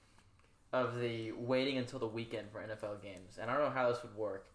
of 0.73 0.99
the 1.01 1.33
waiting 1.33 1.79
until 1.79 1.99
the 1.99 2.07
weekend 2.07 2.51
for 2.51 2.59
NFL 2.61 3.03
games, 3.03 3.39
and 3.41 3.51
I 3.51 3.55
don't 3.57 3.65
know 3.65 3.71
how 3.71 3.91
this 3.91 4.03
would 4.03 4.15
work, 4.17 4.47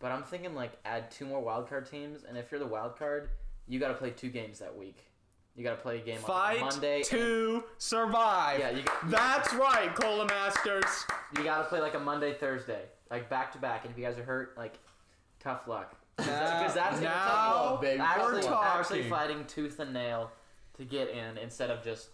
but 0.00 0.10
I'm 0.12 0.22
thinking 0.22 0.54
like 0.54 0.72
add 0.84 1.10
two 1.10 1.24
more 1.26 1.40
wild 1.40 1.68
card 1.68 1.88
teams, 1.90 2.24
and 2.28 2.36
if 2.36 2.50
you're 2.50 2.60
the 2.60 2.66
wild 2.66 2.98
card, 2.98 3.30
you 3.68 3.78
got 3.78 3.88
to 3.88 3.94
play 3.94 4.10
two 4.10 4.28
games 4.28 4.58
that 4.58 4.76
week. 4.76 4.98
You 5.54 5.62
got 5.64 5.76
to 5.76 5.82
play 5.82 5.98
a 5.98 6.00
game 6.00 6.18
Fight 6.18 6.60
on 6.62 6.68
Monday. 6.70 6.96
and- 6.96 7.04
to 7.06 7.64
survive. 7.78 8.58
Yeah, 8.58 8.70
you 8.70 8.82
got- 8.82 9.10
That's 9.10 9.52
right, 9.54 9.94
Cola 9.94 10.26
Masters. 10.26 11.04
You 11.36 11.44
got 11.44 11.58
to 11.58 11.64
play 11.64 11.80
like 11.80 11.94
a 11.94 11.98
Monday, 11.98 12.32
Thursday, 12.34 12.82
like 13.12 13.28
back 13.28 13.52
to 13.52 13.58
back. 13.58 13.84
And 13.84 13.92
if 13.92 13.98
you 13.98 14.04
guys 14.04 14.18
are 14.18 14.24
hurt, 14.24 14.56
like 14.56 14.78
tough 15.38 15.68
luck. 15.68 15.94
Because 16.16 16.74
that's 16.74 17.00
now 17.00 17.78
baby, 17.80 18.00
actually, 18.00 18.34
we're 18.34 18.42
talking. 18.42 18.80
actually 18.80 19.10
fighting 19.10 19.44
tooth 19.46 19.78
and 19.78 19.92
nail 19.92 20.30
to 20.76 20.84
get 20.84 21.10
in 21.10 21.38
instead 21.38 21.70
of 21.70 21.82
just 21.84 22.08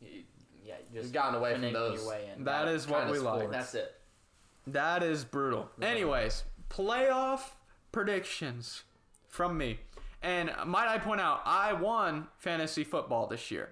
yeah, 0.00 0.74
just 0.92 1.04
We've 1.04 1.12
gotten 1.12 1.36
away 1.36 1.54
from 1.54 1.62
finagling 1.62 1.72
those. 1.72 2.00
your 2.00 2.10
way 2.10 2.30
in. 2.36 2.44
That 2.44 2.68
is 2.68 2.88
what 2.88 3.04
kinda 3.04 3.12
we 3.12 3.18
like. 3.18 3.50
that's 3.50 3.74
it. 3.74 3.94
That 4.66 5.02
is 5.02 5.24
brutal. 5.24 5.70
Anyways, 5.80 6.44
playoff 6.70 7.40
predictions 7.92 8.82
from 9.28 9.56
me. 9.56 9.78
And 10.22 10.50
might 10.66 10.88
I 10.88 10.98
point 10.98 11.20
out, 11.20 11.42
I 11.44 11.72
won 11.72 12.26
fantasy 12.38 12.82
football 12.84 13.26
this 13.26 13.50
year. 13.50 13.70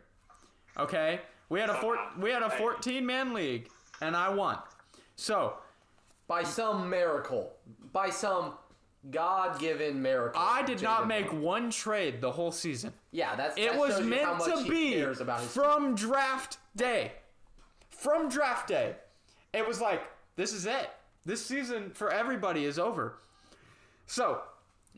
Okay, 0.78 1.20
we 1.48 1.61
had 1.61 1.70
a 1.70 1.74
four, 1.74 1.98
we 2.18 2.30
had 2.30 2.42
a 2.42 2.50
14 2.50 3.04
man 3.04 3.35
league, 3.35 3.68
and 4.00 4.16
I 4.16 4.28
won. 4.28 4.59
So 5.16 5.54
By 6.27 6.43
some 6.43 6.89
miracle, 6.89 7.53
by 7.93 8.11
some 8.11 8.55
God-given 9.11 10.01
miracle. 10.01 10.41
I 10.43 10.63
did 10.63 10.81
not 10.81 11.07
make 11.07 11.31
won. 11.33 11.43
one 11.43 11.71
trade 11.71 12.21
the 12.21 12.31
whole 12.33 12.51
season. 12.53 12.93
Yeah, 13.11 13.37
that's. 13.37 13.59
It 13.59 13.73
that 13.73 13.79
was 13.79 13.91
shows 13.97 14.07
you 14.07 14.15
how 14.15 14.27
meant 14.35 14.39
much 14.39 14.51
to 14.59 14.63
he 14.65 14.71
be 14.71 14.93
cares 14.95 15.21
about 15.21 15.41
his 15.41 15.51
from 15.53 15.95
draft 15.95 16.59
day. 16.75 17.13
From 17.91 18.29
draft 18.29 18.69
day. 18.69 18.97
It 19.53 19.67
was 19.69 19.81
like, 19.81 20.03
this 20.37 20.53
is 20.53 20.67
it. 20.67 20.91
This 21.27 21.45
season 21.45 21.91
for 21.91 22.11
everybody 22.11 22.65
is 22.65 22.79
over. 22.79 23.19
So, 24.07 24.43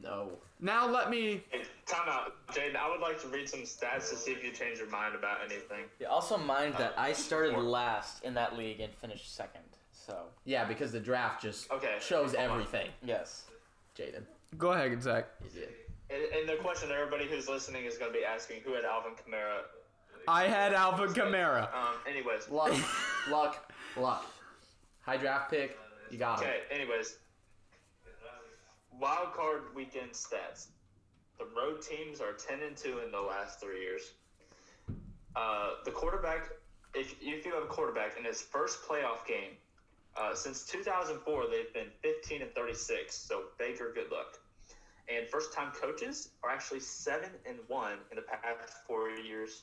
No. 0.03 0.31
now 0.61 0.87
let 0.89 1.11
me. 1.11 1.43
Hey, 1.51 1.63
time 1.87 2.09
out, 2.09 2.33
Jaden. 2.49 2.75
I 2.77 2.89
would 2.89 3.01
like 3.01 3.21
to 3.23 3.29
read 3.29 3.49
some 3.49 3.61
stats 3.61 4.09
to 4.11 4.17
see 4.17 4.33
if 4.33 4.43
you 4.43 4.51
change 4.53 4.79
your 4.79 4.89
mind 4.89 5.15
about 5.15 5.39
anything. 5.45 5.85
Yeah, 6.01 6.09
also 6.09 6.37
mind 6.37 6.75
uh, 6.77 6.79
that 6.79 6.95
I 6.97 7.13
started 7.13 7.57
last 7.59 8.23
in 8.25 8.35
that 8.35 8.57
league 8.57 8.81
and 8.81 8.93
finished 8.95 9.35
second. 9.35 9.63
So 10.07 10.17
Yeah, 10.45 10.65
because 10.65 10.93
the 10.93 11.01
draft 11.01 11.43
just 11.43 11.71
Okay, 11.71 11.97
shows 12.01 12.35
hold 12.35 12.37
on. 12.49 12.51
everything. 12.53 12.91
yes. 13.03 13.45
Jaden. 13.99 14.23
Go 14.57 14.73
ahead, 14.73 15.03
Zach. 15.03 15.27
Idiot. 15.45 15.75
And, 16.11 16.23
and 16.23 16.49
the 16.49 16.63
question 16.63 16.91
everybody 16.93 17.27
who's 17.27 17.49
listening 17.49 17.85
is 17.87 17.99
going 17.99 18.13
to 18.13 18.17
be 18.19 18.25
asking 18.25 18.61
who 18.65 18.75
had 18.75 18.85
Alvin 18.85 19.13
Kamara. 19.15 19.63
I 20.29 20.45
had 20.45 20.73
Alvin 20.73 21.09
Kamara. 21.09 21.63
Um. 21.75 21.95
Anyways. 22.09 22.49
Luck, 22.49 22.73
luck, 23.31 23.73
luck. 23.97 24.25
High 25.01 25.17
draft 25.17 25.51
pick. 25.51 25.77
You 26.11 26.19
got 26.19 26.41
him. 26.41 26.47
Okay. 26.49 26.61
Anyways. 26.71 27.17
Wild 29.01 29.33
card 29.33 29.63
weekend 29.75 30.13
stats. 30.13 30.69
The 31.39 31.47
road 31.57 31.83
teams 31.83 32.21
are 32.21 32.33
ten 32.35 32.61
and 32.63 32.77
two 32.77 33.01
in 33.05 33.11
the 33.11 33.21
last 33.21 33.61
three 33.61 33.81
years. 33.81 34.13
Uh, 35.35 35.71
the 35.85 35.91
quarterback, 35.91 36.51
if 36.95 37.15
if 37.21 37.45
you 37.45 37.53
have 37.55 37.65
a 37.65 37.67
quarterback 37.67 38.17
in 38.19 38.25
his 38.25 38.41
first 38.41 38.83
playoff 38.89 39.27
game, 39.27 39.53
uh, 40.19 40.35
since 40.35 40.65
2004, 40.65 41.45
they've 41.51 41.73
been 41.73 41.91
15 42.03 42.43
and 42.43 42.55
36. 42.55 43.15
So 43.17 43.45
Baker, 43.59 43.93
good 43.95 44.11
luck. 44.11 44.39
And 45.09 45.29
first 45.29 45.53
time 45.53 45.73
coaches 45.73 46.31
are 46.43 46.51
actually 46.51 46.81
seven 46.81 47.31
and 47.47 47.59
one 47.69 47.99
in 48.11 48.17
the 48.17 48.23
past 48.23 48.75
four 48.87 49.11
years 49.11 49.63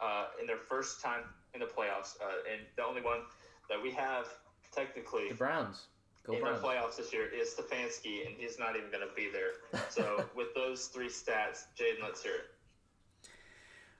uh, 0.00 0.26
in 0.40 0.46
their 0.46 0.58
first 0.58 1.02
time 1.02 1.22
in 1.54 1.60
the 1.60 1.66
playoffs. 1.66 2.16
Uh, 2.20 2.52
and 2.52 2.60
the 2.76 2.84
only 2.84 3.02
one 3.02 3.20
that 3.68 3.82
we 3.82 3.90
have 3.90 4.26
technically 4.72 5.30
The 5.30 5.34
Browns. 5.34 5.86
Go 6.24 6.34
in 6.34 6.40
Browns. 6.40 6.60
the 6.60 6.66
playoffs 6.68 6.96
this 6.96 7.12
year 7.12 7.26
is 7.26 7.54
Stefanski, 7.54 8.26
and 8.26 8.34
he's 8.38 8.58
not 8.58 8.76
even 8.76 8.90
going 8.90 9.06
to 9.06 9.14
be 9.14 9.28
there. 9.30 9.80
So 9.90 10.24
with 10.36 10.54
those 10.54 10.86
three 10.86 11.08
stats, 11.08 11.64
Jaden, 11.78 12.02
let's 12.02 12.22
hear 12.22 12.34
it. 12.34 13.28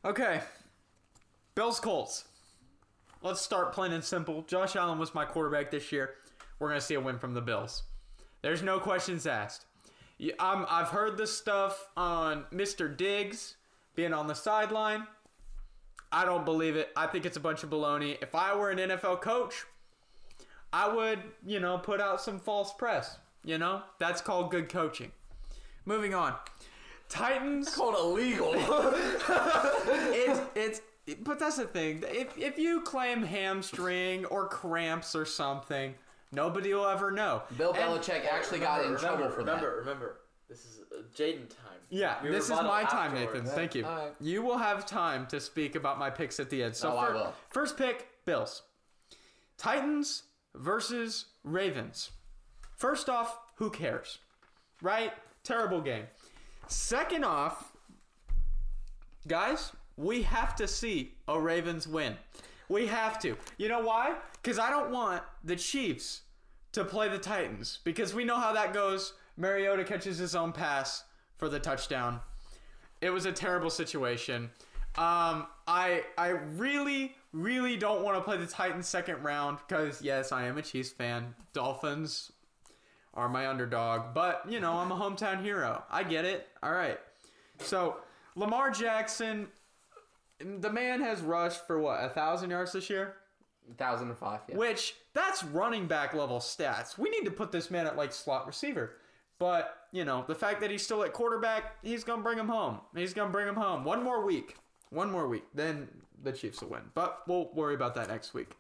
Okay. 0.04 0.40
Bills 1.54 1.80
Colts. 1.80 2.24
Let's 3.24 3.40
start 3.40 3.72
plain 3.72 3.92
and 3.92 4.04
simple. 4.04 4.42
Josh 4.42 4.76
Allen 4.76 4.98
was 4.98 5.14
my 5.14 5.24
quarterback 5.24 5.70
this 5.70 5.90
year. 5.90 6.10
We're 6.58 6.68
going 6.68 6.78
to 6.78 6.84
see 6.84 6.92
a 6.92 7.00
win 7.00 7.18
from 7.18 7.32
the 7.32 7.40
Bills. 7.40 7.84
There's 8.42 8.62
no 8.62 8.78
questions 8.78 9.26
asked. 9.26 9.64
I'm, 10.38 10.66
I've 10.68 10.88
heard 10.88 11.16
this 11.16 11.34
stuff 11.34 11.88
on 11.96 12.44
Mr. 12.52 12.94
Diggs 12.94 13.56
being 13.94 14.12
on 14.12 14.26
the 14.26 14.34
sideline. 14.34 15.06
I 16.12 16.26
don't 16.26 16.44
believe 16.44 16.76
it. 16.76 16.90
I 16.94 17.06
think 17.06 17.24
it's 17.24 17.38
a 17.38 17.40
bunch 17.40 17.62
of 17.62 17.70
baloney. 17.70 18.18
If 18.20 18.34
I 18.34 18.54
were 18.54 18.68
an 18.68 18.76
NFL 18.76 19.22
coach, 19.22 19.64
I 20.70 20.94
would, 20.94 21.20
you 21.46 21.60
know, 21.60 21.78
put 21.78 22.02
out 22.02 22.20
some 22.20 22.38
false 22.38 22.74
press. 22.74 23.16
You 23.42 23.56
know, 23.56 23.84
that's 23.98 24.20
called 24.20 24.50
good 24.50 24.68
coaching. 24.68 25.12
Moving 25.86 26.14
on. 26.14 26.34
Titans. 27.08 27.74
Called 27.74 27.94
illegal. 27.94 28.52
it's 28.56 30.40
it's 30.54 30.80
but 31.22 31.38
that's 31.38 31.56
the 31.56 31.64
thing. 31.66 32.02
If 32.06 32.36
if 32.38 32.58
you 32.58 32.80
claim 32.82 33.22
hamstring 33.22 34.24
or 34.26 34.48
cramps 34.48 35.14
or 35.14 35.24
something, 35.24 35.94
nobody 36.32 36.72
will 36.74 36.86
ever 36.86 37.10
know. 37.10 37.42
Bill 37.58 37.72
And- 37.72 37.78
Belichick 38.00 38.26
actually 38.30 38.60
got 38.60 38.80
in 38.84 38.92
remember, 38.92 38.98
trouble 39.06 39.30
for 39.30 39.38
remember, 39.38 39.60
that. 39.60 39.66
Remember, 39.66 39.78
remember. 39.80 40.20
this 40.48 40.64
is 40.64 40.80
uh, 40.92 41.02
Jaden 41.14 41.48
time. 41.48 41.58
Yeah, 41.90 42.22
Your 42.24 42.32
this 42.32 42.44
is 42.44 42.50
my 42.50 42.82
time, 42.84 43.12
afterwards. 43.14 43.42
Nathan. 43.42 43.46
Thank 43.54 43.74
you. 43.74 43.84
Alright. 43.84 44.14
You 44.20 44.42
will 44.42 44.58
have 44.58 44.84
time 44.86 45.26
to 45.26 45.38
speak 45.40 45.74
about 45.76 45.98
my 45.98 46.10
picks 46.10 46.40
at 46.40 46.50
the 46.50 46.62
end. 46.62 46.74
So 46.74 46.96
I 46.96 47.10
will. 47.12 47.34
first 47.50 47.76
pick, 47.76 48.08
Bills. 48.24 48.62
Titans 49.58 50.24
versus 50.54 51.26
Ravens. 51.44 52.10
First 52.76 53.08
off, 53.08 53.38
who 53.56 53.70
cares? 53.70 54.18
Right? 54.82 55.12
Terrible 55.44 55.80
game. 55.80 56.06
Second 56.66 57.24
off, 57.24 57.72
guys, 59.28 59.70
we 59.96 60.22
have 60.22 60.56
to 60.56 60.66
see 60.68 61.14
a 61.28 61.38
Ravens 61.38 61.86
win. 61.86 62.16
We 62.68 62.86
have 62.86 63.18
to. 63.20 63.36
You 63.58 63.68
know 63.68 63.80
why? 63.80 64.16
Because 64.42 64.58
I 64.58 64.70
don't 64.70 64.90
want 64.90 65.22
the 65.44 65.56
Chiefs 65.56 66.22
to 66.72 66.84
play 66.84 67.08
the 67.08 67.18
Titans 67.18 67.78
because 67.84 68.14
we 68.14 68.24
know 68.24 68.36
how 68.36 68.52
that 68.52 68.72
goes. 68.72 69.14
Mariota 69.36 69.84
catches 69.84 70.18
his 70.18 70.34
own 70.34 70.52
pass 70.52 71.04
for 71.36 71.48
the 71.48 71.60
touchdown. 71.60 72.20
It 73.00 73.10
was 73.10 73.26
a 73.26 73.32
terrible 73.32 73.70
situation. 73.70 74.50
Um, 74.96 75.48
I 75.66 76.04
I 76.16 76.28
really 76.28 77.16
really 77.32 77.76
don't 77.76 78.02
want 78.02 78.16
to 78.16 78.22
play 78.22 78.36
the 78.36 78.46
Titans 78.46 78.86
second 78.86 79.22
round 79.22 79.58
because 79.66 80.00
yes, 80.00 80.30
I 80.30 80.46
am 80.46 80.56
a 80.56 80.62
Chiefs 80.62 80.90
fan. 80.90 81.34
Dolphins 81.52 82.30
are 83.12 83.28
my 83.28 83.48
underdog, 83.48 84.14
but 84.14 84.44
you 84.48 84.60
know 84.60 84.74
I'm 84.74 84.92
a 84.92 84.96
hometown 84.96 85.42
hero. 85.42 85.82
I 85.90 86.04
get 86.04 86.24
it. 86.24 86.48
All 86.62 86.72
right. 86.72 86.98
So 87.58 87.96
Lamar 88.36 88.70
Jackson, 88.70 89.48
the 90.38 90.70
man 90.70 91.00
has 91.00 91.20
rushed 91.20 91.66
for 91.66 91.78
what 91.78 92.02
a 92.02 92.08
thousand 92.08 92.50
yards 92.50 92.72
this 92.72 92.90
year. 92.90 93.16
1005. 93.66 94.40
Yeah. 94.48 94.56
Which 94.56 94.94
that's 95.14 95.42
running 95.44 95.86
back 95.86 96.14
level 96.14 96.38
stats. 96.38 96.98
We 96.98 97.08
need 97.10 97.24
to 97.24 97.30
put 97.30 97.52
this 97.52 97.70
man 97.70 97.86
at 97.86 97.96
like 97.96 98.12
slot 98.12 98.46
receiver. 98.46 98.96
But, 99.38 99.76
you 99.90 100.04
know, 100.04 100.24
the 100.26 100.34
fact 100.34 100.60
that 100.60 100.70
he's 100.70 100.82
still 100.82 101.02
at 101.02 101.12
quarterback, 101.12 101.76
he's 101.82 102.04
going 102.04 102.20
to 102.20 102.22
bring 102.22 102.38
him 102.38 102.48
home. 102.48 102.80
He's 102.94 103.14
going 103.14 103.28
to 103.28 103.32
bring 103.32 103.48
him 103.48 103.56
home. 103.56 103.84
One 103.84 104.02
more 104.02 104.24
week. 104.24 104.56
One 104.90 105.10
more 105.10 105.26
week. 105.26 105.44
Then 105.54 105.88
the 106.22 106.32
Chiefs 106.32 106.62
will 106.62 106.70
win. 106.70 106.82
But 106.94 107.22
we'll 107.26 107.50
worry 107.52 107.74
about 107.74 107.94
that 107.96 108.08
next 108.08 108.32
week. 108.32 108.52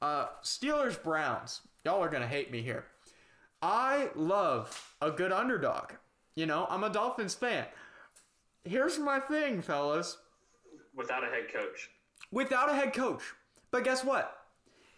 Uh, 0.00 0.26
Steelers 0.44 1.02
Browns. 1.02 1.62
Y'all 1.84 2.02
are 2.02 2.08
going 2.08 2.22
to 2.22 2.28
hate 2.28 2.52
me 2.52 2.62
here. 2.62 2.84
I 3.62 4.10
love 4.14 4.94
a 5.02 5.10
good 5.10 5.32
underdog. 5.32 5.92
You 6.36 6.46
know, 6.46 6.66
I'm 6.70 6.84
a 6.84 6.90
Dolphins 6.90 7.34
fan. 7.34 7.66
Here's 8.64 8.98
my 8.98 9.18
thing, 9.18 9.60
fellas 9.60 10.18
Without 10.94 11.22
a 11.24 11.26
head 11.28 11.52
coach. 11.52 11.90
without 12.32 12.68
a 12.70 12.74
head 12.74 12.92
coach. 12.92 13.22
But 13.70 13.84
guess 13.84 14.04
what? 14.04 14.36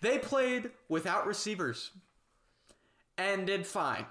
They 0.00 0.18
played 0.18 0.70
without 0.88 1.26
receivers 1.26 1.90
and 3.18 3.46
did 3.46 3.66
fine. 3.66 4.06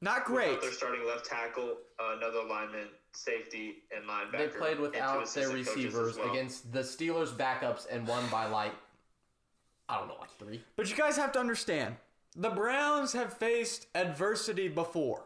Not 0.00 0.24
great. 0.24 0.48
Without 0.48 0.62
their 0.62 0.72
starting 0.72 1.06
left 1.06 1.24
tackle, 1.26 1.76
uh, 2.00 2.16
another 2.16 2.42
lineman, 2.48 2.88
safety, 3.12 3.76
and 3.94 4.04
linebacker. 4.08 4.38
They 4.38 4.58
played 4.58 4.80
without 4.80 5.14
their 5.14 5.22
assistant 5.22 5.66
coaches 5.66 5.68
as 5.68 5.76
receivers 5.76 6.18
well. 6.18 6.30
against 6.30 6.72
the 6.72 6.80
Steelers 6.80 7.28
backups 7.28 7.86
and 7.90 8.06
won 8.08 8.24
by 8.30 8.46
like 8.46 8.72
I 9.88 9.98
don't 9.98 10.08
know, 10.08 10.16
like 10.18 10.30
three. 10.38 10.62
But 10.76 10.88
you 10.90 10.96
guys 10.96 11.16
have 11.16 11.32
to 11.32 11.38
understand 11.38 11.96
the 12.34 12.48
Browns 12.50 13.12
have 13.12 13.34
faced 13.34 13.86
adversity 13.94 14.66
before. 14.68 15.22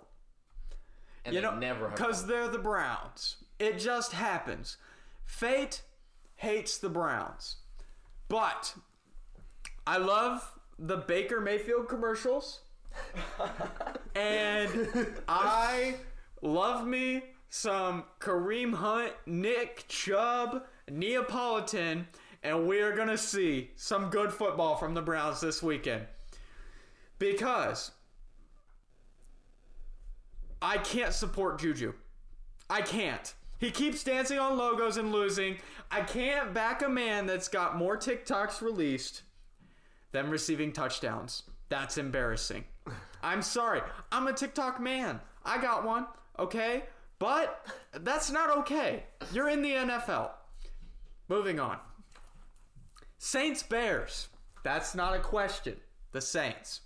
And 1.25 1.35
You 1.35 1.41
they 1.41 1.47
know, 1.47 1.57
never 1.57 1.89
have 1.89 1.97
because 1.97 2.27
they're 2.27 2.49
the 2.49 2.59
Browns. 2.59 3.37
It 3.59 3.79
just 3.79 4.13
happens. 4.13 4.77
Fate 5.27 5.83
hates 6.37 6.79
the 6.79 6.89
Browns. 6.89 7.57
But 8.29 8.75
I 9.87 9.99
love 9.99 10.51
the 10.79 10.97
Baker 10.97 11.41
Mayfield 11.41 11.89
commercials. 11.89 12.61
and 14.15 14.89
I 15.29 15.97
love 16.41 16.87
me 16.87 17.23
some 17.51 18.05
Kareem 18.21 18.75
Hunt, 18.75 19.13
Nick 19.27 19.85
Chubb, 19.89 20.65
Neapolitan, 20.91 22.07
and 22.43 22.67
we 22.67 22.81
are 22.81 22.95
going 22.95 23.09
to 23.09 23.19
see 23.19 23.71
some 23.77 24.11
good 24.11 24.33
football 24.33 24.77
from 24.77 24.95
the 24.95 25.03
Browns 25.03 25.41
this 25.41 25.63
weekend. 25.63 26.07
Because 27.19 27.93
I 30.61 30.79
can't 30.79 31.13
support 31.13 31.61
Juju. 31.61 31.93
I 32.69 32.83
can't. 32.83 33.35
He 33.59 33.71
keeps 33.71 34.05
dancing 34.05 34.39
on 34.39 34.59
logos 34.59 34.97
and 34.97 35.13
losing. 35.13 35.59
I 35.91 36.03
can't 36.03 36.53
back 36.53 36.83
a 36.83 36.89
man 36.89 37.27
that's 37.27 37.49
got 37.49 37.77
more 37.77 37.97
TikToks 37.97 38.61
released 38.61 39.23
than 40.13 40.31
receiving 40.31 40.73
touchdowns. 40.73 41.45
That's 41.69 41.99
embarrassing. 41.99 42.65
I'm 43.23 43.43
sorry. 43.43 43.81
I'm 44.13 44.27
a 44.27 44.33
TikTok 44.33 44.81
man. 44.81 45.21
I 45.45 45.61
got 45.61 45.85
one, 45.85 46.07
okay? 46.39 46.85
But 47.19 47.67
that's 48.01 48.31
not 48.31 48.57
okay. 48.59 49.05
You're 49.33 49.49
in 49.49 49.63
the 49.63 49.73
NFL. 49.73 50.31
Moving 51.29 51.59
on. 51.59 51.79
Saints 53.19 53.63
Bears. 53.63 54.29
That's 54.63 54.95
not 54.95 55.15
a 55.15 55.21
question. 55.21 55.77
The 56.13 56.21
Saints. 56.21 56.83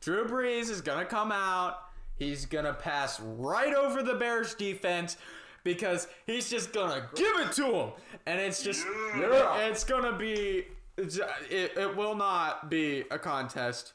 Drew 0.00 0.26
Brees 0.26 0.70
is 0.70 0.80
going 0.80 0.98
to 0.98 1.04
come 1.04 1.32
out. 1.32 1.78
He's 2.20 2.44
gonna 2.44 2.74
pass 2.74 3.18
right 3.18 3.74
over 3.74 4.02
the 4.02 4.14
Bears 4.14 4.54
defense 4.54 5.16
because 5.64 6.08
he's 6.26 6.48
just 6.50 6.72
gonna 6.72 7.08
give 7.14 7.38
it 7.40 7.52
to 7.52 7.64
him, 7.66 7.90
and 8.26 8.40
it's 8.40 8.62
just 8.62 8.86
Yeah. 9.16 9.56
it's 9.58 9.84
gonna 9.84 10.16
be 10.16 10.66
it, 10.96 11.72
it 11.76 11.96
will 11.96 12.14
not 12.14 12.68
be 12.70 13.04
a 13.10 13.18
contest. 13.18 13.94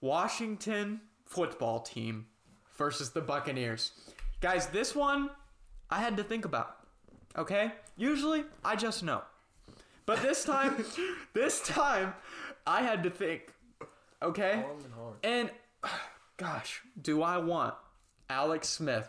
Washington 0.00 1.00
football 1.24 1.80
team 1.80 2.26
versus 2.76 3.10
the 3.10 3.20
Buccaneers. 3.20 3.92
Guys, 4.40 4.66
this 4.68 4.94
one 4.94 5.30
I 5.90 6.00
had 6.00 6.16
to 6.18 6.24
think 6.24 6.44
about. 6.44 6.76
Okay? 7.36 7.72
Usually 7.96 8.44
I 8.64 8.76
just 8.76 9.02
know. 9.02 9.22
But 10.06 10.22
this 10.22 10.44
time 10.44 10.84
this 11.34 11.60
time 11.62 12.14
I 12.66 12.82
had 12.82 13.02
to 13.04 13.10
think. 13.10 13.52
Okay? 14.22 14.64
And 15.22 15.50
gosh, 16.36 16.82
do 17.00 17.22
I 17.22 17.38
want 17.38 17.74
Alex 18.30 18.68
Smith 18.68 19.08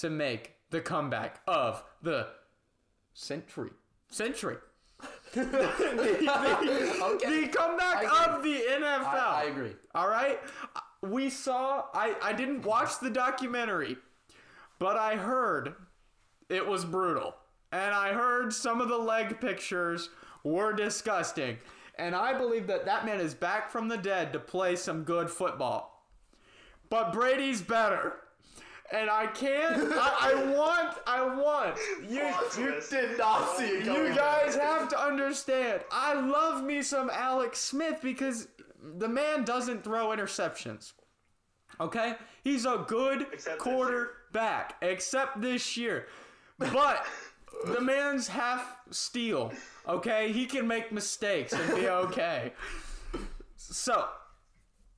to 0.00 0.10
make 0.10 0.54
the 0.70 0.80
comeback 0.80 1.40
of 1.46 1.82
the 2.02 2.28
Century. 3.14 3.70
century? 4.08 4.56
the, 5.32 5.44
the 5.44 7.48
comeback 7.52 8.04
I 8.04 8.26
agree. 8.26 8.36
of 8.36 8.42
the 8.42 8.84
NFL. 8.84 9.04
I, 9.04 9.42
I 9.42 9.44
agree. 9.44 9.72
All 9.94 10.08
right. 10.08 10.38
We 11.02 11.30
saw. 11.30 11.84
I 11.94 12.14
I 12.22 12.32
didn't 12.32 12.62
watch 12.62 13.00
the 13.00 13.10
documentary, 13.10 13.96
but 14.78 14.96
I 14.96 15.16
heard 15.16 15.74
it 16.48 16.66
was 16.66 16.84
brutal, 16.84 17.34
and 17.72 17.94
I 17.94 18.12
heard 18.12 18.52
some 18.52 18.80
of 18.80 18.88
the 18.88 18.98
leg 18.98 19.40
pictures 19.40 20.10
were 20.44 20.72
disgusting, 20.74 21.56
and 21.98 22.14
I 22.14 22.36
believe 22.36 22.66
that 22.66 22.84
that 22.84 23.06
man 23.06 23.20
is 23.20 23.34
back 23.34 23.70
from 23.70 23.88
the 23.88 23.96
dead 23.96 24.32
to 24.34 24.38
play 24.38 24.76
some 24.76 25.04
good 25.04 25.30
football. 25.30 26.06
But 26.90 27.12
Brady's 27.12 27.62
better. 27.62 28.16
And 28.92 29.08
I 29.08 29.26
can't. 29.28 29.92
I, 29.92 30.32
I 30.32 30.34
want. 30.56 30.96
I 31.06 31.22
want. 31.22 31.76
You, 32.08 32.26
you 32.62 32.80
Did 32.90 33.18
not 33.18 33.56
see 33.56 33.64
it 33.64 33.84
you 33.84 33.92
coming. 33.92 34.14
guys 34.14 34.56
have 34.56 34.88
to 34.88 35.00
understand. 35.00 35.82
I 35.92 36.14
love 36.20 36.64
me 36.64 36.82
some 36.82 37.08
Alex 37.12 37.60
Smith 37.60 38.00
because 38.02 38.48
the 38.98 39.08
man 39.08 39.44
doesn't 39.44 39.84
throw 39.84 40.08
interceptions. 40.08 40.92
Okay? 41.80 42.14
He's 42.42 42.66
a 42.66 42.84
good 42.88 43.26
Except 43.32 43.44
this 43.44 43.62
quarterback, 43.62 44.74
except 44.82 45.40
this 45.40 45.76
year. 45.76 46.06
But 46.58 47.06
the 47.66 47.80
man's 47.80 48.26
half 48.28 48.76
steel. 48.90 49.52
Okay? 49.88 50.32
He 50.32 50.46
can 50.46 50.66
make 50.66 50.90
mistakes 50.90 51.52
and 51.52 51.74
be 51.76 51.88
okay. 51.88 52.52
So, 53.56 54.08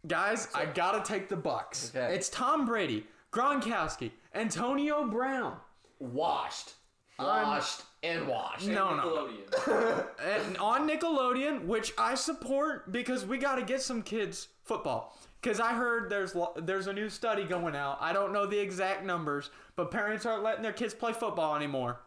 guys, 0.07 0.49
I 0.55 0.65
gotta 0.65 1.03
take 1.05 1.29
the 1.29 1.37
Bucks. 1.37 1.93
Okay. 1.95 2.15
It's 2.15 2.29
Tom 2.31 2.65
Brady, 2.65 3.07
Gronkowski, 3.33 4.11
Antonio 4.35 5.07
Brown. 5.07 5.57
Washed. 5.99 6.75
Washed 7.19 7.83
and 8.03 8.27
washed. 8.27 8.67
No, 8.67 8.95
no. 8.95 9.29
Nickelodeon. 9.29 10.07
and 10.47 10.57
on 10.59 10.89
Nickelodeon, 10.89 11.65
which 11.67 11.93
I 11.97 12.15
support 12.15 12.91
because 12.91 13.25
we 13.25 13.39
got 13.39 13.57
to 13.57 13.63
get 13.63 13.81
some 13.81 14.03
kids 14.03 14.49
football. 14.65 15.17
Because 15.41 15.61
I 15.61 15.73
heard 15.73 16.09
there's 16.09 16.35
lo- 16.35 16.55
there's 16.57 16.87
a 16.87 16.93
new 16.93 17.09
study 17.09 17.45
going 17.45 17.75
out. 17.75 17.99
I 18.01 18.13
don't 18.13 18.33
know 18.33 18.47
the 18.47 18.59
exact 18.59 19.05
numbers, 19.05 19.51
but 19.77 19.91
parents 19.91 20.25
aren't 20.25 20.43
letting 20.43 20.63
their 20.63 20.73
kids 20.73 20.95
play 20.95 21.13
football 21.13 21.57
anymore, 21.57 22.01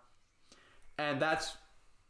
and 0.97 1.21
that's 1.21 1.57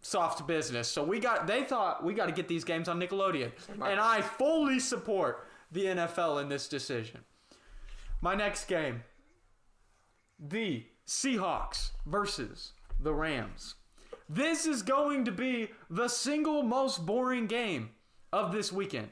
soft 0.01 0.45
business. 0.45 0.87
So 0.87 1.03
we 1.03 1.19
got 1.19 1.47
they 1.47 1.63
thought 1.63 2.03
we 2.03 2.13
got 2.13 2.27
to 2.27 2.31
get 2.31 2.47
these 2.47 2.63
games 2.63 2.87
on 2.87 2.99
Nickelodeon, 2.99 3.51
and 3.73 3.99
I 3.99 4.21
fully 4.21 4.79
support 4.79 5.47
the 5.71 5.85
NFL 5.85 6.41
in 6.43 6.49
this 6.49 6.67
decision. 6.67 7.21
My 8.25 8.33
next 8.33 8.65
game, 8.65 9.03
the 10.39 10.83
Seahawks 11.05 11.91
versus 12.07 12.71
the 12.99 13.13
Rams. 13.13 13.75
This 14.27 14.65
is 14.65 14.81
going 14.81 15.25
to 15.25 15.31
be 15.31 15.69
the 15.91 16.07
single 16.07 16.63
most 16.63 17.05
boring 17.05 17.45
game 17.45 17.91
of 18.33 18.51
this 18.51 18.71
weekend. 18.73 19.09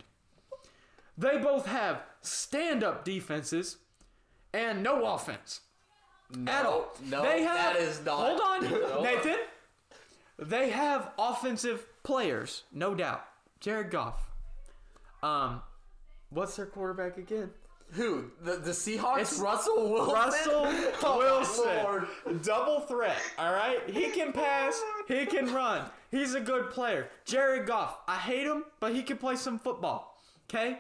They 1.15 1.37
both 1.37 1.67
have 1.67 2.01
stand 2.21 2.83
up 2.83 3.05
defenses 3.05 3.77
and 4.51 4.81
no 4.81 5.05
offense 5.05 5.59
at 6.47 6.65
all. 6.65 6.97
no, 7.07 7.21
they 7.21 7.43
have, 7.43 7.75
that 7.75 7.83
is 7.83 8.03
not- 8.03 8.39
Hold 8.39 8.41
on, 8.41 9.03
Nathan. 9.03 9.37
They 10.39 10.71
have 10.71 11.11
offensive 11.19 11.85
players, 12.01 12.63
no 12.71 12.95
doubt. 12.95 13.23
Jared 13.59 13.91
Goff. 13.91 14.31
Um, 15.21 15.61
what's 16.31 16.55
their 16.55 16.65
quarterback 16.65 17.17
again? 17.19 17.51
Who? 17.93 18.25
The 18.41 18.53
the 18.57 18.71
Seahawks? 18.71 19.19
It's 19.19 19.39
Russell 19.39 19.89
Wilson. 19.91 20.13
Russell 20.13 20.65
Oh, 21.03 21.17
Wilson. 21.17 21.65
Lord. 21.83 22.07
Double 22.43 22.81
threat, 22.81 23.17
all 23.37 23.53
right? 23.53 23.79
He 23.89 24.09
can 24.09 24.31
pass, 24.31 24.81
he 25.07 25.25
can 25.25 25.53
run. 25.53 25.85
He's 26.11 26.33
a 26.35 26.39
good 26.41 26.69
player. 26.71 27.09
Jared 27.25 27.65
Goff, 27.67 27.99
I 28.07 28.15
hate 28.15 28.45
him, 28.47 28.65
but 28.79 28.93
he 28.93 29.03
can 29.03 29.17
play 29.17 29.35
some 29.35 29.59
football. 29.59 30.17
Okay? 30.49 30.79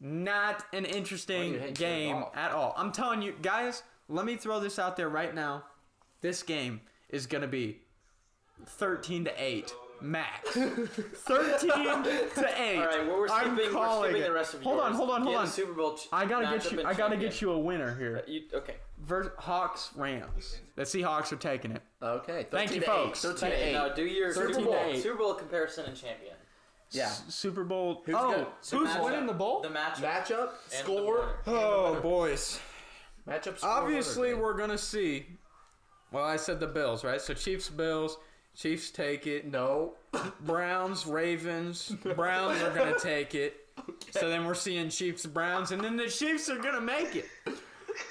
Not 0.00 0.64
an 0.72 0.84
interesting 0.84 1.54
you 1.54 1.58
hate 1.58 1.74
Jared 1.74 1.76
game 1.76 2.24
at 2.34 2.52
all. 2.52 2.74
I'm 2.76 2.92
telling 2.92 3.20
you, 3.22 3.34
guys, 3.42 3.82
let 4.08 4.24
me 4.24 4.36
throw 4.36 4.60
this 4.60 4.78
out 4.78 4.96
there 4.96 5.08
right 5.08 5.34
now. 5.34 5.64
This 6.20 6.42
game 6.42 6.80
is 7.08 7.26
going 7.26 7.42
to 7.42 7.48
be 7.48 7.80
13 8.66 9.24
to 9.24 9.32
8 9.36 9.72
max. 10.00 10.50
13 10.52 11.70
to 11.70 12.62
8. 12.62 12.78
All 12.78 12.86
right, 12.86 13.06
well, 13.06 13.18
we're 13.18 13.28
I'm 13.28 13.56
skipping, 13.56 13.56
we're 13.56 13.70
calling 13.72 14.04
skipping 14.10 14.22
it. 14.22 14.26
the 14.26 14.32
rest 14.32 14.54
of 14.54 14.62
Hold 14.62 14.76
yours. 14.76 14.86
on, 14.86 14.92
hold 14.94 15.10
on, 15.10 15.22
hold 15.22 15.34
Get 15.34 15.40
on. 15.40 15.46
Super 15.46 15.72
Bowl. 15.72 15.94
ch- 15.96 16.08
I 16.12 16.24
gotta 16.26 16.46
get 16.58 16.70
you. 16.72 16.80
I 16.80 16.82
gotta 16.82 16.96
champion. 16.96 17.20
get 17.20 17.40
you 17.40 17.52
a 17.52 17.58
winner 17.58 17.94
here. 17.96 18.22
You, 18.26 18.42
okay. 18.54 18.76
Vers- 19.00 19.30
Hawks 19.38 19.90
Rams. 19.96 20.58
The 20.76 20.82
Seahawks 20.82 21.32
are 21.32 21.36
taking 21.36 21.72
it. 21.72 21.82
Okay. 22.02 22.46
Thank 22.50 22.74
you, 22.74 22.80
folks. 22.80 23.24
8. 23.24 23.38
13 23.38 23.50
to 23.50 23.68
8. 23.68 23.72
now 23.72 23.88
do 23.90 24.04
your 24.04 24.32
Super 24.32 24.52
Super 24.54 24.64
Bowl. 24.66 24.74
Bowl, 24.74 24.94
Super 24.96 25.18
Bowl 25.18 25.34
comparison 25.34 25.84
and 25.86 25.96
champion. 25.96 26.34
Yeah. 26.90 27.04
S- 27.04 27.24
Super 27.28 27.64
Bowl. 27.64 28.02
Who's 28.06 28.14
oh, 28.18 28.30
got- 28.32 28.54
who's 28.70 28.88
matchup. 28.90 29.04
winning 29.04 29.26
the 29.26 29.34
bowl? 29.34 29.60
The 29.60 29.68
matchup. 29.68 29.96
Matchup, 30.02 30.48
and 30.72 30.84
score, 30.84 31.28
oh, 31.46 31.50
the 31.50 31.52
winner. 31.52 31.98
oh 31.98 32.00
boys. 32.00 32.60
matchup. 33.28 33.58
Score, 33.58 33.70
Obviously, 33.70 34.30
winner. 34.32 34.42
we're 34.42 34.54
gonna 34.56 34.78
see. 34.78 35.26
Well, 36.10 36.24
I 36.24 36.36
said 36.36 36.58
the 36.60 36.66
Bills, 36.66 37.04
right? 37.04 37.20
So 37.20 37.34
Chiefs, 37.34 37.68
Bills. 37.68 38.16
Chiefs 38.58 38.90
take 38.90 39.26
it. 39.28 39.46
no. 39.46 39.94
Browns, 40.40 41.06
Ravens. 41.06 41.90
Browns 42.16 42.60
are 42.60 42.74
gonna 42.74 42.98
take 42.98 43.34
it. 43.34 43.66
So 44.10 44.28
then 44.28 44.44
we're 44.44 44.54
seeing 44.54 44.88
Chiefs, 44.88 45.26
Browns, 45.26 45.70
and 45.70 45.80
then 45.80 45.96
the 45.96 46.08
Chiefs 46.08 46.48
are 46.48 46.58
gonna 46.58 46.80
make 46.80 47.14
it. 47.14 47.26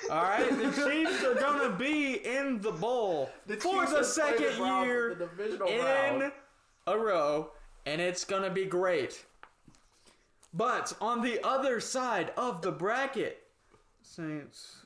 All 0.09 0.21
right, 0.23 0.49
the 0.49 0.71
Chiefs 0.71 1.23
are 1.25 1.33
gonna 1.35 1.75
be 1.75 2.25
in 2.25 2.61
the 2.61 2.71
bowl 2.71 3.29
for 3.59 3.85
the 3.87 4.03
second 4.03 4.57
the 4.57 4.81
year 4.83 5.11
in 5.11 5.57
the 5.57 5.65
in 5.65 5.83
round. 5.83 6.31
a 6.85 6.97
row, 6.97 7.51
and 7.85 7.99
it's 7.99 8.23
gonna 8.23 8.49
be 8.49 8.63
great. 8.63 9.25
But 10.53 10.93
on 11.01 11.21
the 11.21 11.45
other 11.45 11.81
side 11.81 12.31
of 12.37 12.61
the 12.61 12.71
bracket, 12.71 13.43
Saints, 14.01 14.85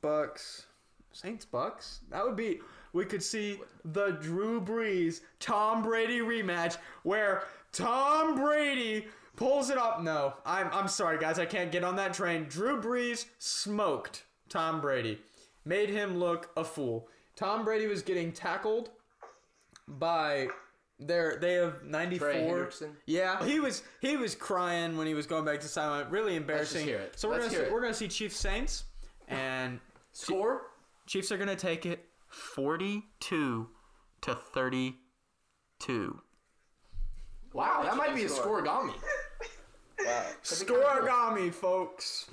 Bucks, 0.00 0.66
Saints, 1.12 1.44
Bucks. 1.44 2.00
That 2.10 2.24
would 2.24 2.36
be. 2.36 2.60
We 2.94 3.04
could 3.04 3.22
see 3.22 3.58
the 3.84 4.12
Drew 4.12 4.60
Brees 4.60 5.20
Tom 5.40 5.82
Brady 5.82 6.20
rematch 6.20 6.78
where 7.02 7.42
Tom 7.72 8.36
Brady 8.36 9.08
pulls 9.36 9.68
it 9.68 9.76
up. 9.76 10.02
No, 10.02 10.32
I'm 10.46 10.68
I'm 10.72 10.88
sorry 10.88 11.18
guys, 11.18 11.38
I 11.38 11.44
can't 11.44 11.70
get 11.70 11.84
on 11.84 11.96
that 11.96 12.14
train. 12.14 12.44
Drew 12.48 12.80
Brees 12.80 13.26
smoked 13.38 14.24
Tom 14.48 14.80
Brady, 14.80 15.18
made 15.66 15.90
him 15.90 16.18
look 16.18 16.50
a 16.56 16.64
fool. 16.64 17.08
Tom 17.36 17.64
Brady 17.64 17.88
was 17.88 18.00
getting 18.00 18.32
tackled 18.32 18.90
by 19.88 20.48
their 21.00 21.36
they 21.40 21.54
have 21.54 21.82
94 21.82 22.70
yeah 23.06 23.44
he 23.44 23.58
was 23.58 23.82
he 24.00 24.16
was 24.16 24.36
crying 24.36 24.96
when 24.96 25.08
he 25.08 25.12
was 25.14 25.26
going 25.26 25.44
back 25.44 25.58
to 25.60 25.66
silent 25.66 26.08
really 26.08 26.36
embarrassing 26.36 26.86
hear 26.86 26.98
it. 26.98 27.18
so 27.18 27.28
we're 27.28 27.40
Let's 27.40 27.52
gonna 27.52 27.66
see, 27.66 27.72
we're 27.72 27.80
gonna 27.80 27.92
see 27.92 28.06
chiefs 28.06 28.36
saints 28.36 28.84
and 29.26 29.80
Score. 30.12 30.62
chiefs 31.06 31.32
are 31.32 31.36
gonna 31.36 31.56
take 31.56 31.84
it 31.84 32.08
42 32.34 33.68
to 34.22 34.34
32 34.34 36.20
Wow, 37.52 37.82
that 37.84 37.96
might 37.96 38.14
be 38.14 38.24
a 38.24 38.28
score. 38.28 38.62
scorigami. 38.62 38.94
Wow. 40.04 40.22
scorigami 40.42 41.54
folks 41.54 42.26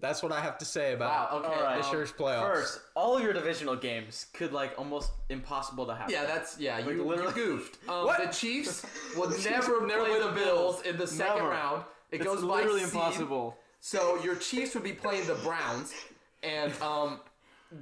that's 0.00 0.22
what 0.22 0.30
i 0.32 0.40
have 0.40 0.58
to 0.58 0.66
say 0.66 0.92
about 0.92 1.32
Wow. 1.32 1.38
Okay. 1.38 1.48
All 1.56 1.62
right. 1.64 1.76
this 1.78 1.86
um, 1.86 1.92
year's 1.94 2.12
playoffs 2.12 2.52
First, 2.54 2.80
all 2.94 3.18
your 3.20 3.32
divisional 3.32 3.74
games 3.74 4.26
could 4.34 4.52
like 4.52 4.74
almost 4.78 5.10
impossible 5.30 5.86
to 5.86 5.94
happen. 5.94 6.12
Yeah, 6.12 6.26
that's 6.26 6.58
yeah. 6.60 6.78
You, 6.78 6.84
Like, 6.84 6.94
you 6.96 7.04
literally- 7.04 7.32
goofed. 7.32 7.78
Um, 7.88 8.04
What? 8.04 8.20
The 8.20 8.26
Chiefs 8.36 8.84
will 9.16 9.30
never 9.30 9.84
never 9.86 10.04
play 10.04 10.20
the 10.20 10.32
Bills 10.32 10.82
in 10.82 10.98
the 10.98 11.06
second 11.06 11.36
Never. 11.38 11.48
round. 11.48 11.84
It 12.10 12.16
it's 12.20 12.24
goes 12.26 12.42
literally 12.42 12.80
by 12.82 12.86
seed. 12.86 12.94
impossible. 12.94 13.56
So 13.80 14.22
your 14.22 14.36
Chiefs 14.36 14.74
would 14.74 14.84
be 14.84 14.92
playing 14.92 15.26
the 15.26 15.34
Browns, 15.36 15.94
and 16.42 16.70
um, 16.82 17.20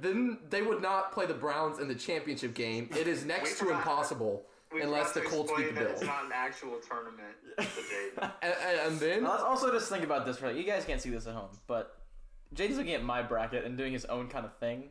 then 0.01 0.39
they 0.49 0.61
would 0.61 0.81
not 0.81 1.11
play 1.11 1.25
the 1.25 1.33
Browns 1.33 1.79
in 1.79 1.87
the 1.87 1.95
championship 1.95 2.53
game. 2.53 2.89
It 2.97 3.07
is 3.07 3.25
next 3.25 3.59
to 3.59 3.69
impossible 3.69 4.45
We 4.71 4.81
unless 4.81 5.11
the 5.11 5.21
Colts 5.21 5.51
beat 5.51 5.57
the 5.57 5.63
explain 5.69 5.75
that 5.75 5.83
Bills. 5.89 6.01
It's 6.01 6.07
not 6.07 6.25
an 6.25 6.31
actual 6.33 6.79
tournament 6.79 7.35
debate. 7.57 8.31
And, 8.41 8.53
and- 8.65 8.79
and 8.87 8.99
then 8.99 9.23
Now, 9.23 9.31
let's 9.31 9.43
also 9.43 9.71
just 9.71 9.89
think 9.89 10.03
about 10.03 10.25
this, 10.25 10.41
right? 10.41 10.55
You 10.55 10.63
guys 10.63 10.85
can't 10.85 11.01
see 11.01 11.09
this 11.09 11.27
at 11.27 11.33
home, 11.33 11.49
but 11.67 11.97
JD's 12.55 12.77
looking 12.77 12.93
at 12.93 13.03
my 13.03 13.21
bracket 13.21 13.65
and 13.65 13.77
doing 13.77 13.93
his 13.93 14.05
own 14.05 14.27
kind 14.27 14.45
of 14.45 14.55
thing. 14.57 14.89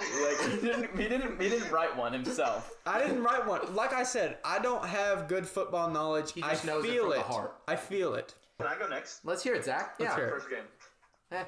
Like 0.00 0.40
he 0.52 0.60
didn't, 0.60 0.96
he 0.96 1.08
didn't, 1.08 1.40
he 1.42 1.48
didn't 1.48 1.72
write 1.72 1.96
one 1.96 2.12
himself. 2.12 2.70
I 2.86 3.00
didn't 3.00 3.20
write 3.22 3.44
one. 3.46 3.74
Like 3.74 3.92
I 3.92 4.04
said, 4.04 4.38
I 4.44 4.60
don't 4.60 4.84
have 4.84 5.26
good 5.26 5.44
football 5.46 5.90
knowledge. 5.90 6.32
He 6.32 6.40
just 6.40 6.64
I 6.64 6.66
knows 6.68 6.84
it 6.84 6.90
feel 6.90 7.02
from 7.02 7.10
the 7.10 7.16
it. 7.18 7.22
heart. 7.22 7.56
I 7.66 7.74
feel 7.74 8.14
it. 8.14 8.32
Can 8.58 8.68
I 8.68 8.78
go 8.78 8.86
next? 8.88 9.24
Let's 9.24 9.42
hear 9.42 9.54
it, 9.54 9.64
Zach. 9.64 9.96
Let's 9.98 10.10
yeah. 10.12 10.16
hear 10.16 10.26
it. 10.28 10.30
First 10.30 10.50
game. 10.50 10.64
Eh. 11.32 11.44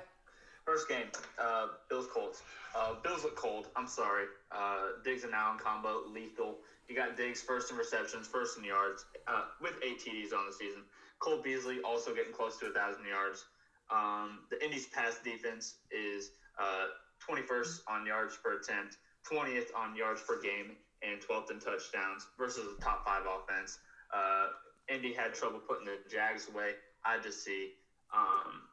First 0.70 0.88
game. 0.88 1.10
Uh, 1.36 1.66
Bills 1.88 2.06
Colts. 2.14 2.42
Uh, 2.78 2.94
Bills 3.02 3.24
look 3.24 3.34
cold. 3.34 3.66
I'm 3.74 3.88
sorry. 3.88 4.26
Uh, 4.52 5.02
Diggs 5.02 5.24
and 5.24 5.34
Allen 5.34 5.58
combo 5.58 6.02
lethal. 6.14 6.58
You 6.88 6.94
got 6.94 7.16
Diggs 7.16 7.42
first 7.42 7.72
in 7.72 7.76
receptions, 7.76 8.28
first 8.28 8.56
in 8.56 8.62
yards, 8.62 9.04
uh, 9.26 9.46
with 9.60 9.74
eight 9.82 9.98
TDs 9.98 10.32
on 10.32 10.46
the 10.46 10.52
season. 10.52 10.82
Cole 11.18 11.42
Beasley 11.42 11.80
also 11.84 12.14
getting 12.14 12.32
close 12.32 12.56
to 12.58 12.66
a 12.66 12.70
thousand 12.70 13.02
yards. 13.04 13.46
Um, 13.90 14.46
the 14.48 14.64
Indy's 14.64 14.86
pass 14.86 15.18
defense 15.24 15.74
is 15.90 16.30
uh, 16.56 16.86
21st 17.28 17.80
on 17.88 18.06
yards 18.06 18.38
per 18.40 18.60
attempt, 18.60 18.98
20th 19.28 19.74
on 19.74 19.96
yards 19.96 20.22
per 20.22 20.40
game, 20.40 20.76
and 21.02 21.20
12th 21.20 21.50
in 21.50 21.58
touchdowns 21.58 22.28
versus 22.38 22.62
the 22.76 22.80
top 22.80 23.04
five 23.04 23.22
offense. 23.26 23.80
Uh, 24.14 24.46
Indy 24.88 25.14
had 25.14 25.34
trouble 25.34 25.58
putting 25.58 25.86
the 25.86 25.98
Jags 26.08 26.48
away. 26.48 26.74
I 27.04 27.18
just 27.18 27.44
see. 27.44 27.72
Um, 28.14 28.70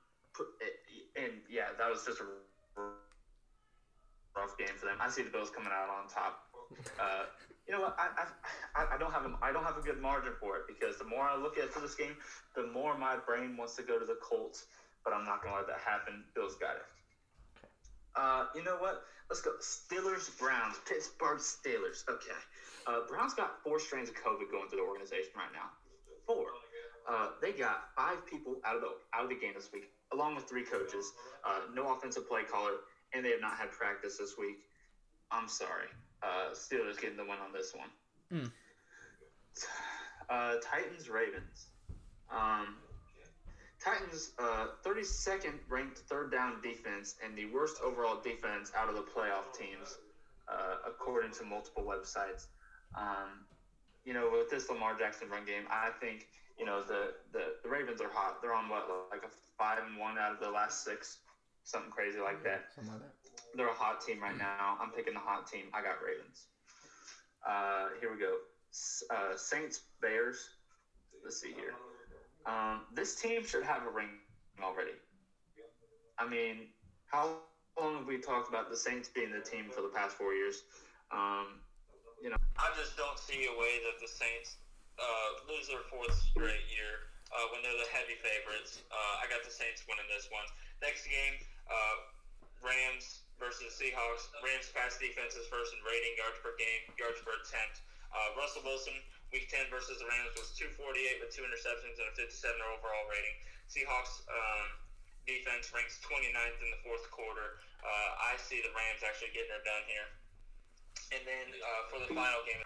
and 1.18 1.34
yeah, 1.50 1.74
that 1.78 1.90
was 1.90 2.06
just 2.06 2.22
a 2.22 2.26
rough 4.36 4.58
game 4.58 4.76
for 4.78 4.86
them. 4.86 4.98
I 5.02 5.10
see 5.10 5.24
the 5.24 5.30
Bills 5.30 5.50
coming 5.50 5.74
out 5.74 5.90
on 5.90 6.08
top. 6.08 6.46
Uh, 7.00 7.26
you 7.68 7.74
know 7.74 7.82
what? 7.82 7.98
I, 8.00 8.28
I, 8.76 8.96
I 8.96 8.98
don't 8.98 9.12
have 9.12 9.26
a, 9.26 9.34
I 9.42 9.52
don't 9.52 9.64
have 9.64 9.78
a 9.78 9.82
good 9.82 10.00
margin 10.00 10.34
for 10.40 10.58
it 10.58 10.64
because 10.68 10.98
the 10.98 11.06
more 11.06 11.24
I 11.24 11.36
look 11.36 11.58
at 11.58 11.70
for 11.70 11.80
this 11.80 11.96
game, 11.96 12.16
the 12.56 12.68
more 12.68 12.98
my 12.98 13.18
brain 13.18 13.58
wants 13.58 13.76
to 13.76 13.84
go 13.84 14.00
to 14.00 14.06
the 14.06 14.18
Colts. 14.22 14.66
But 15.04 15.14
I'm 15.14 15.24
not 15.24 15.42
gonna 15.42 15.56
let 15.56 15.68
that 15.68 15.80
happen. 15.80 16.24
Bills 16.36 16.56
got 16.56 16.76
it. 16.76 16.88
Uh, 18.16 18.46
you 18.56 18.64
know 18.64 18.78
what? 18.78 19.04
Let's 19.30 19.42
go. 19.42 19.52
Steelers, 19.62 20.38
Browns, 20.38 20.78
Pittsburgh 20.88 21.40
Steelers. 21.40 22.04
Okay. 22.10 22.40
Uh, 22.88 23.08
Browns 23.08 23.34
got 23.34 23.62
four 23.64 23.80
strains 23.80 24.10
of 24.10 24.16
COVID 24.16 24.52
going 24.52 24.68
through 24.70 24.80
the 24.80 24.88
organization 24.88 25.32
right 25.36 25.52
now. 25.54 25.72
Four. 26.26 26.48
Uh, 27.08 27.30
they 27.42 27.52
got 27.52 27.96
five 27.96 28.26
people 28.28 28.56
out 28.66 28.76
of 28.76 28.82
the 28.82 28.92
out 29.16 29.24
of 29.24 29.30
the 29.30 29.36
game 29.36 29.54
this 29.56 29.70
week, 29.72 29.92
along 30.14 30.36
with 30.36 30.46
three 30.46 30.64
coaches. 30.64 31.12
Uh, 31.46 31.60
no 31.74 31.94
offensive 31.94 32.28
play 32.28 32.42
caller, 32.44 32.74
and 33.14 33.24
they 33.26 33.30
have 33.32 33.42
not 33.42 33.58
had 33.58 33.72
practice 33.72 34.18
this 34.18 34.38
week. 34.38 34.58
I'm 35.32 35.48
sorry. 35.48 35.88
Uh, 36.24 36.54
Steelers 36.54 37.00
getting 37.00 37.18
the 37.18 37.24
win 37.24 37.38
on 37.44 37.52
this 37.54 37.74
one. 37.76 37.90
Hmm. 38.42 38.48
Uh, 40.30 40.56
Titans, 40.62 41.08
Ravens. 41.08 41.68
Um, 42.30 42.76
Titans, 43.80 44.32
uh, 44.38 44.68
32nd 44.86 45.54
ranked 45.70 46.00
third 46.00 46.34
down 46.34 46.60
defense 46.62 47.16
and 47.24 47.38
the 47.38 47.46
worst 47.46 47.78
overall 47.82 48.20
defense 48.22 48.72
out 48.76 48.90
of 48.90 48.96
the 48.96 49.04
playoff 49.04 49.58
teams, 49.58 49.98
uh, 50.52 50.76
according 50.86 51.32
to 51.32 51.46
multiple 51.46 51.84
websites. 51.84 52.48
Um, 52.94 53.46
you 54.04 54.14
know, 54.14 54.30
with 54.32 54.50
this 54.50 54.70
Lamar 54.70 54.98
Jackson 54.98 55.30
run 55.30 55.46
game, 55.46 55.64
I 55.70 55.92
think 56.02 56.28
you 56.58 56.66
know 56.66 56.82
the, 56.84 57.14
the, 57.32 57.56
the 57.64 57.70
Ravens 57.70 58.02
are 58.02 58.10
hot. 58.12 58.42
They're 58.42 58.54
on 58.54 58.70
what 58.70 58.88
like 59.12 59.24
a 59.24 59.30
five 59.58 59.80
and 59.86 59.98
one 59.98 60.18
out 60.18 60.32
of 60.34 60.40
the 60.40 60.50
last 60.50 60.84
six, 60.84 61.20
something 61.64 61.92
crazy 61.92 62.20
like 62.20 62.44
that. 62.44 62.66
Like 62.78 63.00
that. 63.00 63.14
They're 63.56 63.70
a 63.70 63.74
hot 63.74 64.02
team 64.02 64.22
right 64.22 64.38
now. 64.38 64.78
I'm 64.82 64.92
picking 64.92 65.14
the 65.14 65.20
hot 65.20 65.48
team. 65.48 65.66
I 65.74 65.82
got 65.82 66.02
Ravens. 66.06 66.48
Uh, 67.48 67.90
here 68.00 68.12
we 68.12 68.20
go. 68.20 68.38
S- 68.72 69.04
Uh, 69.10 69.36
Saints 69.38 69.82
Bears. 70.02 70.50
Let's 71.24 71.40
see 71.42 71.54
here. 71.54 71.74
Um, 72.46 72.86
this 72.94 73.16
team 73.16 73.46
should 73.46 73.64
have 73.64 73.84
a 73.86 73.90
ring 73.90 74.10
already. 74.62 74.92
I 76.20 76.28
mean, 76.28 76.68
how 77.08 77.38
long 77.80 77.98
have 78.00 78.08
we 78.08 78.18
talked 78.20 78.50
about 78.50 78.70
the 78.70 78.78
Saints 78.78 79.10
being 79.10 79.32
the 79.32 79.40
team 79.42 79.66
for 79.70 79.82
the 79.82 79.90
past 79.90 80.16
four 80.18 80.34
years? 80.34 80.64
Um, 81.12 81.62
you 82.22 82.30
know, 82.30 82.38
I 82.58 82.70
just 82.78 82.98
don't 82.98 83.18
see 83.20 83.46
a 83.46 83.60
way 83.60 83.80
that 83.86 84.00
the 84.02 84.08
Saints 84.08 84.58
uh, 84.98 85.30
lose 85.50 85.70
their 85.70 85.86
fourth 85.90 86.14
straight 86.14 86.66
year 86.70 87.10
uh, 87.30 87.46
when 87.54 87.62
they're 87.62 87.78
the 87.78 87.90
heavy 87.94 88.18
favorites. 88.20 88.82
Uh, 88.90 89.24
I 89.24 89.30
got 89.30 89.46
the 89.46 89.54
Saints 89.54 89.86
winning 89.86 90.08
this 90.10 90.28
one. 90.34 90.46
Next 90.82 91.06
game, 91.06 91.38
uh, 91.70 91.96
Rams 92.66 93.26
versus 93.38 93.78
Seahawks. 93.78 94.30
Rams 94.42 94.70
pass 94.74 94.98
defense 94.98 95.38
is 95.38 95.46
first 95.50 95.74
in 95.74 95.80
rating, 95.86 96.18
yards 96.18 96.42
per 96.42 96.58
game, 96.58 96.90
yards 96.98 97.22
per 97.22 97.38
attempt. 97.38 97.86
Uh, 98.10 98.34
Russell 98.40 98.66
Wilson, 98.66 98.96
week 99.30 99.52
10 99.52 99.70
versus 99.70 100.00
the 100.02 100.08
Rams, 100.08 100.34
was 100.40 100.56
248 100.58 101.22
with 101.22 101.30
two 101.30 101.46
interceptions 101.46 102.00
and 102.02 102.08
a 102.10 102.14
57 102.18 102.34
overall 102.74 103.06
rating. 103.12 103.36
Seahawks 103.70 104.24
um, 104.32 104.68
defense 105.28 105.70
ranks 105.76 106.00
29th 106.02 106.58
in 106.64 106.70
the 106.72 106.82
fourth 106.88 107.06
quarter. 107.12 107.60
Uh, 107.84 108.32
I 108.32 108.40
see 108.40 108.64
the 108.64 108.72
Rams 108.74 109.04
actually 109.04 109.36
getting 109.36 109.52
it 109.54 109.64
done 109.68 109.86
here. 109.86 110.08
And 111.12 111.24
then 111.24 111.48
uh, 111.56 111.82
for 111.88 111.98
the 112.04 112.12
final 112.12 112.44
game, 112.44 112.60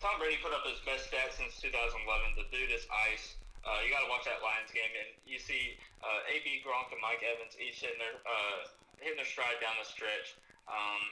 Tom 0.00 0.16
Brady 0.16 0.40
put 0.40 0.56
up 0.56 0.64
his 0.64 0.80
best 0.88 1.12
stats 1.12 1.36
since 1.36 1.60
2011. 1.60 2.00
The 2.38 2.48
dude 2.48 2.72
is 2.72 2.88
ice. 3.12 3.36
Uh, 3.66 3.84
you 3.84 3.92
got 3.92 4.06
to 4.06 4.10
watch 4.10 4.24
that 4.24 4.40
Lions 4.40 4.72
game, 4.72 4.88
and 4.96 5.10
you 5.28 5.36
see 5.36 5.76
uh, 6.00 6.32
AB 6.32 6.64
Gronk 6.64 6.88
and 6.94 7.02
Mike 7.02 7.20
Evans 7.20 7.58
each 7.60 7.84
hitting 7.84 8.00
their 8.00 8.16
uh, 8.24 8.72
hitting 9.02 9.20
their 9.20 9.28
stride 9.28 9.60
down 9.60 9.76
the 9.76 9.84
stretch. 9.84 10.38
Um, 10.64 11.02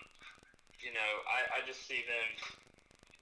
you 0.81 0.95
know, 0.97 1.11
I, 1.29 1.61
I 1.61 1.67
just 1.69 1.85
see 1.85 2.07
them 2.07 2.29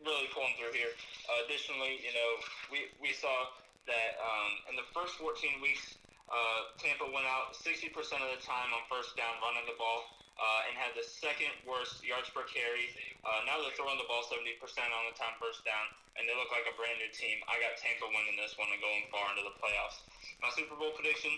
really 0.04 0.30
pulling 0.30 0.54
through 0.60 0.76
here. 0.76 0.92
Uh, 1.26 1.48
additionally, 1.48 1.98
you 2.04 2.12
know, 2.14 2.30
we 2.70 2.78
we 3.00 3.10
saw 3.16 3.50
that 3.90 4.20
um, 4.20 4.52
in 4.72 4.74
the 4.76 4.86
first 4.92 5.16
14 5.20 5.60
weeks, 5.60 5.96
uh, 6.28 6.72
Tampa 6.80 7.04
went 7.12 7.28
out 7.28 7.52
60% 7.52 7.92
of 7.92 8.30
the 8.32 8.40
time 8.40 8.72
on 8.72 8.80
first 8.88 9.12
down 9.16 9.36
running 9.44 9.68
the 9.68 9.76
ball. 9.76 10.23
Uh, 10.34 10.66
and 10.66 10.74
had 10.74 10.90
the 10.98 11.06
second 11.06 11.54
worst 11.62 12.02
yards 12.02 12.26
per 12.34 12.42
carry. 12.50 12.90
Uh, 13.22 13.46
now 13.46 13.54
they're 13.62 13.70
throwing 13.78 13.94
the 14.02 14.08
ball 14.10 14.26
70% 14.26 14.58
on 14.58 15.02
the 15.06 15.14
time 15.14 15.38
first 15.38 15.62
down, 15.62 15.86
and 16.18 16.26
they 16.26 16.34
look 16.34 16.50
like 16.50 16.66
a 16.66 16.74
brand 16.74 16.98
new 16.98 17.06
team. 17.14 17.38
I 17.46 17.62
got 17.62 17.78
Tampa 17.78 18.02
winning 18.10 18.34
this 18.34 18.58
one 18.58 18.66
and 18.74 18.82
going 18.82 19.06
far 19.14 19.30
into 19.30 19.46
the 19.46 19.54
playoffs. 19.62 20.02
My 20.42 20.50
Super 20.50 20.74
Bowl 20.74 20.90
prediction 20.98 21.30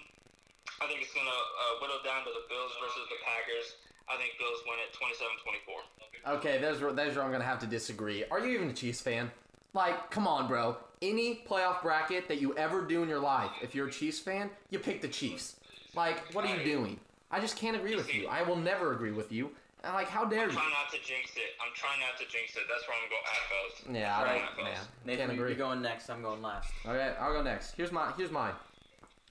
I 0.82 0.86
think 0.88 1.00
it's 1.00 1.14
going 1.14 1.24
to 1.26 1.32
uh, 1.32 1.78
whittle 1.80 2.02
down 2.04 2.24
to 2.26 2.30
the 2.34 2.44
Bills 2.50 2.72
versus 2.82 3.06
the 3.08 3.16
Packers. 3.24 3.76
I 4.08 4.16
think 4.18 4.34
Bills 4.38 4.60
win 4.66 4.76
it 4.82 4.90
27-24. 4.98 6.36
Okay, 6.38 6.58
there's 6.58 6.80
where- 6.80 6.92
there's 6.92 7.16
where 7.16 7.24
I'm 7.24 7.30
gonna 7.32 7.44
have 7.44 7.60
to 7.60 7.66
disagree. 7.66 8.24
Are 8.30 8.40
you 8.40 8.52
even 8.54 8.68
a 8.70 8.72
Chiefs 8.72 9.00
fan? 9.00 9.30
Like, 9.74 10.10
come 10.10 10.26
on, 10.26 10.48
bro. 10.48 10.76
Any 11.02 11.44
playoff 11.48 11.82
bracket 11.82 12.28
that 12.28 12.40
you 12.40 12.54
ever 12.56 12.82
do 12.82 13.02
in 13.02 13.08
your 13.08 13.20
life, 13.20 13.50
if 13.62 13.74
you're 13.74 13.88
a 13.88 13.92
Chiefs 13.92 14.18
fan, 14.18 14.50
you 14.70 14.78
pick 14.78 15.02
the 15.02 15.08
Chiefs. 15.08 15.56
Like, 15.94 16.34
what 16.34 16.44
are 16.44 16.56
you 16.56 16.64
doing? 16.64 17.00
I 17.30 17.40
just 17.40 17.56
can't 17.56 17.76
agree 17.76 17.96
with 17.96 18.12
you. 18.14 18.28
I 18.28 18.42
will 18.42 18.56
never 18.56 18.92
agree 18.92 19.12
with 19.12 19.32
you. 19.32 19.50
And, 19.84 19.94
Like, 19.94 20.08
how 20.08 20.24
dare 20.24 20.44
I'm 20.44 20.50
you? 20.50 20.54
trying 20.56 20.70
not 20.70 20.90
to 20.92 20.98
jinx 20.98 21.30
it. 21.36 21.54
I'm 21.64 21.72
trying 21.74 22.00
not 22.00 22.16
to 22.18 22.24
jinx 22.26 22.56
it. 22.56 22.62
That's 22.68 22.86
where 22.88 22.96
I'm 22.96 23.08
going 23.08 23.22
to 23.22 23.86
go 23.86 23.92
at 23.92 23.92
Bills. 23.92 23.96
Yeah, 24.00 24.18
I 24.18 24.22
Right. 24.24 24.56
don't, 24.56 24.64
man. 24.64 24.78
Nathan, 25.04 25.26
Can't 25.28 25.38
you're 25.38 25.54
going 25.54 25.82
next. 25.82 26.08
I'm 26.08 26.22
going 26.22 26.42
last. 26.42 26.72
Okay, 26.84 27.14
I'll 27.20 27.32
go 27.32 27.42
next. 27.42 27.74
Here's 27.76 27.92
my 27.92 28.12
here's 28.16 28.30
mine, 28.30 28.54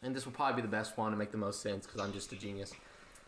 and 0.03 0.15
this 0.15 0.25
will 0.25 0.33
probably 0.33 0.61
be 0.61 0.61
the 0.61 0.71
best 0.71 0.97
one 0.97 1.11
to 1.11 1.17
make 1.17 1.31
the 1.31 1.37
most 1.37 1.61
sense 1.61 1.85
because 1.85 2.01
I'm 2.01 2.13
just 2.13 2.31
a 2.31 2.35
genius. 2.35 2.73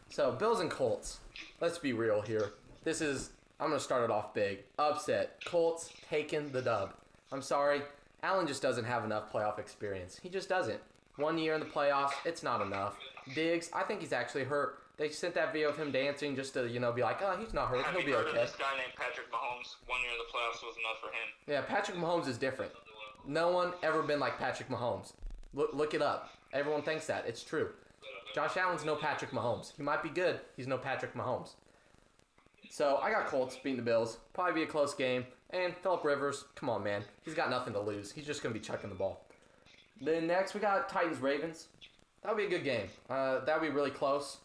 So 0.10 0.32
Bills 0.32 0.60
and 0.60 0.70
Colts. 0.72 1.20
Let's 1.60 1.78
be 1.78 1.94
real 1.94 2.22
here. 2.22 2.52
This 2.84 3.02
is 3.02 3.32
I'm 3.60 3.70
gonna 3.70 3.80
start 3.80 4.04
it 4.04 4.12
off 4.12 4.34
big. 4.34 4.60
Upset. 4.78 5.44
Colts 5.46 5.92
taking 6.10 6.52
the 6.52 6.62
dub. 6.62 6.94
I'm 7.32 7.42
sorry, 7.42 7.82
Allen 8.24 8.48
just 8.48 8.62
doesn't 8.62 8.86
have 8.86 9.04
enough 9.04 9.32
playoff 9.34 9.60
experience. 9.60 10.18
He 10.22 10.30
just 10.30 10.48
doesn't. 10.48 10.80
One 11.18 11.38
year 11.38 11.56
in 11.56 11.60
the 11.60 11.66
playoffs, 11.66 12.14
it's 12.26 12.44
not 12.44 12.62
enough. 12.62 12.96
Diggs, 13.34 13.70
I 13.74 13.84
think 13.84 14.02
he's 14.02 14.14
actually 14.14 14.44
hurt. 14.44 14.80
They 14.98 15.10
sent 15.10 15.36
that 15.36 15.54
video 15.54 15.70
of 15.70 15.78
him 15.78 15.92
dancing 15.92 16.36
just 16.36 16.54
to 16.54 16.68
you 16.68 16.80
know 16.80 16.92
be 16.92 17.02
like, 17.04 17.22
oh, 17.22 17.38
he's 17.40 17.54
not 17.54 17.70
hurt. 17.70 17.84
Have 17.84 17.92
He'll 17.92 18.02
you 18.02 18.08
be 18.08 18.12
heard 18.14 18.28
okay. 18.28 18.40
of 18.40 18.48
this 18.48 18.56
guy 18.58 18.76
named 18.78 18.94
Patrick 18.96 19.32
Mahomes? 19.32 19.76
One 19.86 20.02
year 20.02 20.12
in 20.12 20.18
the 20.18 20.32
playoffs 20.32 20.66
was 20.66 20.76
enough 20.78 21.00
for 21.00 21.08
him. 21.08 21.28
Yeah, 21.48 21.62
Patrick 21.62 21.98
Mahomes 21.98 22.28
is 22.28 22.38
different. 22.38 22.72
No 23.28 23.50
one 23.50 23.74
ever 23.84 24.02
been 24.02 24.20
like 24.20 24.40
Patrick 24.40 24.70
Mahomes. 24.70 25.14
Look, 25.54 25.74
look 25.74 25.94
it 25.94 26.02
up. 26.02 26.32
Everyone 26.54 26.82
thinks 26.82 27.06
that. 27.08 27.26
It's 27.28 27.44
true. 27.44 27.70
Josh 28.34 28.56
Allen's 28.58 28.86
no 28.86 28.96
Patrick 28.96 29.32
Mahomes. 29.32 29.76
He 29.76 29.84
might 29.84 30.04
be 30.04 30.10
good. 30.10 30.40
He's 30.56 30.68
no 30.68 30.78
Patrick 30.78 31.14
Mahomes. 31.14 31.52
So 32.70 32.98
I 33.02 33.12
got 33.12 33.28
Colts 33.28 33.56
beating 33.56 33.78
the 33.78 33.84
Bills. 33.84 34.18
Probably 34.34 34.54
be 34.54 34.64
a 34.64 34.68
close 34.68 34.94
game. 34.94 35.26
And 35.50 35.76
Philip 35.78 36.04
Rivers, 36.04 36.46
come 36.56 36.70
on, 36.70 36.84
man. 36.84 37.04
He's 37.24 37.34
got 37.34 37.50
nothing 37.50 37.74
to 37.74 37.80
lose. 37.80 38.12
He's 38.12 38.26
just 38.26 38.44
gonna 38.44 38.54
be 38.54 38.60
chucking 38.60 38.90
the 38.90 38.96
ball. 38.96 39.26
Then 40.02 40.28
next 40.28 40.54
we 40.54 40.60
got 40.60 40.90
Titans 40.90 41.20
Ravens. 41.20 41.68
That'll 42.28 42.40
be 42.40 42.44
a 42.44 42.50
good 42.50 42.66
game. 42.66 42.90
Uh, 43.10 43.40
that'll 43.46 43.62
be 43.62 43.70
really 43.70 43.90
close. 43.90 44.40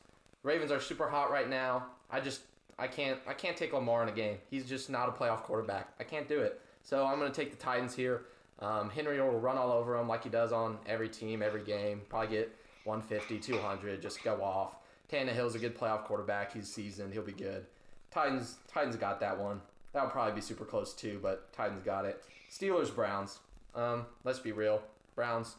Ravens 0.45 0.71
are 0.71 0.79
super 0.79 1.09
hot 1.09 1.33
right 1.33 1.51
now. 1.51 1.87
I 2.13 2.21
just 2.21 2.43
I 2.79 2.87
can't 2.87 3.19
I 3.27 3.33
can't 3.33 3.57
take 3.57 3.73
Lamar 3.73 4.05
in 4.05 4.09
a 4.09 4.13
game. 4.13 4.37
He's 4.49 4.69
just 4.69 4.89
not 4.89 5.09
a 5.09 5.11
playoff 5.11 5.43
quarterback. 5.43 5.89
I 5.99 6.05
can't 6.05 6.29
do 6.29 6.39
it. 6.39 6.61
So 6.85 7.05
I'm 7.05 7.19
gonna 7.19 7.33
take 7.33 7.51
the 7.51 7.57
Titans 7.57 7.93
here. 7.93 8.27
Um, 8.61 8.89
Henry 8.89 9.21
will 9.21 9.41
run 9.41 9.59
all 9.59 9.73
over 9.73 9.97
him 9.97 10.07
like 10.07 10.23
he 10.23 10.31
does 10.31 10.53
on 10.53 10.79
every 10.87 11.09
team, 11.09 11.43
every 11.43 11.65
game. 11.65 12.03
Probably 12.09 12.29
get 12.29 12.57
150, 12.85 13.41
200, 13.41 14.01
just 14.01 14.23
go 14.23 14.41
off. 14.41 14.77
Tannehill's 15.11 15.57
a 15.57 15.59
good 15.59 15.77
playoff 15.77 16.05
quarterback. 16.05 16.53
He's 16.53 16.73
seasoned. 16.73 17.13
He'll 17.13 17.23
be 17.23 17.33
good. 17.33 17.67
Titans 18.13 18.59
Titans 18.73 18.95
got 18.95 19.19
that 19.19 19.37
one. 19.37 19.61
That'll 19.93 20.09
probably 20.09 20.35
be 20.37 20.41
super 20.41 20.65
close 20.65 20.95
too, 20.95 21.19
but 21.21 21.53
Titans 21.53 21.81
got 21.81 22.05
it. 22.05 22.23
Steelers 22.49 22.95
Browns. 22.95 23.41
Um, 23.75 24.07
let's 24.23 24.39
be 24.39 24.53
real. 24.53 24.83
Browns, 25.17 25.57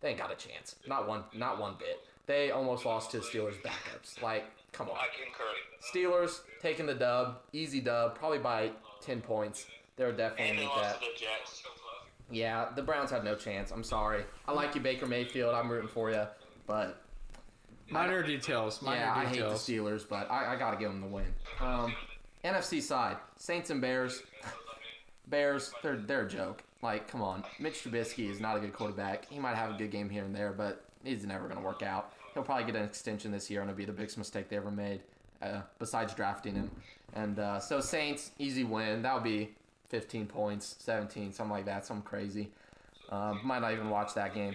they 0.00 0.10
ain't 0.10 0.18
got 0.18 0.32
a 0.32 0.36
chance. 0.36 0.76
Not 0.86 1.08
one 1.08 1.24
not 1.34 1.60
one 1.60 1.74
bit. 1.78 2.04
They 2.26 2.50
almost 2.50 2.84
lost 2.84 3.12
to 3.12 3.18
the 3.18 3.24
Steelers 3.24 3.60
backups. 3.62 4.20
Like, 4.20 4.44
come 4.72 4.88
on. 4.88 4.96
I 4.96 5.06
concur. 5.22 5.44
Steelers 5.80 6.40
taking 6.60 6.86
the 6.86 6.94
dub, 6.94 7.38
easy 7.52 7.80
dub, 7.80 8.16
probably 8.16 8.38
by 8.38 8.72
10 9.00 9.20
points. 9.20 9.66
They're 9.96 10.10
definitely 10.10 10.50
and 10.50 10.58
they 10.58 10.66
lost 10.66 10.82
that. 10.82 11.00
To 11.00 11.06
the 11.06 11.18
Jets. 11.18 11.62
Yeah, 12.28 12.66
the 12.74 12.82
Browns 12.82 13.12
have 13.12 13.22
no 13.22 13.36
chance. 13.36 13.70
I'm 13.70 13.84
sorry. 13.84 14.24
I 14.48 14.52
like 14.52 14.74
you, 14.74 14.80
Baker 14.80 15.06
Mayfield. 15.06 15.54
I'm 15.54 15.70
rooting 15.70 15.88
for 15.88 16.10
you, 16.10 16.26
but 16.66 17.00
Minor 17.88 18.22
details. 18.22 18.82
Minor 18.82 19.00
yeah, 19.00 19.14
I 19.14 19.24
hate 19.26 19.38
the. 19.38 19.50
Steelers, 19.50 20.06
but 20.08 20.30
I, 20.30 20.54
I 20.54 20.56
gotta 20.56 20.76
give 20.76 20.90
them 20.90 21.00
the 21.00 21.06
win. 21.06 21.26
Um, 21.60 21.94
NFC 22.44 22.82
side, 22.82 23.16
Saints 23.36 23.70
and 23.70 23.80
Bears. 23.80 24.22
Bears, 25.28 25.72
they're 25.82 25.96
they're 25.96 26.26
a 26.26 26.28
joke. 26.28 26.62
Like, 26.86 27.08
come 27.08 27.20
on, 27.20 27.42
Mitch 27.58 27.82
Trubisky 27.82 28.30
is 28.30 28.38
not 28.38 28.56
a 28.56 28.60
good 28.60 28.72
quarterback. 28.72 29.28
He 29.28 29.40
might 29.40 29.56
have 29.56 29.72
a 29.72 29.74
good 29.76 29.90
game 29.90 30.08
here 30.08 30.22
and 30.22 30.32
there, 30.32 30.52
but 30.52 30.84
he's 31.02 31.26
never 31.26 31.48
gonna 31.48 31.60
work 31.60 31.82
out. 31.82 32.12
He'll 32.32 32.44
probably 32.44 32.64
get 32.64 32.76
an 32.76 32.84
extension 32.84 33.32
this 33.32 33.50
year, 33.50 33.60
and 33.60 33.68
it'll 33.68 33.76
be 33.76 33.84
the 33.84 33.92
biggest 33.92 34.16
mistake 34.16 34.48
they 34.48 34.56
ever 34.56 34.70
made, 34.70 35.00
uh, 35.42 35.62
besides 35.80 36.14
drafting 36.14 36.54
him. 36.54 36.70
And 37.12 37.40
uh, 37.40 37.58
so 37.58 37.80
Saints, 37.80 38.30
easy 38.38 38.62
win. 38.62 39.02
That 39.02 39.14
would 39.14 39.24
be 39.24 39.50
15 39.88 40.26
points, 40.26 40.76
17, 40.78 41.32
something 41.32 41.50
like 41.50 41.64
that, 41.64 41.84
something 41.84 42.04
crazy. 42.04 42.52
Um, 43.10 43.40
might 43.42 43.62
not 43.62 43.72
even 43.72 43.90
watch 43.90 44.14
that 44.14 44.32
game. 44.32 44.54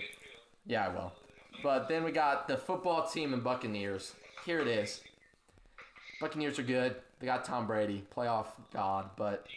Yeah, 0.66 0.86
I 0.86 0.88
will. 0.88 1.12
But 1.62 1.90
then 1.90 2.06
we 2.06 2.14
got 2.14 2.48
the 2.48 2.56
football 2.56 3.10
team 3.10 3.34
and 3.34 3.44
Buccaneers. 3.44 4.14
Here 4.46 4.62
it 4.62 4.70
is. 4.70 5.02
Buccaneers 6.22 6.58
are 6.60 6.64
good. 6.64 6.96
They 7.20 7.26
got 7.26 7.44
Tom 7.44 7.68
Brady, 7.68 8.06
playoff 8.16 8.48
god, 8.74 9.10
but 9.18 9.48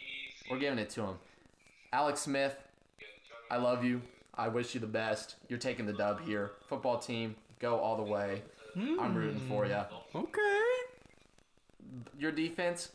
we're 0.51 0.59
giving 0.59 0.77
it 0.77 0.89
to 0.89 1.03
him. 1.03 1.15
Alex 1.93 2.19
Smith, 2.19 2.57
I 3.49 3.57
love 3.57 3.83
you. 3.83 4.01
I 4.35 4.47
wish 4.47 4.73
you 4.73 4.79
the 4.81 4.87
best. 4.87 5.35
You're 5.47 5.59
taking 5.59 5.85
the 5.85 5.93
dub 5.93 6.21
here. 6.21 6.51
Football 6.67 6.99
team, 6.99 7.35
go 7.59 7.79
all 7.79 7.95
the 7.95 8.03
way. 8.03 8.41
I'm 8.75 9.15
rooting 9.15 9.39
for 9.47 9.65
you. 9.65 9.81
Okay. 10.13 10.63
Your 12.19 12.31
defense, 12.31 12.89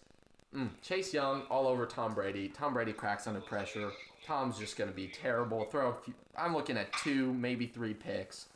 mm, 0.54 0.68
Chase 0.82 1.14
Young 1.14 1.42
all 1.50 1.66
over 1.66 1.86
Tom 1.86 2.12
Brady. 2.12 2.48
Tom 2.48 2.74
Brady 2.74 2.92
cracks 2.92 3.26
under 3.26 3.40
pressure. 3.40 3.90
Tom's 4.26 4.58
just 4.58 4.76
going 4.76 4.90
to 4.90 4.96
be 4.96 5.08
terrible. 5.08 5.64
Throw 5.64 5.90
a 5.90 5.94
few, 6.04 6.12
I'm 6.36 6.54
looking 6.54 6.76
at 6.76 6.92
two, 6.92 7.32
maybe 7.32 7.66
three 7.66 7.94
picks. 7.94 8.46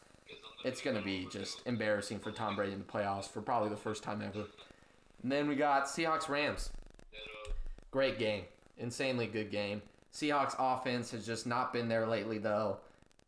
It's 0.64 0.82
going 0.82 0.96
to 0.96 1.02
be 1.02 1.26
just 1.30 1.62
embarrassing 1.66 2.18
for 2.18 2.30
Tom 2.30 2.56
Brady 2.56 2.72
in 2.72 2.78
the 2.78 2.84
playoffs 2.84 3.28
for 3.30 3.40
probably 3.40 3.70
the 3.70 3.76
first 3.76 4.02
time 4.02 4.22
ever. 4.22 4.44
And 5.22 5.32
then 5.32 5.48
we 5.48 5.56
got 5.56 5.86
Seahawks 5.86 6.28
Rams. 6.28 6.70
Great 7.90 8.18
game. 8.18 8.44
Insanely 8.78 9.26
good 9.26 9.50
game. 9.50 9.80
Seahawks 10.14 10.54
offense 10.58 11.10
has 11.10 11.26
just 11.26 11.46
not 11.46 11.72
been 11.72 11.88
there 11.88 12.06
lately, 12.06 12.38
though. 12.38 12.78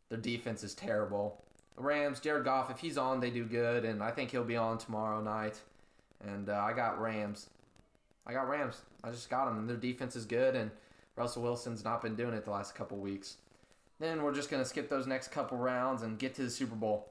Their 0.09 0.19
defense 0.19 0.63
is 0.63 0.73
terrible. 0.73 1.43
Rams, 1.75 2.21
Jared 2.21 2.45
Goff, 2.45 2.71
if 2.71 2.79
he's 2.79 2.97
on, 2.97 3.19
they 3.19 3.29
do 3.29 3.43
good, 3.43 3.83
and 3.83 4.01
I 4.01 4.11
think 4.11 4.31
he'll 4.31 4.45
be 4.45 4.55
on 4.55 4.77
tomorrow 4.77 5.21
night. 5.21 5.59
And 6.25 6.49
uh, 6.49 6.55
I 6.57 6.73
got 6.73 6.99
Rams. 6.99 7.49
I 8.25 8.33
got 8.33 8.47
Rams. 8.47 8.81
I 9.03 9.11
just 9.11 9.29
got 9.29 9.45
them. 9.45 9.59
And 9.59 9.69
their 9.69 9.75
defense 9.75 10.15
is 10.15 10.25
good, 10.25 10.55
and 10.55 10.71
Russell 11.17 11.43
Wilson's 11.43 11.83
not 11.83 12.01
been 12.01 12.15
doing 12.15 12.33
it 12.33 12.45
the 12.45 12.51
last 12.51 12.73
couple 12.73 12.97
weeks. 12.97 13.35
Then 13.99 14.23
we're 14.23 14.33
just 14.33 14.49
going 14.49 14.63
to 14.63 14.69
skip 14.69 14.89
those 14.89 15.07
next 15.07 15.29
couple 15.29 15.57
rounds 15.57 16.03
and 16.03 16.17
get 16.17 16.35
to 16.35 16.43
the 16.43 16.49
Super 16.49 16.75
Bowl. 16.75 17.09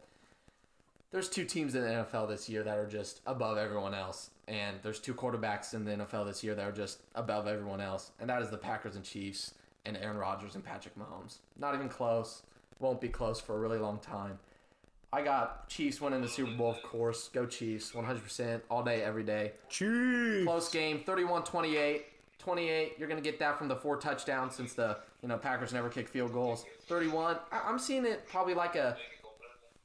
There's 1.10 1.28
two 1.28 1.44
teams 1.44 1.74
in 1.74 1.82
the 1.82 1.88
NFL 1.88 2.28
this 2.28 2.48
year 2.48 2.62
that 2.62 2.78
are 2.78 2.86
just 2.86 3.20
above 3.26 3.58
everyone 3.58 3.94
else. 3.94 4.30
And 4.48 4.78
there's 4.82 5.00
two 5.00 5.14
quarterbacks 5.14 5.74
in 5.74 5.84
the 5.84 5.92
NFL 5.92 6.26
this 6.26 6.42
year 6.42 6.54
that 6.54 6.66
are 6.66 6.72
just 6.72 7.02
above 7.14 7.46
everyone 7.46 7.80
else. 7.80 8.10
And 8.20 8.30
that 8.30 8.42
is 8.42 8.50
the 8.50 8.56
Packers 8.56 8.96
and 8.96 9.04
Chiefs 9.04 9.54
and 9.86 9.96
Aaron 9.96 10.16
Rodgers 10.18 10.54
and 10.54 10.64
Patrick 10.64 10.94
Mahomes. 10.98 11.36
Not 11.58 11.74
even 11.74 11.88
close. 11.88 12.42
Won't 12.80 13.00
be 13.00 13.08
close 13.08 13.40
for 13.40 13.54
a 13.56 13.58
really 13.58 13.78
long 13.78 13.98
time. 14.00 14.38
I 15.12 15.22
got 15.22 15.68
Chiefs 15.68 16.00
winning 16.00 16.20
the 16.20 16.28
Super 16.28 16.52
Bowl, 16.52 16.70
of 16.72 16.82
course. 16.82 17.28
Go 17.28 17.46
Chiefs, 17.46 17.92
100%, 17.92 18.60
all 18.70 18.82
day, 18.82 19.02
every 19.02 19.22
day. 19.22 19.52
Chiefs. 19.70 20.44
Close 20.44 20.68
game, 20.68 21.00
31-28. 21.06 22.02
28, 22.38 22.92
you're 22.98 23.08
going 23.08 23.20
to 23.20 23.28
get 23.28 23.38
that 23.40 23.58
from 23.58 23.66
the 23.66 23.74
four 23.74 23.96
touchdowns 23.96 24.54
since 24.54 24.74
the, 24.74 24.98
you 25.22 25.28
know, 25.28 25.36
Packers 25.36 25.72
never 25.72 25.88
kick 25.88 26.06
field 26.06 26.32
goals. 26.32 26.64
31, 26.86 27.38
I- 27.50 27.62
I'm 27.66 27.78
seeing 27.78 28.04
it 28.04 28.28
probably 28.28 28.54
like 28.54 28.76
a 28.76 28.96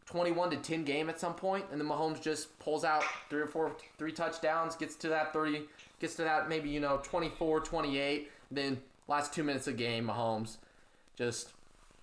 21 0.06 0.52
to 0.52 0.58
10 0.58 0.84
game 0.84 1.10
at 1.10 1.20
some 1.20 1.34
point, 1.34 1.66
and 1.72 1.80
then 1.80 1.88
Mahomes 1.88 2.22
just 2.22 2.58
pulls 2.60 2.84
out 2.84 3.04
three 3.30 3.42
or 3.42 3.48
four, 3.48 3.72
three 3.98 4.12
touchdowns, 4.12 4.76
gets 4.76 4.96
to 4.98 5.08
that 5.10 5.32
30, 5.34 5.64
gets 6.00 6.16
to 6.16 6.24
that 6.24 6.50
maybe, 6.50 6.70
you 6.70 6.80
know, 6.82 7.00
24, 7.04 7.62
28. 7.62 8.30
Then 8.52 8.80
last 9.12 9.34
two 9.34 9.44
minutes 9.44 9.68
of 9.68 9.78
game, 9.78 10.08
Mahomes 10.08 10.58
just 11.18 11.50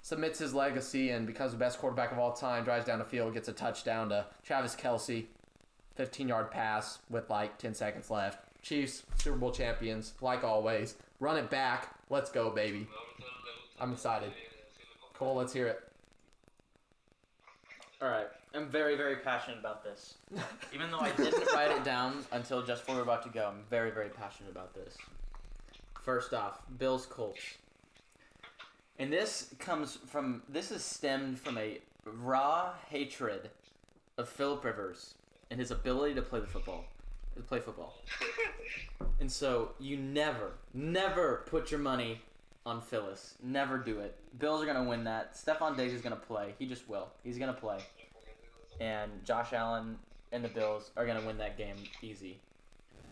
submits 0.02 0.38
his 0.38 0.54
legacy 0.54 1.10
and 1.10 1.26
becomes 1.26 1.52
the 1.52 1.58
best 1.58 1.78
quarterback 1.78 2.12
of 2.12 2.18
all 2.18 2.32
time, 2.32 2.64
drives 2.64 2.84
down 2.84 2.98
the 2.98 3.04
field, 3.04 3.34
gets 3.34 3.48
a 3.48 3.52
touchdown 3.52 4.10
to 4.10 4.26
Travis 4.44 4.76
Kelce, 4.76 5.24
15 5.96 6.28
yard 6.28 6.50
pass 6.50 6.98
with 7.10 7.28
like 7.30 7.58
10 7.58 7.74
seconds 7.74 8.10
left. 8.10 8.44
Chiefs, 8.62 9.04
Super 9.16 9.36
Bowl 9.36 9.50
champions, 9.50 10.12
like 10.20 10.44
always. 10.44 10.96
Run 11.18 11.38
it 11.38 11.48
back. 11.48 11.94
Let's 12.10 12.30
go, 12.30 12.50
baby. 12.50 12.86
I'm 13.80 13.92
excited. 13.92 14.30
Cole, 15.14 15.34
let's 15.34 15.52
hear 15.52 15.66
it. 15.66 15.80
All 18.02 18.08
right, 18.08 18.26
I'm 18.54 18.68
very, 18.68 18.96
very 18.96 19.16
passionate 19.16 19.58
about 19.58 19.82
this. 19.82 20.14
Even 20.74 20.90
though 20.90 21.00
I 21.00 21.10
didn't 21.12 21.52
write 21.52 21.70
it 21.70 21.82
down 21.84 22.24
until 22.32 22.62
just 22.62 22.82
before 22.82 22.96
we 22.96 23.00
we're 23.00 23.04
about 23.04 23.22
to 23.24 23.30
go, 23.30 23.48
I'm 23.48 23.64
very, 23.70 23.90
very 23.90 24.10
passionate 24.10 24.52
about 24.52 24.74
this. 24.74 24.96
First 26.08 26.32
off, 26.32 26.62
Bills 26.78 27.04
Colts. 27.04 27.58
And 28.98 29.12
this 29.12 29.54
comes 29.58 29.98
from, 30.06 30.40
this 30.48 30.70
is 30.70 30.82
stemmed 30.82 31.38
from 31.38 31.58
a 31.58 31.80
raw 32.06 32.72
hatred 32.88 33.50
of 34.16 34.26
Philip 34.26 34.64
Rivers 34.64 35.16
and 35.50 35.60
his 35.60 35.70
ability 35.70 36.14
to 36.14 36.22
play 36.22 36.40
the 36.40 36.46
football, 36.46 36.86
to 37.36 37.42
play 37.42 37.60
football. 37.60 37.98
And 39.20 39.30
so 39.30 39.72
you 39.78 39.98
never, 39.98 40.52
never 40.72 41.44
put 41.44 41.70
your 41.70 41.80
money 41.80 42.22
on 42.64 42.80
Phyllis. 42.80 43.34
Never 43.42 43.76
do 43.76 44.00
it. 44.00 44.16
Bills 44.38 44.62
are 44.62 44.66
gonna 44.66 44.88
win 44.88 45.04
that. 45.04 45.34
Stefon 45.34 45.76
Diggs 45.76 45.92
is 45.92 46.00
gonna 46.00 46.16
play. 46.16 46.54
He 46.58 46.64
just 46.64 46.88
will. 46.88 47.08
He's 47.22 47.36
gonna 47.36 47.52
play. 47.52 47.80
And 48.80 49.10
Josh 49.26 49.52
Allen 49.52 49.98
and 50.32 50.42
the 50.42 50.48
Bills 50.48 50.90
are 50.96 51.04
gonna 51.04 51.26
win 51.26 51.36
that 51.36 51.58
game 51.58 51.76
easy. 52.00 52.38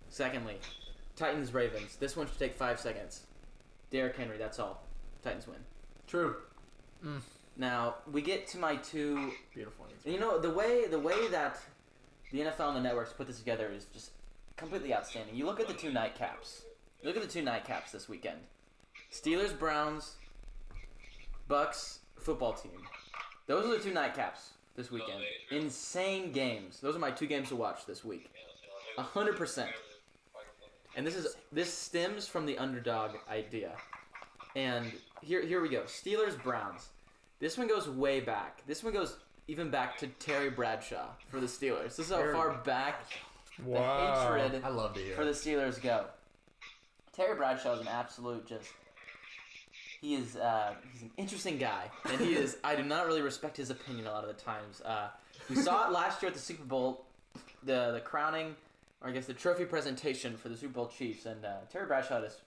Secondly, 0.08 0.60
Titans 1.16 1.52
Ravens. 1.54 1.96
This 1.96 2.16
one 2.16 2.26
should 2.26 2.38
take 2.38 2.54
five 2.54 2.78
seconds. 2.78 3.22
Derrick 3.90 4.16
Henry. 4.16 4.36
That's 4.38 4.58
all. 4.58 4.82
Titans 5.22 5.46
win. 5.46 5.58
True. 6.06 6.36
Mm. 7.04 7.20
Now 7.56 7.96
we 8.12 8.20
get 8.22 8.46
to 8.48 8.58
my 8.58 8.76
two 8.76 9.32
Beautiful 9.54 9.86
answer. 9.90 10.10
you 10.10 10.20
know 10.20 10.38
the 10.38 10.50
way 10.50 10.86
the 10.86 10.98
way 10.98 11.28
that 11.28 11.58
the 12.32 12.40
NFL 12.40 12.68
and 12.68 12.76
the 12.76 12.80
networks 12.80 13.12
put 13.12 13.26
this 13.26 13.38
together 13.38 13.70
is 13.74 13.86
just 13.86 14.10
completely 14.56 14.92
outstanding. 14.94 15.34
You 15.34 15.46
look 15.46 15.60
at 15.60 15.68
the 15.68 15.74
two 15.74 15.90
nightcaps. 15.90 16.62
You 17.00 17.08
look 17.08 17.16
at 17.16 17.22
the 17.22 17.28
two 17.28 17.42
nightcaps 17.42 17.90
this 17.92 18.08
weekend. 18.08 18.38
Steelers, 19.12 19.56
Browns, 19.58 20.16
Bucks 21.48 22.00
football 22.18 22.52
team. 22.52 22.72
Those 23.46 23.64
are 23.64 23.78
the 23.78 23.82
two 23.82 23.92
nightcaps 23.92 24.50
this 24.74 24.90
weekend. 24.90 25.22
Insane 25.50 26.32
games. 26.32 26.80
Those 26.80 26.96
are 26.96 26.98
my 26.98 27.10
two 27.10 27.26
games 27.26 27.48
to 27.50 27.56
watch 27.56 27.86
this 27.86 28.04
week. 28.04 28.30
A 28.98 29.02
hundred 29.02 29.36
percent. 29.36 29.70
And 30.96 31.06
this 31.06 31.14
is 31.14 31.36
this 31.52 31.72
stems 31.72 32.26
from 32.26 32.46
the 32.46 32.58
underdog 32.58 33.12
idea. 33.30 33.72
And 34.56 34.90
here 35.22 35.42
here 35.42 35.60
we 35.60 35.68
go. 35.68 35.82
Steelers 35.82 36.42
Browns. 36.42 36.88
This 37.38 37.58
one 37.58 37.68
goes 37.68 37.88
way 37.88 38.20
back. 38.20 38.62
This 38.66 38.82
one 38.82 38.94
goes 38.94 39.16
even 39.46 39.70
back 39.70 39.98
to 39.98 40.06
Terry 40.06 40.50
Bradshaw 40.50 41.08
for 41.28 41.38
the 41.38 41.46
Steelers. 41.46 41.96
This 41.96 42.06
is 42.06 42.10
how 42.10 42.32
far 42.32 42.54
back 42.64 43.04
the 43.58 43.64
Wow. 43.70 44.34
hatred 44.34 44.64
I 44.64 44.68
love 44.68 44.94
to 44.94 45.00
hear 45.00 45.14
for 45.14 45.24
the. 45.24 45.30
Steelers 45.32 45.80
go. 45.80 46.06
Terry 47.14 47.36
Bradshaw 47.36 47.74
is 47.74 47.80
an 47.80 47.88
absolute 47.88 48.46
just. 48.46 48.68
He 50.00 50.14
is 50.14 50.36
uh, 50.36 50.74
he's 50.92 51.02
an 51.02 51.10
interesting 51.16 51.58
guy, 51.58 51.90
and 52.10 52.20
he 52.20 52.34
is. 52.34 52.56
I 52.64 52.74
do 52.74 52.82
not 52.82 53.06
really 53.06 53.22
respect 53.22 53.56
his 53.56 53.70
opinion 53.70 54.06
a 54.06 54.12
lot 54.12 54.24
of 54.24 54.34
the 54.34 54.42
times. 54.42 54.80
Uh, 54.82 55.08
we 55.48 55.56
saw 55.56 55.86
it 55.88 55.92
last 55.92 56.22
year 56.22 56.28
at 56.28 56.34
the 56.34 56.40
Super 56.40 56.64
Bowl, 56.64 57.04
the 57.64 57.92
the 57.92 58.00
crowning, 58.00 58.54
or 59.00 59.08
I 59.08 59.12
guess 59.12 59.26
the 59.26 59.34
trophy 59.34 59.64
presentation 59.64 60.36
for 60.36 60.48
the 60.48 60.56
Super 60.56 60.74
Bowl 60.74 60.88
Chiefs, 60.88 61.26
and 61.26 61.44
uh, 61.44 61.56
Terry 61.70 61.86
Bradshaw 61.86 62.20
just 62.20 62.40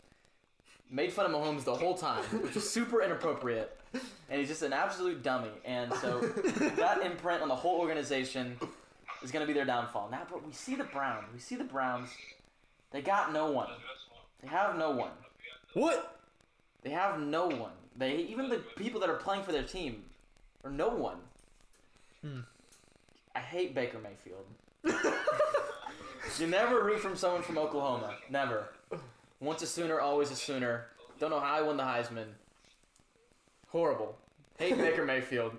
made 0.89 1.13
fun 1.13 1.25
of 1.25 1.31
Mahomes 1.31 1.63
the 1.63 1.75
whole 1.75 1.95
time, 1.95 2.23
which 2.41 2.55
was 2.55 2.69
super 2.69 3.01
inappropriate, 3.01 3.79
and 4.29 4.39
he's 4.39 4.49
just 4.49 4.63
an 4.63 4.73
absolute 4.73 5.23
dummy. 5.23 5.51
And 5.65 5.93
so 5.95 6.19
that 6.77 7.01
imprint 7.03 7.41
on 7.41 7.47
the 7.47 7.55
whole 7.55 7.79
organization 7.79 8.57
is 9.23 9.31
going 9.31 9.45
to 9.45 9.47
be 9.47 9.53
their 9.53 9.65
downfall. 9.65 10.09
Now, 10.11 10.23
but 10.29 10.45
we 10.45 10.51
see 10.51 10.75
the 10.75 10.83
Browns. 10.85 11.25
We 11.33 11.39
see 11.39 11.55
the 11.55 11.63
Browns. 11.63 12.09
They 12.91 13.01
got 13.01 13.31
no 13.31 13.51
one. 13.51 13.69
They 14.41 14.47
have 14.47 14.77
no 14.77 14.91
one. 14.91 15.11
What? 15.73 16.19
They 16.81 16.89
have 16.89 17.19
no 17.19 17.47
one. 17.47 17.71
They 17.95 18.15
even 18.17 18.49
the 18.49 18.59
people 18.77 18.99
that 19.01 19.09
are 19.09 19.17
playing 19.17 19.43
for 19.43 19.51
their 19.51 19.63
team 19.63 20.03
are 20.63 20.71
no 20.71 20.89
one. 20.89 21.17
I 23.35 23.39
hate 23.39 23.75
Baker 23.75 23.99
Mayfield. 23.99 24.45
you 26.37 26.47
never 26.47 26.83
root 26.83 26.99
from 26.99 27.15
someone 27.15 27.41
from 27.41 27.57
Oklahoma. 27.57 28.15
Never. 28.29 28.69
Once 29.39 29.61
a 29.61 29.67
Sooner, 29.67 29.99
always 29.99 30.31
a 30.31 30.35
Sooner. 30.35 30.87
Don't 31.19 31.29
know 31.29 31.39
how 31.39 31.55
I 31.55 31.61
won 31.61 31.77
the 31.77 31.83
Heisman. 31.83 32.27
Horrible. 33.69 34.17
Hate 34.57 34.77
Baker 34.77 35.05
Mayfield. 35.05 35.53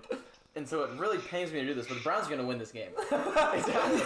and 0.55 0.67
so 0.67 0.83
it 0.83 0.91
really 0.99 1.17
pains 1.17 1.51
me 1.51 1.61
to 1.61 1.65
do 1.65 1.73
this, 1.73 1.87
but 1.87 1.95
the 1.97 2.03
Browns 2.03 2.25
are 2.27 2.29
going 2.29 2.41
to 2.41 2.47
win 2.47 2.59
this 2.59 2.71
game. 2.71 2.91
it's 2.97 3.09
happening. 3.69 4.01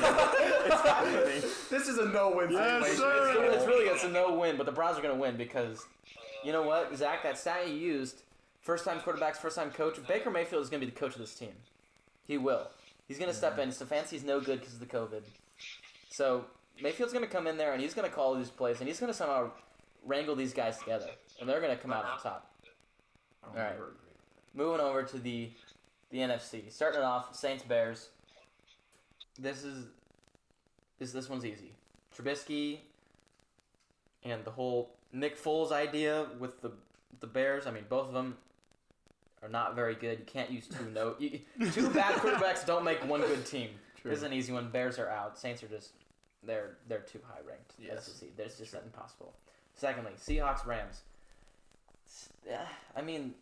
It's 0.66 0.82
happening. 0.82 1.42
This 1.70 1.88
is 1.88 1.98
a 1.98 2.06
no-win 2.06 2.52
Yes, 2.52 2.92
situation. 2.92 2.98
sir. 2.98 3.44
It's, 3.46 3.56
it's 3.58 3.66
really 3.68 3.86
it's 3.86 4.04
a 4.04 4.10
no 4.10 4.34
win, 4.34 4.56
but 4.58 4.66
the 4.66 4.72
Browns 4.72 4.98
are 4.98 5.02
going 5.02 5.14
to 5.16 5.20
win 5.20 5.36
because 5.38 5.86
you 6.44 6.52
know 6.52 6.62
what, 6.64 6.96
Zach, 6.96 7.24
that 7.24 7.38
stat 7.38 7.68
you 7.68 7.74
used, 7.74 8.22
first 8.62 8.86
time 8.86 9.00
quarterbacks, 9.00 9.38
first 9.38 9.56
time 9.58 9.72
coach. 9.72 9.98
Baker 10.08 10.30
Mayfield 10.30 10.62
is 10.64 10.70
going 10.70 10.80
to 10.80 10.86
be 10.86 10.92
the 10.92 10.98
coach 10.98 11.14
of 11.14 11.20
this 11.20 11.34
team. 11.36 11.54
He 12.28 12.38
will. 12.38 12.68
He's 13.08 13.18
going 13.18 13.30
to 13.30 13.36
step 13.36 13.58
in. 13.60 13.70
Stefanski's 13.70 14.24
no 14.24 14.40
good 14.40 14.60
because 14.60 14.76
of 14.76 14.80
the 14.80 14.86
COVID. 14.86 15.22
So 16.10 16.46
Mayfield's 16.82 17.14
going 17.14 17.26
to 17.26 17.32
come 17.32 17.48
in 17.48 17.58
there 17.58 17.74
and 17.74 17.82
he's 17.82 17.94
going 17.94 18.08
to 18.08 18.14
call 18.14 18.36
these 18.36 18.50
plays 18.50 18.80
and 18.80 18.88
he's 18.88 19.00
going 19.00 19.12
to 19.12 19.18
somehow 19.18 19.52
wrangle 20.06 20.36
these 20.36 20.54
guys 20.54 20.78
together, 20.78 21.10
and 21.40 21.50
they're 21.50 21.60
going 21.60 21.76
to 21.76 21.82
come 21.82 21.92
out 21.92 22.06
on 22.06 22.20
top. 22.20 22.52
All 23.44 23.56
right. 23.56 23.76
Moving 24.54 24.80
over 24.80 25.04
to 25.04 25.18
the 25.18 25.50
the 26.12 26.20
NFC. 26.20 26.72
Starting 26.72 27.02
it 27.02 27.04
off, 27.04 27.36
Saints 27.36 27.64
Bears. 27.64 28.10
This 29.38 29.64
is 29.64 29.88
is 31.00 31.12
this 31.12 31.30
one's 31.30 31.46
easy. 31.46 31.74
Trubisky 32.16 32.80
and 34.24 34.44
the 34.46 34.52
whole 34.52 34.96
Nick 35.12 35.42
Foles 35.42 35.72
idea 35.72 36.28
with 36.40 36.62
the 36.62 36.72
the 37.20 37.28
Bears. 37.28 37.68
I 37.68 37.72
mean, 37.72 37.86
both 37.90 38.08
of 38.08 38.14
them 38.14 38.38
are 39.44 39.50
not 39.50 39.76
very 39.76 39.96
good. 39.96 40.20
You 40.20 40.26
can't 40.26 40.50
use 40.50 40.68
two 40.68 40.90
no 40.94 41.16
you, 41.20 41.42
two 41.74 41.90
bad 41.90 42.16
quarterbacks 42.16 42.66
don't 42.66 42.86
make 42.86 43.06
one 43.08 43.22
good 43.22 43.46
team. 43.46 43.70
True. 44.02 44.12
This 44.12 44.20
is 44.20 44.24
an 44.24 44.34
easy 44.34 44.54
one. 44.54 44.70
Bears 44.70 44.98
are 45.00 45.10
out. 45.10 45.38
Saints 45.38 45.62
are 45.64 45.68
just 45.68 45.92
they're 46.46 46.78
they're 46.88 47.00
too 47.00 47.20
high 47.28 47.42
ranked. 47.48 47.74
Yes. 47.80 48.06
SEC. 48.06 48.30
There's 48.36 48.58
just 48.58 48.72
that 48.72 48.84
impossible. 48.84 49.34
Secondly, 49.74 50.14
Seahawks 50.18 50.66
Rams. 50.66 51.02
I 52.96 53.02
mean, 53.02 53.34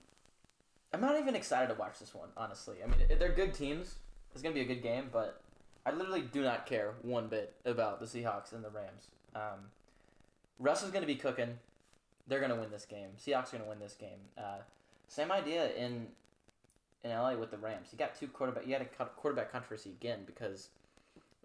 I'm 0.94 1.02
not 1.02 1.20
even 1.20 1.36
excited 1.36 1.74
to 1.74 1.80
watch 1.80 2.00
this 2.00 2.14
one. 2.14 2.30
Honestly, 2.38 2.78
I 2.84 2.88
mean 2.88 3.00
they're 3.20 3.32
good 3.32 3.54
teams. 3.54 3.96
It's 4.34 4.42
gonna 4.42 4.56
be 4.56 4.62
a 4.62 4.66
good 4.66 4.82
game, 4.82 5.10
but 5.12 5.42
I 5.86 5.92
literally 5.92 6.22
do 6.22 6.44
not 6.44 6.66
care 6.66 6.94
one 7.02 7.28
bit 7.28 7.54
about 7.66 8.00
the 8.00 8.06
Seahawks 8.06 8.54
and 8.54 8.64
the 8.64 8.70
Rams. 8.70 9.08
Um, 9.36 9.70
Russ 10.60 10.84
is 10.84 10.92
gonna 10.92 11.06
be 11.06 11.16
cooking. 11.16 11.60
They're 12.28 12.40
gonna 12.40 12.56
win 12.56 12.72
this 12.72 12.86
game. 12.86 13.10
Seahawks 13.20 13.54
are 13.54 13.58
gonna 13.58 13.70
win 13.70 13.80
this 13.80 13.94
game. 13.94 14.20
Uh, 14.38 14.60
same 15.08 15.32
idea 15.32 15.72
in 15.74 16.08
in 17.04 17.12
LA 17.12 17.36
with 17.36 17.52
the 17.52 17.58
Rams. 17.58 17.90
You 17.92 17.98
got 17.98 18.18
two 18.18 18.28
quarterback. 18.28 18.66
You 18.66 18.74
had 18.74 18.82
a 18.82 19.06
quarterback 19.06 19.52
controversy 19.52 19.90
again 19.90 20.20
because 20.26 20.70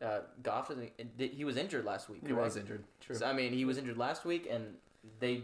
uh, 0.02 0.20
Goff 0.42 0.68
was 0.68 0.78
he 1.18 1.44
was 1.44 1.56
injured 1.56 1.84
last 1.84 2.08
week. 2.08 2.22
He 2.26 2.32
was 2.32 2.56
injured. 2.56 2.84
True. 3.00 3.16
So, 3.16 3.26
I 3.26 3.32
mean, 3.32 3.52
he 3.52 3.64
was 3.64 3.78
injured 3.78 3.98
last 3.98 4.24
week, 4.24 4.46
and 4.50 4.74
they 5.20 5.42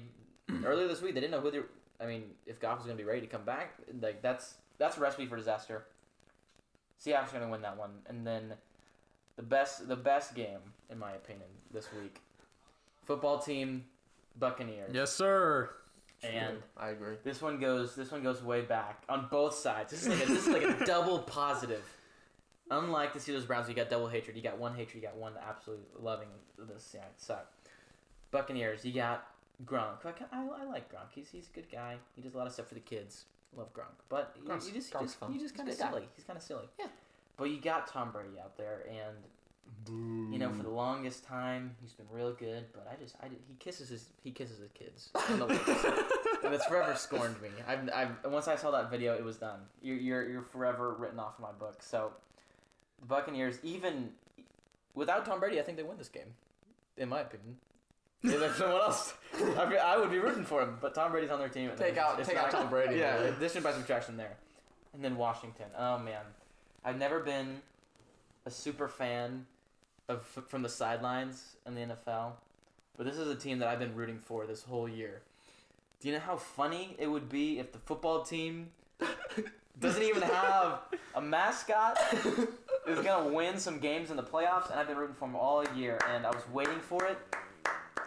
earlier 0.64 0.86
this 0.88 1.02
week 1.02 1.14
they 1.14 1.20
didn't 1.20 1.32
know 1.32 1.40
who 1.40 1.50
they. 1.50 1.60
I 2.00 2.06
mean, 2.06 2.24
if 2.46 2.60
Goff 2.60 2.78
was 2.78 2.86
going 2.86 2.96
to 2.98 3.02
be 3.02 3.08
ready 3.08 3.20
to 3.20 3.26
come 3.26 3.44
back, 3.44 3.74
like 4.00 4.22
that's 4.22 4.54
that's 4.78 4.96
a 4.96 5.00
recipe 5.00 5.26
for 5.26 5.36
disaster. 5.36 5.86
Seahawks 7.04 7.28
are 7.28 7.38
going 7.38 7.42
to 7.44 7.48
win 7.48 7.62
that 7.62 7.76
one, 7.76 7.90
and 8.06 8.26
then 8.26 8.54
the 9.36 9.42
best 9.42 9.88
the 9.88 9.96
best 9.96 10.34
game 10.34 10.58
in 10.90 10.98
my 10.98 11.12
opinion 11.12 11.48
this 11.72 11.88
week, 11.92 12.20
football 13.04 13.38
team, 13.38 13.84
Buccaneers, 14.38 14.90
Yes, 14.94 15.12
sir. 15.12 15.70
and 16.22 16.58
I 16.76 16.90
agree. 16.90 17.16
this 17.24 17.42
one 17.42 17.58
goes 17.58 17.94
this 17.94 18.10
one 18.12 18.22
goes 18.22 18.42
way 18.42 18.62
back 18.62 19.02
on 19.08 19.26
both 19.30 19.54
sides. 19.54 19.90
This 19.90 20.02
is 20.02 20.08
like 20.08 20.22
a, 20.22 20.26
this 20.32 20.46
is 20.46 20.48
like 20.48 20.62
a 20.62 20.84
double 20.86 21.18
positive. 21.20 21.82
Unlike 22.70 23.12
the 23.12 23.18
Steelers 23.18 23.46
Browns, 23.46 23.68
you 23.68 23.74
got 23.74 23.90
double 23.90 24.08
hatred. 24.08 24.36
You 24.36 24.42
got 24.42 24.58
one 24.58 24.74
hatred. 24.74 24.96
You 24.96 25.02
got 25.02 25.16
one 25.16 25.34
absolute 25.46 25.86
loving 26.02 26.28
this. 26.58 26.92
Yeah, 26.94 27.02
sucked. 27.16 27.52
Buccaneers, 28.30 28.84
you 28.84 28.92
got 28.92 29.28
Gronk. 29.64 30.04
I, 30.04 30.12
I, 30.32 30.46
I 30.62 30.64
like 30.64 30.90
Gronk. 30.90 31.08
He's, 31.14 31.28
he's 31.30 31.48
a 31.48 31.54
good 31.54 31.70
guy. 31.70 31.96
He 32.16 32.22
does 32.22 32.34
a 32.34 32.38
lot 32.38 32.46
of 32.46 32.52
stuff 32.52 32.68
for 32.68 32.74
the 32.74 32.80
kids. 32.80 33.24
Love 33.56 33.72
Gronk, 33.72 33.94
but 34.08 34.34
you, 34.36 34.50
you 34.52 34.58
just 34.72 34.92
you 34.92 35.00
just, 35.00 35.16
fun. 35.16 35.32
you 35.32 35.38
just 35.38 35.56
kind 35.56 35.68
of 35.68 35.76
good 35.76 35.84
guy. 35.84 35.90
silly. 35.90 36.08
He's 36.16 36.24
kind 36.24 36.36
of 36.36 36.42
silly. 36.42 36.64
Yeah. 36.78 36.86
But 37.36 37.44
you 37.50 37.60
got 37.60 37.86
Tom 37.86 38.10
Brady 38.10 38.40
out 38.42 38.56
there, 38.56 38.84
and 38.88 40.32
you 40.32 40.38
know 40.38 40.50
for 40.52 40.62
the 40.62 40.70
longest 40.70 41.24
time 41.24 41.76
he's 41.80 41.92
been 41.92 42.06
real 42.10 42.32
good. 42.32 42.64
But 42.72 42.88
I 42.90 43.00
just 43.00 43.14
I 43.22 43.28
did- 43.28 43.38
he 43.46 43.54
kisses 43.60 43.88
his 43.90 44.06
he 44.24 44.32
kisses 44.32 44.58
his 44.58 44.70
kids. 44.72 45.10
on 45.30 45.38
the 45.38 45.46
lips. 45.46 45.68
and 46.44 46.52
it's 46.52 46.64
forever 46.66 46.96
scorned 46.96 47.40
me. 47.40 47.50
I've, 47.68 47.88
I've 47.94 48.32
once 48.32 48.48
I 48.48 48.56
saw 48.56 48.72
that 48.72 48.90
video, 48.90 49.14
it 49.14 49.22
was 49.22 49.36
done. 49.36 49.60
You're 49.82 49.96
you're, 49.98 50.28
you're 50.28 50.42
forever 50.42 50.94
written 50.94 51.20
off 51.20 51.38
my 51.38 51.52
book. 51.52 51.80
So 51.80 52.12
the 53.04 53.14
Buccaneers, 53.14 53.58
even 53.62 54.10
without 54.94 55.24
Tom 55.26 55.40
Brady, 55.40 55.60
I 55.60 55.62
think 55.62 55.76
they 55.76 55.82
win 55.82 55.98
this 55.98 56.08
game. 56.08 56.34
In 56.96 57.08
my 57.08 57.20
opinion, 57.20 57.56
if 58.22 58.38
there's 58.38 58.56
someone 58.56 58.80
else, 58.80 59.14
I, 59.58 59.68
mean, 59.68 59.78
I 59.82 59.96
would 59.98 60.10
be 60.10 60.18
rooting 60.18 60.44
for 60.44 60.62
him. 60.62 60.78
But 60.80 60.94
Tom 60.94 61.10
Brady's 61.12 61.30
on 61.30 61.38
their 61.38 61.48
team. 61.48 61.70
and 61.70 61.78
Take 61.78 61.92
it's- 61.92 62.04
out- 62.06 62.18
it's 62.20 62.28
take 62.28 62.38
out 62.38 62.50
Tom 62.50 62.68
Brady, 62.70 62.96
Yeah, 62.96 63.16
man. 63.18 63.32
addition 63.34 63.62
by 63.62 63.72
subtraction 63.72 64.16
there, 64.16 64.36
and 64.94 65.04
then 65.04 65.16
Washington. 65.16 65.66
Oh 65.76 65.98
man, 65.98 66.22
I've 66.84 66.98
never 66.98 67.20
been 67.20 67.60
a 68.46 68.50
super 68.50 68.88
fan 68.88 69.46
of 70.08 70.24
from 70.48 70.62
the 70.62 70.68
sidelines 70.68 71.56
in 71.66 71.74
the 71.74 71.80
NFL, 71.80 72.32
but 72.96 73.04
this 73.06 73.16
is 73.16 73.28
a 73.28 73.34
team 73.34 73.58
that 73.58 73.68
I've 73.68 73.78
been 73.80 73.94
rooting 73.94 74.18
for 74.20 74.46
this 74.46 74.62
whole 74.62 74.88
year. 74.88 75.22
Do 76.00 76.08
you 76.08 76.14
know 76.14 76.20
how 76.20 76.36
funny 76.36 76.94
it 76.98 77.06
would 77.08 77.28
be 77.28 77.58
if 77.58 77.72
the 77.72 77.78
football 77.78 78.22
team 78.22 78.68
doesn't 79.80 80.02
even 80.02 80.22
have 80.22 80.80
a 81.16 81.20
mascot? 81.20 81.98
is 82.86 83.00
gonna 83.00 83.28
win 83.32 83.58
some 83.58 83.78
games 83.78 84.10
in 84.10 84.16
the 84.16 84.22
playoffs, 84.22 84.70
and 84.70 84.78
I've 84.78 84.86
been 84.88 84.96
rooting 84.96 85.14
for 85.14 85.26
them 85.26 85.36
all 85.36 85.64
year, 85.74 85.98
and 86.10 86.26
I 86.26 86.30
was 86.30 86.42
waiting 86.52 86.80
for 86.80 87.04
it. 87.06 87.18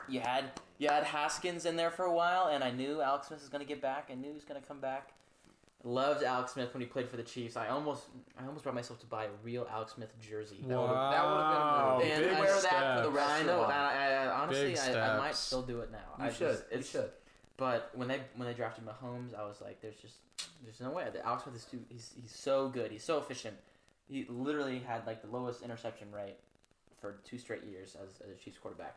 You 0.07 0.19
had 0.21 0.45
you 0.77 0.89
had 0.89 1.03
Haskins 1.03 1.65
in 1.65 1.75
there 1.75 1.89
for 1.91 2.05
a 2.05 2.13
while, 2.13 2.47
and 2.47 2.63
I 2.63 2.71
knew 2.71 3.01
Alex 3.01 3.27
Smith 3.27 3.39
was 3.39 3.49
gonna 3.49 3.65
get 3.65 3.81
back. 3.81 4.09
I 4.11 4.15
knew 4.15 4.27
he 4.29 4.33
was 4.33 4.43
gonna 4.45 4.61
come 4.61 4.79
back. 4.79 5.13
Loved 5.83 6.23
Alex 6.23 6.53
Smith 6.53 6.73
when 6.73 6.81
he 6.81 6.87
played 6.87 7.07
for 7.07 7.17
the 7.17 7.23
Chiefs. 7.23 7.55
I 7.55 7.67
almost 7.69 8.03
I 8.37 8.45
almost 8.45 8.63
brought 8.63 8.75
myself 8.75 8.99
to 9.01 9.05
buy 9.05 9.25
a 9.25 9.29
real 9.43 9.67
Alex 9.71 9.93
Smith 9.93 10.09
jersey. 10.19 10.57
That 10.67 10.77
would've- 10.77 10.93
Wow. 10.93 11.11
that 11.11 11.25
would've 11.25 11.47
been 11.53 11.61
a 11.61 11.93
move. 11.93 12.01
And 12.17 12.25
You'd 12.25 12.33
I- 12.33 12.39
wear 12.39 12.61
that 12.61 12.97
for 12.97 13.09
the 13.09 13.11
steps. 13.11 13.15
rest 13.15 13.31
I 13.31 13.43
know. 13.43 13.61
I. 13.61 13.71
I, 13.71 14.11
I, 14.25 14.41
honestly, 14.41 14.77
I, 14.79 15.15
I 15.15 15.17
might 15.17 15.35
still 15.35 15.61
do 15.61 15.79
it 15.81 15.91
now. 15.91 15.97
You 16.19 16.25
I 16.25 16.29
should. 16.31 16.57
Just, 16.57 16.63
you 16.73 16.81
should. 16.83 17.09
But 17.57 17.91
when 17.95 18.07
they 18.07 18.21
when 18.35 18.47
they 18.47 18.53
drafted 18.53 18.85
Mahomes, 18.85 19.33
I 19.37 19.43
was 19.43 19.61
like, 19.61 19.81
there's 19.81 19.95
just 19.95 20.15
there's 20.63 20.81
no 20.81 20.89
way. 20.91 21.05
Alex 21.23 21.43
Smith 21.43 21.55
is 21.55 21.65
too. 21.65 21.79
He's 21.89 22.11
he's 22.21 22.31
so 22.35 22.69
good. 22.69 22.91
He's 22.91 23.03
so 23.03 23.17
efficient. 23.19 23.55
He 24.09 24.25
literally 24.29 24.79
had 24.79 25.05
like 25.05 25.21
the 25.21 25.27
lowest 25.29 25.61
interception 25.61 26.11
rate 26.11 26.37
for 27.01 27.19
two 27.23 27.37
straight 27.37 27.63
years 27.63 27.95
as, 28.01 28.21
as 28.21 28.31
a 28.31 28.35
Chiefs 28.35 28.57
quarterback. 28.57 28.95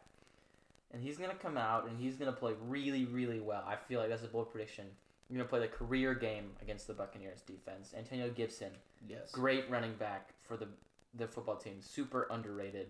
And 0.92 1.02
he's 1.02 1.18
gonna 1.18 1.34
come 1.34 1.56
out 1.56 1.88
and 1.88 1.98
he's 1.98 2.16
gonna 2.16 2.32
play 2.32 2.52
really 2.66 3.04
really 3.04 3.40
well. 3.40 3.64
I 3.66 3.76
feel 3.76 4.00
like 4.00 4.08
that's 4.08 4.24
a 4.24 4.28
bold 4.28 4.50
prediction. 4.50 4.86
You're 5.28 5.38
gonna 5.38 5.48
play 5.48 5.60
the 5.60 5.68
career 5.68 6.14
game 6.14 6.50
against 6.62 6.86
the 6.86 6.94
Buccaneers 6.94 7.42
defense. 7.42 7.94
Antonio 7.96 8.30
Gibson, 8.30 8.72
Yes. 9.08 9.30
great 9.32 9.68
running 9.70 9.94
back 9.94 10.34
for 10.42 10.56
the 10.56 10.68
the 11.14 11.26
football 11.26 11.56
team, 11.56 11.80
super 11.80 12.26
underrated. 12.30 12.88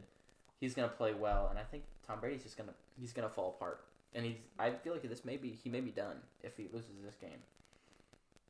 He's 0.60 0.74
gonna 0.74 0.88
play 0.88 1.14
well, 1.14 1.48
and 1.48 1.58
I 1.58 1.62
think 1.62 1.84
Tom 2.06 2.20
Brady's 2.20 2.42
just 2.42 2.56
gonna 2.56 2.74
he's 2.98 3.12
gonna 3.12 3.30
fall 3.30 3.50
apart. 3.56 3.84
And 4.14 4.24
he's 4.26 4.36
I 4.58 4.70
feel 4.72 4.92
like 4.92 5.02
this 5.02 5.24
may 5.24 5.36
be 5.36 5.50
he 5.62 5.68
may 5.70 5.80
be 5.80 5.90
done 5.90 6.16
if 6.42 6.56
he 6.56 6.68
loses 6.72 6.90
this 7.04 7.14
game. 7.16 7.42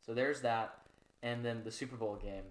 So 0.04 0.14
there's 0.14 0.40
that, 0.42 0.78
and 1.22 1.44
then 1.44 1.62
the 1.64 1.70
Super 1.70 1.96
Bowl 1.96 2.16
game, 2.16 2.44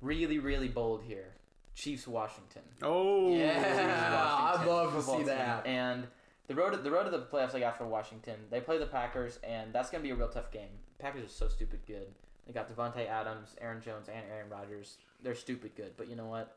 really 0.00 0.38
really 0.38 0.68
bold 0.68 1.02
here, 1.02 1.32
Chiefs 1.74 2.06
Washington. 2.06 2.62
Oh. 2.82 3.34
Yeah. 3.34 4.54
I'd 4.58 4.66
love 4.66 4.92
to 4.92 4.96
football 4.98 5.14
see 5.14 5.18
team. 5.18 5.26
that. 5.26 5.66
And 5.66 6.06
the 6.48 6.54
road 6.54 6.82
the 6.82 6.90
road 6.90 7.04
to 7.04 7.10
the 7.10 7.18
playoffs 7.22 7.54
I 7.54 7.60
got 7.60 7.76
for 7.78 7.86
Washington. 7.86 8.36
They 8.50 8.60
play 8.60 8.78
the 8.78 8.86
Packers, 8.86 9.38
and 9.44 9.72
that's 9.72 9.90
gonna 9.90 10.02
be 10.02 10.10
a 10.10 10.14
real 10.14 10.28
tough 10.28 10.50
game. 10.50 10.68
Packers 10.98 11.24
are 11.24 11.28
so 11.28 11.48
stupid 11.48 11.80
good. 11.86 12.08
They 12.46 12.52
got 12.52 12.68
Davante 12.74 13.08
Adams, 13.08 13.54
Aaron 13.60 13.80
Jones, 13.80 14.08
and 14.08 14.24
Aaron 14.32 14.48
Rodgers. 14.50 14.96
They're 15.22 15.34
stupid 15.34 15.72
good, 15.76 15.92
but 15.96 16.08
you 16.08 16.16
know 16.16 16.26
what? 16.26 16.56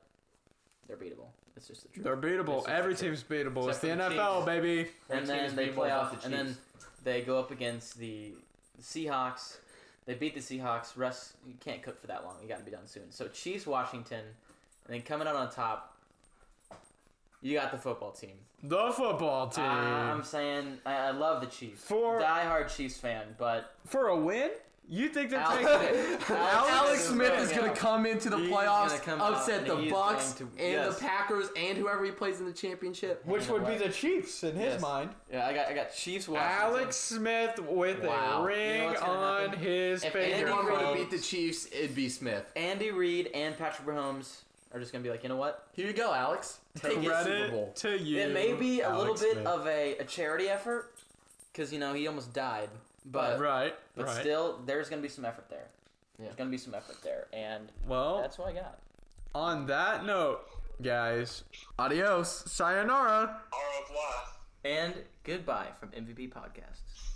They're 0.88 0.98
beatable. 0.98 1.28
It's 1.56 1.68
just 1.68 1.84
the 1.84 1.90
truth. 1.90 2.04
They're 2.04 2.18
beatable. 2.18 2.58
It's 2.58 2.66
just 2.66 2.70
Every 2.70 2.94
the 2.94 3.00
truth. 3.06 3.28
team's 3.30 3.46
beatable. 3.46 3.68
Except 3.70 3.70
it's 3.70 3.82
the 3.82 3.88
the 4.10 4.16
NFL, 4.16 4.36
Chiefs. 4.38 4.46
baby. 4.46 4.90
and 5.10 5.20
team 5.20 5.28
then 5.28 5.56
they 5.56 5.68
play 5.70 5.92
off, 5.92 6.20
the 6.20 6.26
and 6.26 6.34
then 6.34 6.46
Chiefs. 6.48 6.60
they 7.04 7.22
go 7.22 7.38
up 7.40 7.52
against 7.52 7.98
the, 8.00 8.34
the 8.76 8.82
Seahawks. 8.84 9.58
They 10.06 10.14
beat 10.16 10.34
the 10.34 10.42
Seahawks. 10.42 10.98
Russ, 10.98 11.34
you 11.48 11.54
can't 11.60 11.82
cook 11.82 12.00
for 12.00 12.08
that 12.08 12.26
long. 12.26 12.36
You 12.42 12.48
got 12.50 12.60
to 12.60 12.66
be 12.66 12.72
done 12.72 12.86
soon. 12.88 13.12
So 13.12 13.28
Chiefs, 13.28 13.66
Washington, 13.66 14.24
and 14.86 14.94
then 14.94 15.02
coming 15.02 15.28
out 15.28 15.36
on 15.36 15.50
top, 15.50 15.96
you 17.42 17.54
got 17.58 17.72
the 17.72 17.78
football 17.78 18.12
team. 18.12 18.36
The 18.64 18.92
football 18.92 19.50
team. 19.50 19.64
I'm 19.66 20.24
saying 20.24 20.78
I, 20.86 20.96
I 20.96 21.12
love 21.12 21.42
the 21.42 21.48
Chiefs. 21.48 21.84
For- 21.84 22.20
diehard 22.22 22.74
Chiefs 22.76 22.98
fan, 22.98 23.36
but 23.38 23.76
For 23.86 24.08
a 24.08 24.18
win? 24.18 24.52
You 24.90 25.08
think 25.10 25.30
they're 25.32 25.40
Alex 25.40 25.66
taking 25.66 25.96
Smith. 26.20 26.30
it? 26.30 26.36
Alex 26.38 27.04
Smith 27.06 27.40
is 27.40 27.52
Yeah. 27.52 27.58
going 27.58 27.74
to 27.74 27.80
come 27.80 28.06
into 28.06 28.30
the 28.30 28.38
He's 28.38 28.50
playoffs, 28.52 28.90
gonna 28.90 29.00
come 29.00 29.22
out 29.22 29.34
upset 29.36 29.66
the 29.66 29.76
Bucks 29.90 30.34
going 30.34 30.52
to- 30.52 30.64
and 30.64 30.72
yes. 30.74 30.96
the 30.96 31.02
Packers 31.06 31.48
and 31.56 31.78
whoever 31.78 32.04
he 32.06 32.12
plays 32.12 32.40
in 32.40 32.46
the 32.46 32.52
championship. 32.54 33.26
Which 33.26 33.44
You 33.44 33.48
know 33.48 33.54
would 33.64 33.68
be 33.68 33.78
the 33.78 33.90
Chiefs 33.92 34.44
in 34.44 34.56
his 34.56 34.74
Yes. 34.74 34.82
mind. 34.82 35.16
yeah, 35.32 35.48
I 35.48 35.54
got 35.54 35.68
I 35.68 35.74
got 35.74 35.94
Chiefs. 35.96 36.28
Washington. 36.28 36.62
Alex 36.62 36.96
Smith 36.98 37.60
with 37.60 38.04
Wow. 38.04 38.10
a 38.14 38.26
You 38.28 38.38
know 38.40 38.44
ring 38.46 38.84
what's 38.86 39.00
gonna 39.00 39.14
on 39.14 39.42
happen? 39.50 39.60
his 39.60 40.04
If 40.04 40.14
finger. 40.14 40.28
If 40.28 40.42
anyone 40.42 40.66
were 40.66 40.80
to 40.80 40.94
beat 40.96 41.10
the 41.12 41.20
Chiefs, 41.20 41.66
it'd 41.72 41.96
be 41.96 42.10
Smith. 42.10 42.44
Andy 42.56 42.92
Reid 42.92 43.32
and 43.34 43.58
Patrick 43.58 43.88
Mahomes 43.88 44.42
are 44.74 44.80
just 44.80 44.92
gonna 44.92 45.04
be 45.04 45.10
like, 45.10 45.24
you 45.24 45.30
know 45.30 45.38
what? 45.38 45.66
Here 45.72 45.88
you 45.88 45.94
go, 45.94 46.14
Alex. 46.14 46.60
Take 46.80 46.98
it 46.98 47.04
Super 47.24 47.50
Bowl. 47.52 47.72
to 47.78 47.98
you. 47.98 48.20
it 48.20 48.34
may 48.34 48.54
be 48.54 48.82
a 48.82 48.96
little 48.96 49.14
bit 49.16 49.32
Smith. 49.34 49.48
of 49.48 49.66
a, 49.66 49.98
a 49.98 50.04
charity 50.04 50.50
effort, 50.50 50.94
because 51.52 51.72
you 51.72 51.80
know 51.80 51.94
he 51.94 52.06
almost 52.08 52.34
died, 52.34 52.70
but 53.06 53.40
right, 53.40 53.76
but 53.96 54.06
right. 54.06 54.20
still 54.20 54.60
there's 54.66 54.90
gonna 54.90 55.02
be 55.02 55.10
some 55.10 55.26
effort 55.26 55.50
there. 55.50 55.68
Yeah. 56.18 56.26
There's 56.26 56.36
gonna 56.36 56.50
be 56.50 56.58
some 56.58 56.74
effort 56.76 57.02
there, 57.04 57.28
and 57.34 57.72
Well, 57.88 58.22
that's 58.22 58.38
what 58.38 58.50
I 58.50 58.54
got. 58.54 58.80
on 59.36 59.66
that 59.68 60.06
note, 60.06 60.42
guys, 60.82 61.44
adios, 61.80 62.44
sayonara. 62.52 63.42
Au 63.52 63.82
revoir. 63.82 64.14
And 64.66 64.94
goodbye 65.24 65.68
from 65.80 65.90
MVP 65.90 66.30
Podcasts. 66.32 67.13